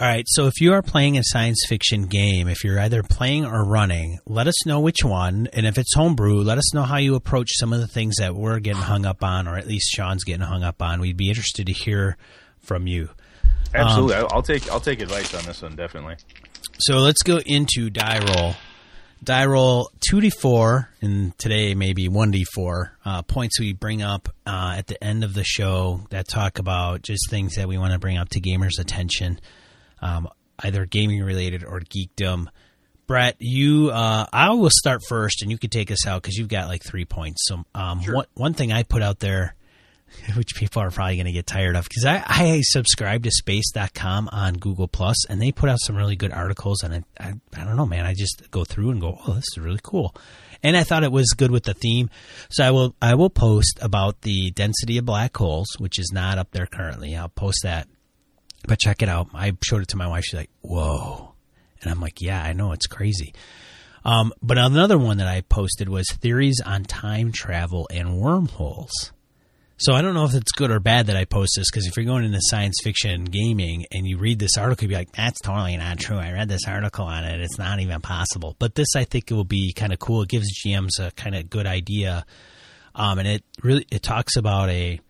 All 0.00 0.08
right, 0.08 0.24
so 0.26 0.46
if 0.46 0.54
you 0.58 0.72
are 0.72 0.80
playing 0.80 1.18
a 1.18 1.22
science 1.22 1.62
fiction 1.68 2.06
game, 2.06 2.48
if 2.48 2.64
you're 2.64 2.80
either 2.80 3.02
playing 3.02 3.44
or 3.44 3.62
running, 3.62 4.18
let 4.26 4.46
us 4.46 4.66
know 4.66 4.80
which 4.80 5.04
one. 5.04 5.48
And 5.52 5.66
if 5.66 5.76
it's 5.76 5.94
homebrew, 5.94 6.40
let 6.40 6.56
us 6.56 6.72
know 6.72 6.82
how 6.82 6.96
you 6.96 7.14
approach 7.14 7.50
some 7.52 7.74
of 7.74 7.80
the 7.80 7.86
things 7.86 8.16
that 8.18 8.34
we're 8.34 8.58
getting 8.58 8.80
hung 8.80 9.04
up 9.04 9.22
on, 9.22 9.46
or 9.46 9.58
at 9.58 9.66
least 9.66 9.90
Sean's 9.94 10.24
getting 10.24 10.46
hung 10.46 10.62
up 10.62 10.80
on. 10.80 11.00
We'd 11.00 11.18
be 11.18 11.28
interested 11.28 11.66
to 11.66 11.72
hear 11.74 12.16
from 12.58 12.86
you. 12.86 13.10
Absolutely, 13.74 14.14
I'll, 14.16 14.28
I'll 14.32 14.42
take 14.42 14.70
I'll 14.70 14.80
take 14.80 15.00
advice 15.02 15.34
on 15.34 15.44
this 15.44 15.60
one 15.62 15.76
definitely. 15.76 16.16
So 16.78 16.98
let's 16.98 17.22
go 17.22 17.38
into 17.44 17.90
die 17.90 18.20
roll. 18.24 18.54
Die 19.24 19.46
roll 19.46 19.88
2d4, 20.10 20.88
and 21.00 21.38
today 21.38 21.76
maybe 21.76 22.08
1d4 22.08 22.90
uh, 23.04 23.22
points 23.22 23.60
we 23.60 23.72
bring 23.72 24.02
up 24.02 24.28
uh, 24.46 24.74
at 24.76 24.88
the 24.88 25.02
end 25.04 25.22
of 25.22 25.34
the 25.34 25.44
show 25.44 26.00
that 26.10 26.26
talk 26.26 26.58
about 26.58 27.02
just 27.02 27.30
things 27.30 27.54
that 27.54 27.68
we 27.68 27.78
want 27.78 27.92
to 27.92 28.00
bring 28.00 28.18
up 28.18 28.30
to 28.30 28.40
gamers' 28.40 28.80
attention, 28.80 29.38
um, 30.02 30.28
either 30.58 30.84
gaming 30.84 31.22
related 31.22 31.64
or 31.64 31.80
geekdom. 31.80 32.48
Brett, 33.06 33.36
you, 33.40 33.90
uh, 33.90 34.26
I 34.32 34.50
will 34.50 34.70
start 34.70 35.00
first, 35.08 35.42
and 35.42 35.50
you 35.50 35.58
can 35.58 35.70
take 35.70 35.90
us 35.90 36.06
out 36.06 36.22
because 36.22 36.36
you've 36.36 36.48
got 36.48 36.68
like 36.68 36.82
three 36.84 37.04
points. 37.04 37.42
So, 37.46 37.64
um, 37.74 38.00
one 38.00 38.26
one 38.34 38.54
thing 38.54 38.72
I 38.72 38.84
put 38.84 39.02
out 39.02 39.18
there, 39.18 39.54
which 40.36 40.54
people 40.54 40.82
are 40.82 40.90
probably 40.90 41.16
going 41.16 41.26
to 41.26 41.32
get 41.32 41.46
tired 41.46 41.76
of, 41.76 41.84
because 41.84 42.04
I, 42.04 42.22
I 42.26 42.60
subscribe 42.62 43.24
to 43.24 43.30
Space.com 43.30 44.28
on 44.30 44.54
Google 44.54 44.88
Plus, 44.88 45.26
and 45.26 45.42
they 45.42 45.52
put 45.52 45.68
out 45.68 45.78
some 45.80 45.96
really 45.96 46.16
good 46.16 46.32
articles, 46.32 46.82
and 46.82 46.94
I, 46.94 47.04
I, 47.18 47.34
I 47.56 47.64
don't 47.64 47.76
know, 47.76 47.86
man, 47.86 48.06
I 48.06 48.14
just 48.14 48.50
go 48.50 48.64
through 48.64 48.90
and 48.90 49.00
go, 49.00 49.18
oh, 49.26 49.34
this 49.34 49.44
is 49.52 49.58
really 49.58 49.80
cool, 49.82 50.14
and 50.62 50.76
I 50.76 50.84
thought 50.84 51.04
it 51.04 51.12
was 51.12 51.34
good 51.36 51.50
with 51.50 51.64
the 51.64 51.74
theme, 51.74 52.08
so 52.50 52.64
I 52.64 52.70
will 52.70 52.94
I 53.02 53.14
will 53.14 53.30
post 53.30 53.78
about 53.82 54.22
the 54.22 54.52
density 54.52 54.96
of 54.98 55.04
black 55.04 55.36
holes, 55.36 55.68
which 55.78 55.98
is 55.98 56.12
not 56.14 56.38
up 56.38 56.52
there 56.52 56.66
currently. 56.66 57.16
I'll 57.16 57.28
post 57.28 57.58
that, 57.64 57.88
but 58.66 58.78
check 58.78 59.02
it 59.02 59.08
out. 59.08 59.28
I 59.34 59.56
showed 59.62 59.82
it 59.82 59.88
to 59.88 59.96
my 59.96 60.06
wife. 60.06 60.24
She's 60.24 60.38
like, 60.38 60.50
whoa. 60.60 61.32
And 61.80 61.90
I'm 61.90 62.00
like, 62.00 62.20
yeah, 62.20 62.42
I 62.42 62.52
know 62.52 62.72
it's 62.72 62.86
crazy. 62.86 63.34
Um, 64.04 64.32
but 64.42 64.58
another 64.58 64.98
one 64.98 65.18
that 65.18 65.28
I 65.28 65.42
posted 65.42 65.88
was 65.88 66.08
theories 66.10 66.60
on 66.64 66.84
time 66.84 67.32
travel 67.32 67.88
and 67.90 68.18
wormholes. 68.18 69.12
So 69.78 69.94
I 69.94 70.02
don't 70.02 70.14
know 70.14 70.24
if 70.24 70.34
it's 70.34 70.52
good 70.52 70.70
or 70.70 70.78
bad 70.78 71.06
that 71.06 71.16
I 71.16 71.24
post 71.24 71.54
this 71.56 71.68
because 71.68 71.86
if 71.86 71.96
you're 71.96 72.06
going 72.06 72.24
into 72.24 72.38
science 72.42 72.78
fiction 72.84 73.24
gaming 73.24 73.86
and 73.90 74.06
you 74.06 74.16
read 74.16 74.38
this 74.38 74.56
article, 74.56 74.84
you'd 74.84 74.90
be 74.90 74.94
like, 74.94 75.10
that's 75.10 75.40
totally 75.40 75.76
not 75.76 75.98
true. 75.98 76.18
I 76.18 76.30
read 76.30 76.48
this 76.48 76.68
article 76.68 77.04
on 77.04 77.24
it. 77.24 77.40
It's 77.40 77.58
not 77.58 77.80
even 77.80 78.00
possible. 78.00 78.54
But 78.60 78.76
this, 78.76 78.94
I 78.94 79.02
think, 79.02 79.28
it 79.28 79.34
will 79.34 79.42
be 79.42 79.72
kind 79.72 79.92
of 79.92 79.98
cool. 79.98 80.22
It 80.22 80.28
gives 80.28 80.46
GMs 80.64 81.00
a 81.00 81.10
kind 81.12 81.34
of 81.34 81.50
good 81.50 81.66
idea. 81.66 82.24
Um, 82.94 83.18
and 83.18 83.26
it 83.26 83.44
really, 83.60 83.84
it 83.90 84.02
talks 84.02 84.36
about 84.36 84.68
a, 84.68 85.00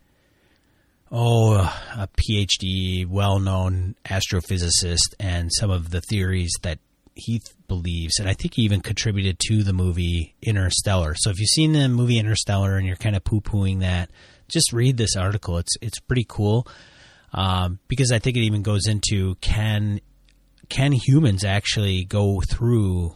oh, 1.13 1.57
a 1.97 2.09
PhD, 2.17 3.07
well 3.07 3.39
known 3.39 3.95
astrophysicist, 4.05 5.15
and 5.21 5.51
some 5.53 5.71
of 5.71 5.91
the 5.91 6.01
theories 6.01 6.53
that 6.63 6.79
he 7.15 7.43
believes. 7.69 8.19
And 8.19 8.29
I 8.29 8.33
think 8.33 8.55
he 8.55 8.63
even 8.63 8.81
contributed 8.81 9.39
to 9.49 9.63
the 9.63 9.75
movie 9.75 10.35
Interstellar. 10.43 11.15
So 11.17 11.31
if 11.31 11.39
you've 11.39 11.49
seen 11.49 11.73
the 11.73 11.89
movie 11.89 12.19
Interstellar 12.19 12.77
and 12.77 12.87
you're 12.87 12.97
kind 12.97 13.15
of 13.15 13.23
poo 13.23 13.43
pooing 13.43 13.81
that, 13.81 14.11
just 14.49 14.73
read 14.73 14.97
this 14.97 15.17
article. 15.17 15.59
It's 15.59 15.77
it's 15.81 16.01
pretty 16.01 16.27
cool 16.29 16.67
um, 17.33 17.79
because 17.89 18.13
I 18.13 18.19
think 18.19 18.37
it 18.37 18.41
even 18.41 18.63
goes 18.63 18.87
into 18.87 19.35
can 19.37 20.01
can 20.69 20.93
humans 20.93 21.45
actually 21.45 22.05
go 22.05 22.41
through 22.41 23.15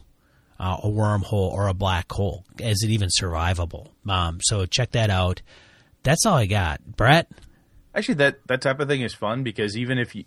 uh, 0.59 0.79
a 0.83 0.89
wormhole 0.89 1.53
or 1.53 1.69
a 1.69 1.75
black 1.75 2.11
hole? 2.13 2.45
Is 2.59 2.83
it 2.83 2.91
even 2.91 3.09
survivable? 3.09 3.89
Um, 4.09 4.39
so 4.43 4.67
check 4.67 4.93
that 4.93 5.11
out. 5.11 5.43
That's 6.03 6.25
all 6.25 6.35
I 6.35 6.47
got, 6.47 6.85
Brett. 6.85 7.29
Actually, 7.97 8.17
that 8.17 8.47
that 8.47 8.61
type 8.61 8.79
of 8.79 8.89
thing 8.89 9.01
is 9.01 9.15
fun 9.15 9.43
because 9.43 9.77
even 9.77 9.99
if 9.99 10.15
you 10.15 10.25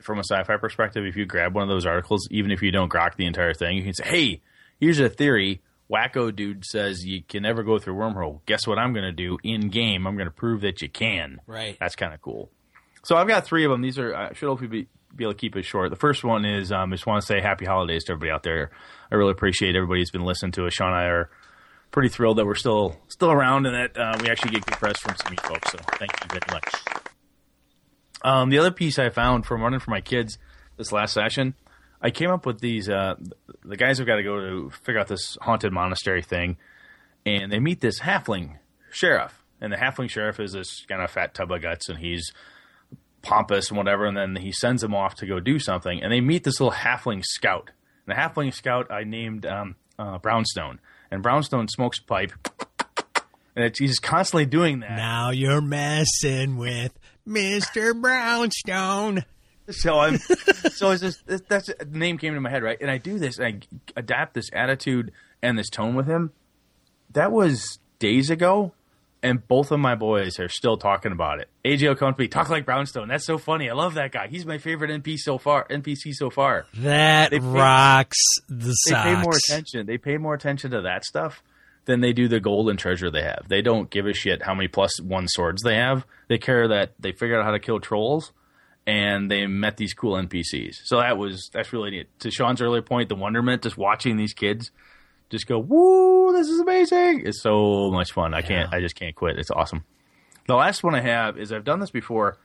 from 0.00 0.18
a 0.18 0.24
sci-fi 0.24 0.56
perspective, 0.58 1.04
if 1.04 1.16
you 1.16 1.26
grab 1.26 1.54
one 1.54 1.62
of 1.62 1.68
those 1.68 1.86
articles, 1.86 2.28
even 2.30 2.50
if 2.50 2.62
you 2.62 2.70
don't 2.70 2.92
grok 2.92 3.16
the 3.16 3.26
entire 3.26 3.54
thing, 3.54 3.76
you 3.76 3.82
can 3.82 3.94
say, 3.94 4.04
"Hey, 4.04 4.42
here's 4.78 5.00
a 5.00 5.08
theory. 5.08 5.62
Wacko 5.90 6.34
dude 6.34 6.66
says 6.66 7.06
you 7.06 7.22
can 7.22 7.42
never 7.42 7.62
go 7.62 7.78
through 7.78 7.94
wormhole. 7.94 8.40
Guess 8.44 8.66
what 8.66 8.78
I'm 8.78 8.92
going 8.92 9.06
to 9.06 9.12
do 9.12 9.38
in 9.42 9.70
game? 9.70 10.06
I'm 10.06 10.16
going 10.16 10.28
to 10.28 10.34
prove 10.34 10.60
that 10.60 10.82
you 10.82 10.88
can." 10.88 11.40
Right. 11.46 11.76
That's 11.80 11.96
kind 11.96 12.12
of 12.12 12.20
cool. 12.20 12.50
So 13.04 13.16
I've 13.16 13.26
got 13.26 13.46
three 13.46 13.64
of 13.64 13.70
them. 13.70 13.80
These 13.80 13.98
are 13.98 14.14
I 14.14 14.32
should 14.34 14.48
hopefully 14.48 14.68
be, 14.68 14.86
be 15.16 15.24
able 15.24 15.32
to 15.32 15.38
keep 15.38 15.56
it 15.56 15.64
short. 15.64 15.88
The 15.90 15.96
first 15.96 16.24
one 16.24 16.44
is 16.44 16.70
um, 16.72 16.92
I 16.92 16.96
just 16.96 17.06
want 17.06 17.22
to 17.22 17.26
say 17.26 17.40
happy 17.40 17.64
holidays 17.64 18.04
to 18.04 18.12
everybody 18.12 18.32
out 18.32 18.42
there. 18.42 18.70
I 19.10 19.14
really 19.14 19.32
appreciate 19.32 19.76
everybody 19.76 20.00
who's 20.02 20.10
been 20.10 20.24
listening 20.24 20.52
to 20.52 20.66
us. 20.66 20.74
Sean 20.74 20.88
and 20.88 20.96
I 20.96 21.04
are 21.04 21.30
pretty 21.90 22.08
thrilled 22.08 22.38
that 22.38 22.46
we're 22.46 22.54
still 22.54 22.96
still 23.08 23.30
around 23.30 23.66
and 23.66 23.74
that 23.74 23.98
uh, 23.98 24.18
we 24.20 24.28
actually 24.28 24.52
get 24.52 24.66
good 24.66 24.76
press 24.76 24.98
from 24.98 25.16
some 25.16 25.32
of 25.32 25.32
you 25.32 25.48
folks. 25.48 25.70
So 25.72 25.78
thank 25.98 26.12
you 26.22 26.28
very 26.28 26.40
much. 26.50 26.74
Um, 28.22 28.50
the 28.50 28.58
other 28.58 28.70
piece 28.70 28.98
I 28.98 29.10
found 29.10 29.46
from 29.46 29.62
running 29.62 29.80
for 29.80 29.90
my 29.90 30.00
kids 30.00 30.38
this 30.76 30.92
last 30.92 31.12
session, 31.12 31.54
I 32.00 32.10
came 32.10 32.30
up 32.30 32.46
with 32.46 32.60
these. 32.60 32.88
Uh, 32.88 33.14
the 33.64 33.76
guys 33.76 33.98
have 33.98 34.06
got 34.06 34.16
to 34.16 34.22
go 34.22 34.40
to 34.40 34.70
figure 34.82 35.00
out 35.00 35.08
this 35.08 35.36
haunted 35.40 35.72
monastery 35.72 36.22
thing, 36.22 36.56
and 37.26 37.50
they 37.50 37.58
meet 37.58 37.80
this 37.80 38.00
halfling 38.00 38.58
sheriff, 38.90 39.42
and 39.60 39.72
the 39.72 39.76
halfling 39.76 40.10
sheriff 40.10 40.40
is 40.40 40.52
this 40.52 40.84
kind 40.86 41.02
of 41.02 41.10
fat 41.10 41.34
tub 41.34 41.50
of 41.50 41.62
guts, 41.62 41.88
and 41.88 41.98
he's 41.98 42.32
pompous 43.22 43.68
and 43.68 43.76
whatever, 43.76 44.06
and 44.06 44.16
then 44.16 44.36
he 44.36 44.52
sends 44.52 44.82
them 44.82 44.94
off 44.94 45.14
to 45.16 45.26
go 45.26 45.40
do 45.40 45.58
something, 45.58 46.02
and 46.02 46.12
they 46.12 46.20
meet 46.20 46.44
this 46.44 46.60
little 46.60 46.72
halfling 46.72 47.24
scout. 47.24 47.70
And 48.06 48.16
the 48.16 48.20
halfling 48.20 48.54
scout 48.54 48.90
I 48.90 49.04
named 49.04 49.44
um, 49.44 49.76
uh, 49.98 50.18
Brownstone, 50.18 50.80
and 51.10 51.22
Brownstone 51.22 51.68
smokes 51.68 51.98
a 51.98 52.04
pipe, 52.04 52.32
and 53.56 53.64
it's, 53.64 53.78
he's 53.78 53.98
constantly 53.98 54.46
doing 54.46 54.80
that. 54.80 54.96
Now 54.96 55.30
you're 55.30 55.60
messing 55.60 56.56
with 56.56 56.98
Mr. 57.26 58.00
Brownstone. 58.00 59.24
So 59.70 59.98
I'm, 59.98 60.18
so 60.72 60.90
it's 60.90 61.02
just 61.02 61.48
that's 61.48 61.66
the 61.66 61.86
name 61.90 62.18
came 62.18 62.34
to 62.34 62.40
my 62.40 62.50
head, 62.50 62.62
right? 62.62 62.78
And 62.80 62.90
I 62.90 62.98
do 62.98 63.18
this, 63.18 63.38
and 63.38 63.46
I 63.46 63.60
adapt 63.96 64.34
this 64.34 64.50
attitude 64.52 65.12
and 65.42 65.58
this 65.58 65.68
tone 65.68 65.94
with 65.94 66.06
him. 66.06 66.32
That 67.12 67.32
was 67.32 67.78
days 67.98 68.30
ago, 68.30 68.72
and 69.22 69.46
both 69.48 69.70
of 69.72 69.80
my 69.80 69.94
boys 69.94 70.38
are 70.38 70.48
still 70.48 70.76
talking 70.76 71.12
about 71.12 71.40
it. 71.40 71.48
AJ 71.64 71.88
will 71.88 71.94
come 71.96 72.14
to 72.14 72.20
me, 72.20 72.28
talk 72.28 72.48
like 72.50 72.64
Brownstone. 72.64 73.08
That's 73.08 73.24
so 73.24 73.38
funny. 73.38 73.68
I 73.68 73.72
love 73.74 73.94
that 73.94 74.12
guy. 74.12 74.28
He's 74.28 74.46
my 74.46 74.58
favorite 74.58 74.90
NPC 74.90 75.18
so 75.18 75.38
far. 75.38 75.66
NPC 75.68 76.12
so 76.12 76.30
far. 76.30 76.66
That 76.74 77.30
They 77.30 77.40
pay- 77.40 77.46
rocks 77.46 78.16
the 78.48 78.74
They 78.88 78.94
pay 78.94 79.16
more 79.22 79.34
attention. 79.36 79.86
They 79.86 79.98
pay 79.98 80.16
more 80.18 80.34
attention 80.34 80.70
to 80.72 80.82
that 80.82 81.04
stuff 81.04 81.42
than 81.84 82.00
they 82.00 82.12
do 82.12 82.28
the 82.28 82.38
gold 82.40 82.68
and 82.70 82.78
treasure 82.78 83.10
they 83.10 83.22
have. 83.22 83.46
They 83.48 83.62
don't 83.62 83.90
give 83.90 84.06
a 84.06 84.12
shit 84.12 84.42
how 84.42 84.54
many 84.54 84.68
plus 84.68 85.00
one 85.00 85.26
swords 85.26 85.62
they 85.62 85.76
have. 85.76 86.04
They 86.28 86.38
care 86.38 86.68
that 86.68 86.92
they 87.00 87.12
figured 87.12 87.38
out 87.38 87.44
how 87.44 87.52
to 87.52 87.58
kill 87.58 87.80
trolls 87.80 88.32
and 88.86 89.30
they 89.30 89.46
met 89.46 89.76
these 89.78 89.94
cool 89.94 90.14
NPCs. 90.16 90.76
So 90.84 90.98
that 91.00 91.18
was 91.18 91.50
that's 91.52 91.72
really 91.72 91.90
neat. 91.90 92.08
To 92.20 92.30
Sean's 92.30 92.60
earlier 92.62 92.82
point, 92.82 93.08
the 93.08 93.14
wonderment 93.14 93.62
just 93.62 93.76
watching 93.76 94.16
these 94.16 94.32
kids 94.34 94.70
just 95.30 95.46
go, 95.46 95.58
"Woo, 95.58 96.32
this 96.32 96.48
is 96.48 96.60
amazing!" 96.60 97.22
It's 97.26 97.42
so 97.42 97.90
much 97.90 98.12
fun. 98.12 98.34
I 98.34 98.42
can't, 98.42 98.72
I 98.72 98.80
just 98.80 98.94
can't 98.94 99.14
quit. 99.14 99.38
It's 99.38 99.50
awesome. 99.50 99.84
The 100.46 100.54
last 100.54 100.82
one 100.82 100.94
I 100.94 101.00
have 101.02 101.38
is 101.38 101.52
I've 101.52 101.64
done 101.64 101.80
this 101.80 101.90
before, 101.90 102.38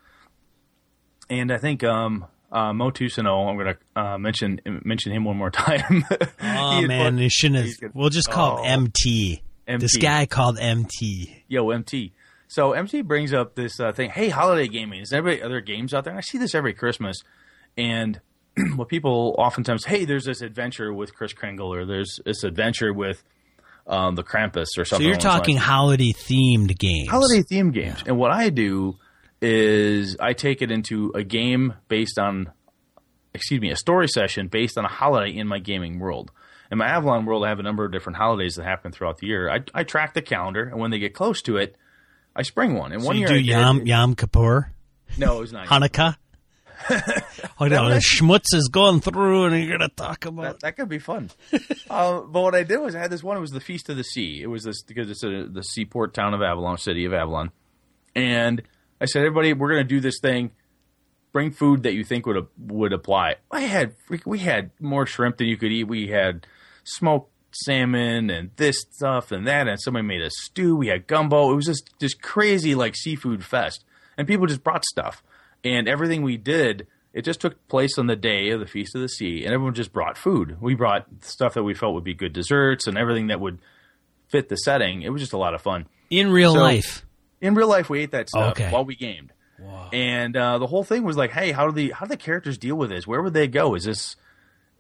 and 1.30 1.52
I 1.52 1.58
think 1.58 1.84
um, 1.84 2.26
uh, 2.52 2.74
Mo 2.74 2.92
Tusino, 2.92 3.50
I'm 3.50 3.58
going 3.58 3.76
to 3.76 4.00
uh, 4.02 4.18
mention 4.18 4.60
mention 4.84 5.12
him 5.14 5.24
one 5.26 5.38
more 5.38 5.52
time. 5.52 6.04
Oh 6.42 6.82
man, 6.86 7.18
you 7.18 7.30
shouldn't 7.30 7.66
have. 7.66 7.80
good. 7.80 7.92
We'll 7.94 8.10
just 8.10 8.30
call 8.30 8.60
Oh. 8.60 8.64
him 8.64 8.84
MT. 8.86 9.42
This 9.80 9.96
guy 9.98 10.26
called 10.26 10.60
MT. 10.60 11.44
Yo, 11.48 11.70
MT. 11.70 12.12
So 12.50 12.74
MT 12.74 13.02
brings 13.02 13.34
up 13.34 13.56
this 13.56 13.80
uh, 13.80 13.94
thing. 13.94 14.10
Hey, 14.12 14.30
holiday 14.30 14.68
gaming. 14.68 15.00
Is 15.02 15.10
there 15.10 15.26
any 15.28 15.42
other 15.42 15.62
games 15.62 15.94
out 15.94 16.04
there? 16.04 16.12
And 16.12 16.18
I 16.18 16.22
see 16.22 16.38
this 16.38 16.54
every 16.54 16.74
Christmas, 16.74 17.18
and 17.78 18.20
what 18.76 18.88
people 18.88 19.36
oftentimes, 19.38 19.86
hey, 19.86 20.06
there's 20.06 20.26
this 20.26 20.42
adventure 20.42 20.94
with 20.94 21.16
Kris 21.16 21.34
Kringle, 21.34 21.74
or 21.74 21.86
there's 21.86 22.20
this 22.26 22.44
adventure 22.44 22.94
with 22.94 23.24
um, 23.88 24.16
the 24.16 24.24
Krampus, 24.24 24.68
or 24.78 24.86
something. 24.86 25.04
So 25.06 25.10
you're 25.10 25.16
talking 25.18 25.58
holiday 25.58 26.12
themed 26.14 26.78
games. 26.78 27.10
holiday 27.10 27.42
themed 27.44 27.74
games. 27.74 28.04
And 28.06 28.18
what 28.18 28.32
I 28.32 28.50
do 28.50 28.98
is 29.42 30.16
I 30.20 30.34
take 30.34 30.62
it 30.62 30.72
into 30.72 31.12
a 31.16 31.24
game 31.24 31.74
based 31.90 32.18
on, 32.18 32.52
excuse 33.34 33.60
me, 33.60 33.72
a 33.72 33.76
story 33.76 34.08
session 34.08 34.48
based 34.48 34.78
on 34.78 34.86
a 34.86 34.90
holiday 34.90 35.36
in 35.36 35.48
my 35.48 35.60
gaming 35.60 36.00
world. 36.00 36.32
In 36.72 36.78
my 36.78 36.88
Avalon 36.88 37.26
world, 37.26 37.44
I 37.44 37.50
have 37.50 37.60
a 37.60 37.64
number 37.64 37.84
of 37.86 37.92
different 37.92 38.18
holidays 38.18 38.56
that 38.56 38.64
happen 38.64 38.92
throughout 38.92 39.18
the 39.18 39.28
year. 39.28 39.50
I, 39.50 39.60
I 39.74 39.84
track 39.84 40.14
the 40.14 40.22
calendar, 40.22 40.64
and 40.64 40.80
when 40.80 40.92
they 40.92 41.00
get 41.00 41.14
close 41.14 41.42
to 41.44 41.58
it, 41.58 41.76
I 42.36 42.42
spring 42.44 42.74
one. 42.76 42.94
And 42.94 43.02
So 43.02 43.08
one 43.08 43.16
you 43.18 43.22
year 43.22 43.28
do 43.28 43.34
I 43.36 43.38
did- 43.40 43.46
Yom 43.48 43.86
Yom 43.86 44.16
Kippur, 44.16 44.72
no, 45.18 45.38
it 45.38 45.42
was 45.42 45.54
not. 45.54 45.68
Hanukkah. 45.68 46.16
Oh 47.60 47.68
no, 47.68 47.90
the 47.90 48.00
schmutz 48.00 48.54
is 48.54 48.70
going 48.72 49.00
through, 49.00 49.46
and 49.46 49.64
you're 49.64 49.78
gonna 49.78 49.90
talk 49.90 50.26
about. 50.26 50.44
That, 50.44 50.60
that 50.62 50.76
could 50.78 50.90
be 50.90 51.00
fun. 51.00 51.30
uh, 51.90 52.22
but 52.22 52.42
what 52.42 52.56
I 52.56 52.64
did 52.64 52.78
was 52.78 52.96
I 52.96 53.00
had 53.00 53.12
this 53.12 53.24
one. 53.24 53.38
It 53.38 53.42
was 53.42 53.52
the 53.52 53.60
Feast 53.60 53.90
of 53.90 53.98
the 53.98 54.04
Sea. 54.04 54.42
It 54.42 54.48
was 54.48 54.64
this 54.64 54.84
because 54.84 55.10
it's 55.10 55.24
a, 55.24 55.48
the 55.50 55.64
seaport 55.64 56.14
town 56.14 56.34
of 56.34 56.42
Avalon, 56.42 56.78
city 56.78 57.06
of 57.06 57.14
Avalon. 57.14 57.52
And 58.16 58.62
I 59.02 59.06
said, 59.06 59.20
everybody, 59.20 59.54
we're 59.54 59.70
going 59.70 59.84
to 59.84 59.88
do 59.88 60.00
this 60.00 60.20
thing. 60.22 60.52
Bring 61.32 61.52
food 61.52 61.84
that 61.84 61.94
you 61.94 62.04
think 62.04 62.26
would 62.26 62.48
would 62.58 62.94
apply. 62.94 63.36
I 63.52 63.62
had 63.62 63.96
we 64.26 64.40
had 64.40 64.70
more 64.80 65.08
shrimp 65.08 65.38
than 65.38 65.48
you 65.48 65.58
could 65.58 65.72
eat. 65.72 65.86
We 65.86 66.08
had 66.08 66.46
smoked 66.84 67.32
salmon 67.52 68.30
and 68.30 68.52
this 68.58 68.86
stuff 68.92 69.32
and 69.32 69.48
that, 69.48 69.68
and 69.68 69.82
somebody 69.82 70.06
made 70.06 70.22
a 70.22 70.30
stew. 70.30 70.76
We 70.76 70.88
had 70.88 71.08
gumbo. 71.08 71.52
It 71.52 71.56
was 71.56 71.66
just 71.66 71.90
just 72.00 72.22
crazy 72.22 72.76
like 72.76 72.96
seafood 72.96 73.44
fest, 73.44 73.84
and 74.16 74.28
people 74.28 74.46
just 74.46 74.64
brought 74.64 74.86
stuff. 74.86 75.24
And 75.64 75.88
everything 75.88 76.22
we 76.24 76.38
did, 76.38 76.88
it 77.14 77.24
just 77.24 77.40
took 77.42 77.68
place 77.68 77.98
on 77.98 78.08
the 78.08 78.16
day 78.16 78.50
of 78.50 78.60
the 78.60 78.66
Feast 78.66 78.96
of 78.96 79.02
the 79.02 79.08
Sea, 79.10 79.44
and 79.46 79.54
everyone 79.54 79.74
just 79.76 79.94
brought 79.94 80.18
food. 80.18 80.58
We 80.62 80.76
brought 80.76 81.06
stuff 81.22 81.54
that 81.54 81.64
we 81.64 81.74
felt 81.74 81.94
would 81.94 82.04
be 82.04 82.14
good 82.14 82.34
desserts 82.34 82.88
and 82.88 82.98
everything 82.98 83.28
that 83.28 83.40
would 83.40 83.60
fit 84.30 84.50
the 84.50 84.56
setting. 84.58 85.04
It 85.04 85.10
was 85.10 85.22
just 85.22 85.34
a 85.34 85.38
lot 85.38 85.54
of 85.54 85.62
fun. 85.62 85.86
In 86.10 86.32
real 86.32 86.54
So- 86.54 86.60
life, 86.60 87.06
In 87.42 87.56
real 87.56 87.68
life, 87.68 87.90
we 87.90 88.00
ate 88.00 88.12
that 88.12 88.30
stuff 88.30 88.52
Okay. 88.52 88.70
while 88.72 88.86
we 88.86 88.96
gamed. 88.96 89.32
And 89.94 90.36
uh, 90.36 90.58
the 90.60 90.68
whole 90.68 90.84
thing 90.84 91.04
was 91.04 91.16
like, 91.18 91.32
hey, 91.32 91.52
how 91.52 91.68
do 91.68 91.72
the 91.74 91.92
how 91.92 92.06
do 92.06 92.10
the 92.10 92.18
characters 92.18 92.58
deal 92.58 92.76
with 92.76 92.90
this? 92.90 93.06
Where 93.08 93.22
would 93.22 93.34
they 93.34 93.48
go? 93.48 93.76
Is 93.76 93.84
this 93.86 94.16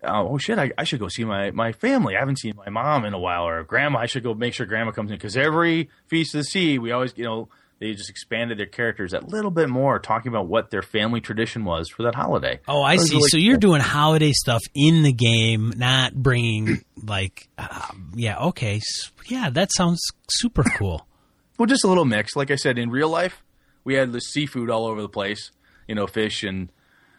uh, 0.03 0.23
oh 0.23 0.37
shit? 0.37 0.57
I, 0.59 0.71
I 0.77 0.83
should 0.83 0.99
go 0.99 1.07
see 1.07 1.23
my, 1.23 1.51
my 1.51 1.71
family. 1.71 2.15
I 2.15 2.19
haven't 2.19 2.39
seen 2.39 2.53
my 2.57 2.69
mom 2.69 3.05
in 3.05 3.13
a 3.13 3.19
while, 3.19 3.45
or 3.47 3.63
grandma. 3.63 3.99
I 3.99 4.05
should 4.07 4.23
go 4.23 4.33
make 4.33 4.53
sure 4.53 4.65
grandma 4.65 4.91
comes 4.91 5.11
in 5.11 5.17
because 5.17 5.37
every 5.37 5.89
feast 6.07 6.35
of 6.35 6.39
the 6.39 6.43
sea, 6.45 6.79
we 6.79 6.91
always 6.91 7.13
you 7.15 7.23
know 7.23 7.47
they 7.83 7.93
just 7.93 8.09
expanded 8.09 8.57
their 8.57 8.65
characters 8.65 9.13
a 9.13 9.19
little 9.19 9.51
bit 9.51 9.67
more, 9.67 9.99
talking 9.99 10.29
about 10.29 10.47
what 10.47 10.71
their 10.71 10.81
family 10.81 11.19
tradition 11.19 11.65
was 11.65 11.89
for 11.89 12.03
that 12.03 12.15
holiday. 12.15 12.61
Oh, 12.65 12.81
I 12.81 12.95
see. 12.95 13.15
really 13.15 13.27
so 13.27 13.37
you're 13.37 13.57
doing 13.57 13.81
holiday 13.81 14.31
stuff 14.31 14.61
in 14.73 15.03
the 15.03 15.11
game, 15.11 15.73
not 15.75 16.13
bringing 16.13 16.85
like, 17.03 17.49
uh, 17.57 17.89
yeah, 18.15 18.39
okay, 18.39 18.79
yeah, 19.27 19.49
that 19.49 19.73
sounds 19.73 20.01
super 20.29 20.63
cool. 20.63 21.05
Well, 21.59 21.67
just 21.67 21.83
a 21.83 21.87
little 21.87 22.03
mix. 22.03 22.35
Like 22.35 22.49
I 22.49 22.55
said, 22.55 22.79
in 22.79 22.89
real 22.89 23.09
life, 23.09 23.43
we 23.83 23.93
had 23.93 24.11
the 24.11 24.19
seafood 24.19 24.71
all 24.71 24.87
over 24.87 25.03
the 25.03 25.07
place. 25.07 25.51
You 25.87 25.93
know, 25.93 26.07
fish 26.07 26.41
and 26.41 26.71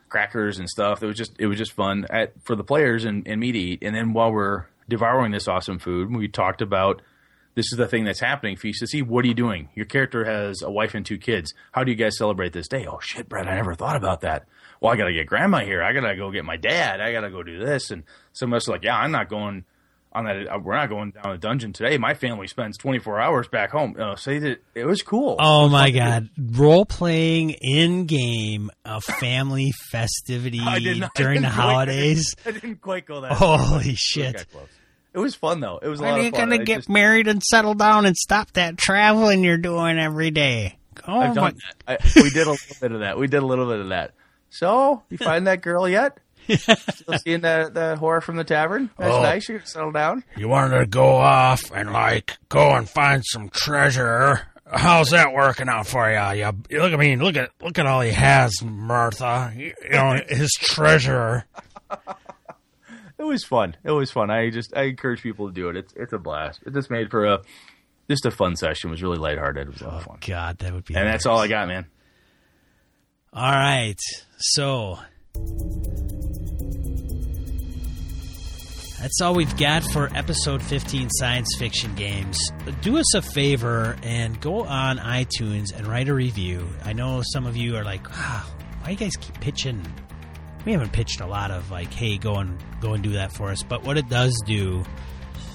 crackers 0.09 0.59
and 0.59 0.69
stuff. 0.69 1.05
It 1.05 1.07
was 1.07 1.17
just 1.17 1.37
it 1.39 1.47
was 1.47 1.57
just 1.57 1.71
fun 1.71 2.05
at, 2.11 2.33
for 2.43 2.57
the 2.57 2.65
players 2.65 3.05
and, 3.05 3.27
and 3.29 3.41
me 3.41 3.53
to 3.53 3.59
eat. 3.59 3.79
And 3.83 3.95
then 3.95 4.13
while 4.13 4.33
we're 4.33 4.65
devouring 4.89 5.31
this 5.31 5.47
awesome 5.47 5.79
food, 5.79 6.15
we 6.15 6.27
talked 6.27 6.63
about 6.63 7.01
this 7.55 7.67
is 7.73 7.79
the 7.79 7.87
thing 7.89 8.05
that's 8.05 8.21
happening. 8.21 8.57
Feast 8.57 8.81
to 8.81 8.87
see. 8.87 9.03
What 9.03 9.25
are 9.25 9.29
you 9.29 9.35
doing? 9.35 9.69
Your 9.75 9.87
character 9.87 10.25
has 10.25 10.63
a 10.63 10.71
wife 10.71 10.95
and 10.95 11.05
two 11.07 11.19
kids. 11.19 11.55
How 11.73 11.85
do 11.85 11.91
you 11.93 11.97
guys 11.97 12.17
celebrate 12.17 12.53
this 12.53 12.69
day? 12.69 12.87
Oh 12.89 12.99
shit, 13.01 13.29
Brett! 13.29 13.47
I 13.49 13.55
never 13.55 13.75
thought 13.75 13.97
about 13.97 14.23
that. 14.23 14.47
Well, 14.81 14.93
I 14.93 14.97
gotta 14.97 15.13
get 15.13 15.27
grandma 15.27 15.61
here. 15.61 15.83
I 15.83 15.93
gotta 15.93 16.17
go 16.17 16.31
get 16.31 16.45
my 16.45 16.57
dad. 16.57 17.01
I 17.01 17.13
gotta 17.13 17.31
go 17.31 17.43
do 17.43 17.59
this. 17.65 17.91
And 17.91 18.05
some 18.33 18.53
of 18.53 18.57
us 18.59 18.69
are 18.69 18.73
like, 18.73 18.85
yeah, 18.85 18.97
I'm 18.97 19.13
not 19.13 19.29
going 19.29 19.65
on 20.13 20.25
that. 20.27 20.47
uh, 20.49 20.59
We're 20.63 20.77
not 20.77 20.89
going 20.91 21.11
down 21.13 21.33
the 21.33 21.39
dungeon 21.39 21.73
today. 21.73 21.97
My 21.99 22.15
family 22.15 22.47
spends 22.47 22.77
24 22.79 23.21
hours 23.21 23.49
back 23.49 23.71
home. 23.71 23.97
Uh, 23.99 24.15
so 24.17 24.31
it, 24.31 24.63
it 24.75 24.85
was 24.85 25.03
cool. 25.03 25.37
Oh 25.41 25.69
my 25.69 25.91
god, 25.91 26.29
role 26.39 26.85
playing 26.85 27.51
in 27.61 28.05
game 28.07 28.71
a 28.85 29.01
family 29.01 29.73
festivity 29.91 30.59
not- 30.59 31.15
during 31.15 31.41
the 31.43 31.49
I 31.49 31.51
didn't 31.51 31.53
quite- 31.53 31.53
holidays. 31.53 32.35
I 32.47 32.51
didn't 32.51 32.81
quite 32.81 33.07
go 33.07 33.23
that. 33.23 33.33
Holy 33.33 33.85
got 33.91 33.97
shit! 33.99 34.47
Close. 35.15 35.21
It 35.21 35.25
was 35.25 35.35
fun 35.35 35.61
though. 35.61 35.79
It 35.83 35.89
was 35.89 36.01
a 36.01 36.03
lot 36.03 36.19
are 36.19 36.23
you 36.23 36.29
of 36.29 36.35
fun. 36.35 36.51
gonna 36.51 36.63
I 36.63 36.65
get 36.65 36.77
just- 36.77 36.89
married 36.89 37.29
and 37.29 37.43
settle 37.43 37.75
down 37.75 38.07
and 38.07 38.17
stop 38.17 38.53
that 38.53 38.77
traveling 38.77 39.45
you're 39.45 39.57
doing 39.57 39.99
every 39.99 40.31
day? 40.31 40.79
Oh 41.09 41.21
I've 41.21 41.35
my! 41.37 41.51
done 41.51 41.59
that. 41.87 42.01
I, 42.05 42.21
we 42.23 42.31
did 42.31 42.47
a 42.47 42.51
little 42.51 42.77
bit 42.81 42.93
of 42.93 43.01
that. 43.01 43.19
We 43.19 43.27
did 43.27 43.43
a 43.43 43.47
little 43.47 43.67
bit 43.67 43.81
of 43.81 43.89
that. 43.89 44.13
So 44.51 45.03
you 45.11 45.19
find 45.19 45.47
that 45.47 45.61
girl 45.63 45.89
yet? 45.89 46.19
Still 46.49 47.19
seeing 47.25 47.41
that 47.41 47.73
the 47.75 47.97
whore 48.01 48.23
from 48.23 48.37
the 48.37 48.45
tavern? 48.45 48.91
That's 48.99 49.15
Oh. 49.15 49.23
nice. 49.23 49.49
You're 49.49 49.59
gonna 49.59 49.67
settle 49.67 49.93
down. 49.93 50.25
You 50.37 50.49
wanted 50.49 50.79
to 50.79 50.87
go 50.87 51.17
off 51.17 51.71
and 51.75 51.91
like 51.93 52.37
go 52.51 52.75
and 52.75 52.89
find 52.89 53.23
some 53.25 53.49
treasure. 53.49 54.43
How's 54.71 55.11
that 55.11 55.33
working 55.33 55.69
out 55.69 55.87
for 55.87 56.11
you? 56.11 56.41
You, 56.45 56.53
you 56.71 56.83
look 56.83 56.93
at 56.93 56.99
me. 56.99 57.17
Look 57.17 57.37
at 57.37 57.51
look 57.63 57.79
at 57.79 57.87
all 57.87 58.01
he 58.03 58.11
has, 58.13 58.63
Martha. 58.63 59.53
You, 59.57 59.73
you 59.85 59.91
know 59.91 60.19
his 60.29 60.51
treasure. 60.61 61.45
It 63.19 63.25
was 63.25 63.45
fun. 63.45 63.77
It 63.85 63.93
was 63.93 64.11
fun. 64.11 64.31
I 64.31 64.51
just 64.51 64.77
I 64.77 64.83
encourage 64.85 65.23
people 65.23 65.49
to 65.49 65.55
do 65.55 65.69
it. 65.69 65.77
It's 65.77 65.93
it's 65.97 66.13
a 66.13 66.19
blast. 66.19 66.61
It 66.67 66.75
just 66.75 66.91
made 66.91 67.11
for 67.11 67.25
a 67.25 67.43
just 68.11 68.27
a 68.27 68.31
fun 68.31 68.57
session. 68.57 68.91
It 68.91 68.93
was 68.93 69.03
really 69.03 69.19
lighthearted. 69.19 69.69
It 69.69 69.73
was 69.73 69.83
a 69.83 69.87
lot 69.87 69.95
of 69.95 70.03
fun. 70.05 70.19
God, 70.27 70.59
that 70.59 70.73
would 70.73 70.85
be. 70.85 70.95
And 70.95 71.07
that's 71.07 71.27
all 71.27 71.39
I 71.39 71.49
got, 71.49 71.69
man. 71.69 71.87
All 73.33 73.51
right. 73.51 73.99
So 74.39 74.99
That's 79.05 79.21
all 79.21 79.35
we've 79.35 79.55
got 79.59 79.85
for 79.85 80.09
episode 80.17 80.63
15 80.63 81.11
science 81.11 81.55
fiction 81.59 81.95
games. 81.95 82.39
Do 82.81 82.97
us 82.97 83.15
a 83.15 83.21
favor 83.21 83.99
and 84.03 84.41
go 84.41 84.65
on 84.65 84.97
iTunes 84.97 85.77
and 85.77 85.87
write 85.87 86.09
a 86.09 86.15
review. 86.15 86.67
I 86.85 86.95
know 86.95 87.23
some 87.23 87.45
of 87.45 87.55
you 87.55 87.77
are 87.77 87.85
like, 87.85 88.11
ah, 88.11 88.51
why 88.81 88.93
you 88.93 88.97
guys 88.97 89.15
keep 89.17 89.39
pitching? 89.41 89.85
We 90.65 90.73
haven't 90.73 90.93
pitched 90.93 91.21
a 91.21 91.27
lot 91.27 91.51
of 91.51 91.71
like, 91.71 91.93
hey, 91.93 92.17
go 92.17 92.37
and 92.37 92.63
go 92.81 92.95
and 92.95 93.03
do 93.03 93.13
that 93.13 93.33
for 93.33 93.51
us. 93.51 93.63
But 93.63 93.85
what 93.85 93.99
it 93.99 94.09
does 94.09 94.41
do 94.47 94.83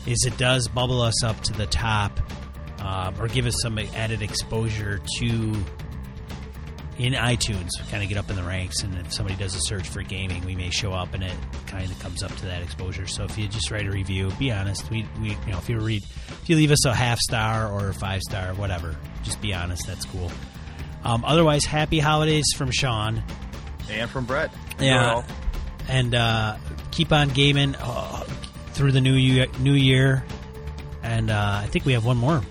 is 0.06 0.24
it 0.26 0.38
does 0.38 0.68
bubble 0.68 1.02
us 1.02 1.24
up 1.24 1.40
to 1.42 1.54
the 1.54 1.66
top 1.68 2.20
um, 2.80 3.20
or 3.20 3.28
give 3.28 3.46
us 3.46 3.56
some 3.62 3.78
added 3.78 4.22
exposure 4.22 5.02
to 5.20 5.56
in 7.00 7.14
iTunes, 7.14 7.70
kind 7.90 8.04
of 8.04 8.10
get 8.10 8.18
up 8.18 8.30
in 8.30 8.36
the 8.36 8.44
ranks. 8.44 8.84
And 8.84 8.94
if 8.98 9.14
somebody 9.14 9.38
does 9.38 9.56
a 9.56 9.60
search 9.62 9.88
for 9.88 10.02
gaming, 10.02 10.44
we 10.44 10.54
may 10.54 10.70
show 10.70 10.92
up, 10.92 11.14
and 11.14 11.24
it 11.24 11.34
kind 11.66 11.90
of 11.90 11.98
comes 12.00 12.22
up 12.24 12.36
to 12.36 12.46
that 12.48 12.62
exposure. 12.62 13.08
So 13.08 13.24
if 13.24 13.38
you 13.38 13.48
just 13.48 13.72
write 13.72 13.88
a 13.88 13.92
review, 13.92 14.30
be 14.38 14.52
honest. 14.52 14.90
We, 14.90 15.08
we 15.22 15.30
you 15.30 15.52
know, 15.52 15.58
if 15.58 15.70
you 15.70 15.80
read, 15.80 16.04
if 16.04 16.50
you 16.50 16.58
leave 16.58 16.72
us 16.72 16.86
a 16.86 16.94
half 16.94 17.18
star 17.20 17.72
or 17.72 17.90
a 17.90 17.94
five 17.94 18.22
star, 18.22 18.54
whatever, 18.56 18.98
just 19.24 19.42
be 19.42 19.54
honest. 19.54 19.88
That's 19.88 20.04
cool. 20.06 20.30
Um, 21.06 21.24
otherwise, 21.24 21.64
happy 21.64 22.00
holidays 22.00 22.46
from 22.58 22.70
Sean 22.70 23.24
and 23.90 24.10
from 24.10 24.26
Brett. 24.26 24.52
Yeah, 24.80 25.24
and 25.88 26.16
uh, 26.16 26.58
keep 26.92 27.12
on 27.12 27.30
gaming 27.30 27.76
uh, 27.76 28.24
through 28.74 28.92
the 28.92 29.02
new 29.02 29.14
year, 29.14 29.48
new 29.60 29.74
year. 29.74 30.24
And 31.02 31.30
uh, 31.30 31.62
I 31.64 31.68
think 31.68 31.86
we 31.86 31.94
have 31.94 32.06
one 32.06 32.18
more 32.18 32.42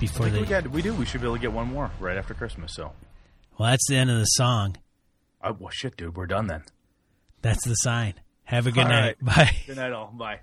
before 0.00 0.28
the. 0.28 0.40
We, 0.40 0.46
got, 0.46 0.66
we 0.68 0.82
do. 0.82 0.94
We 0.94 1.04
should 1.04 1.20
be 1.20 1.26
able 1.26 1.36
to 1.36 1.42
get 1.42 1.52
one 1.52 1.68
more 1.68 1.90
right 2.00 2.16
after 2.16 2.34
Christmas. 2.34 2.74
So 2.74 2.92
well, 3.58 3.70
that's 3.70 3.86
the 3.88 3.96
end 3.96 4.10
of 4.10 4.18
the 4.18 4.24
song. 4.24 4.76
Oh, 5.44 5.56
well, 5.58 5.70
shit, 5.70 5.96
dude. 5.96 6.16
We're 6.16 6.26
done 6.26 6.46
then. 6.46 6.64
That's 7.42 7.64
the 7.66 7.74
sign. 7.74 8.14
Have 8.44 8.66
a 8.66 8.70
good 8.70 8.84
All 8.84 8.88
night. 8.90 9.16
right. 9.22 9.24
Bye. 9.36 9.56
Good 9.66 9.76
night, 9.76 9.92
all. 9.92 10.12
Bye. 10.14 10.40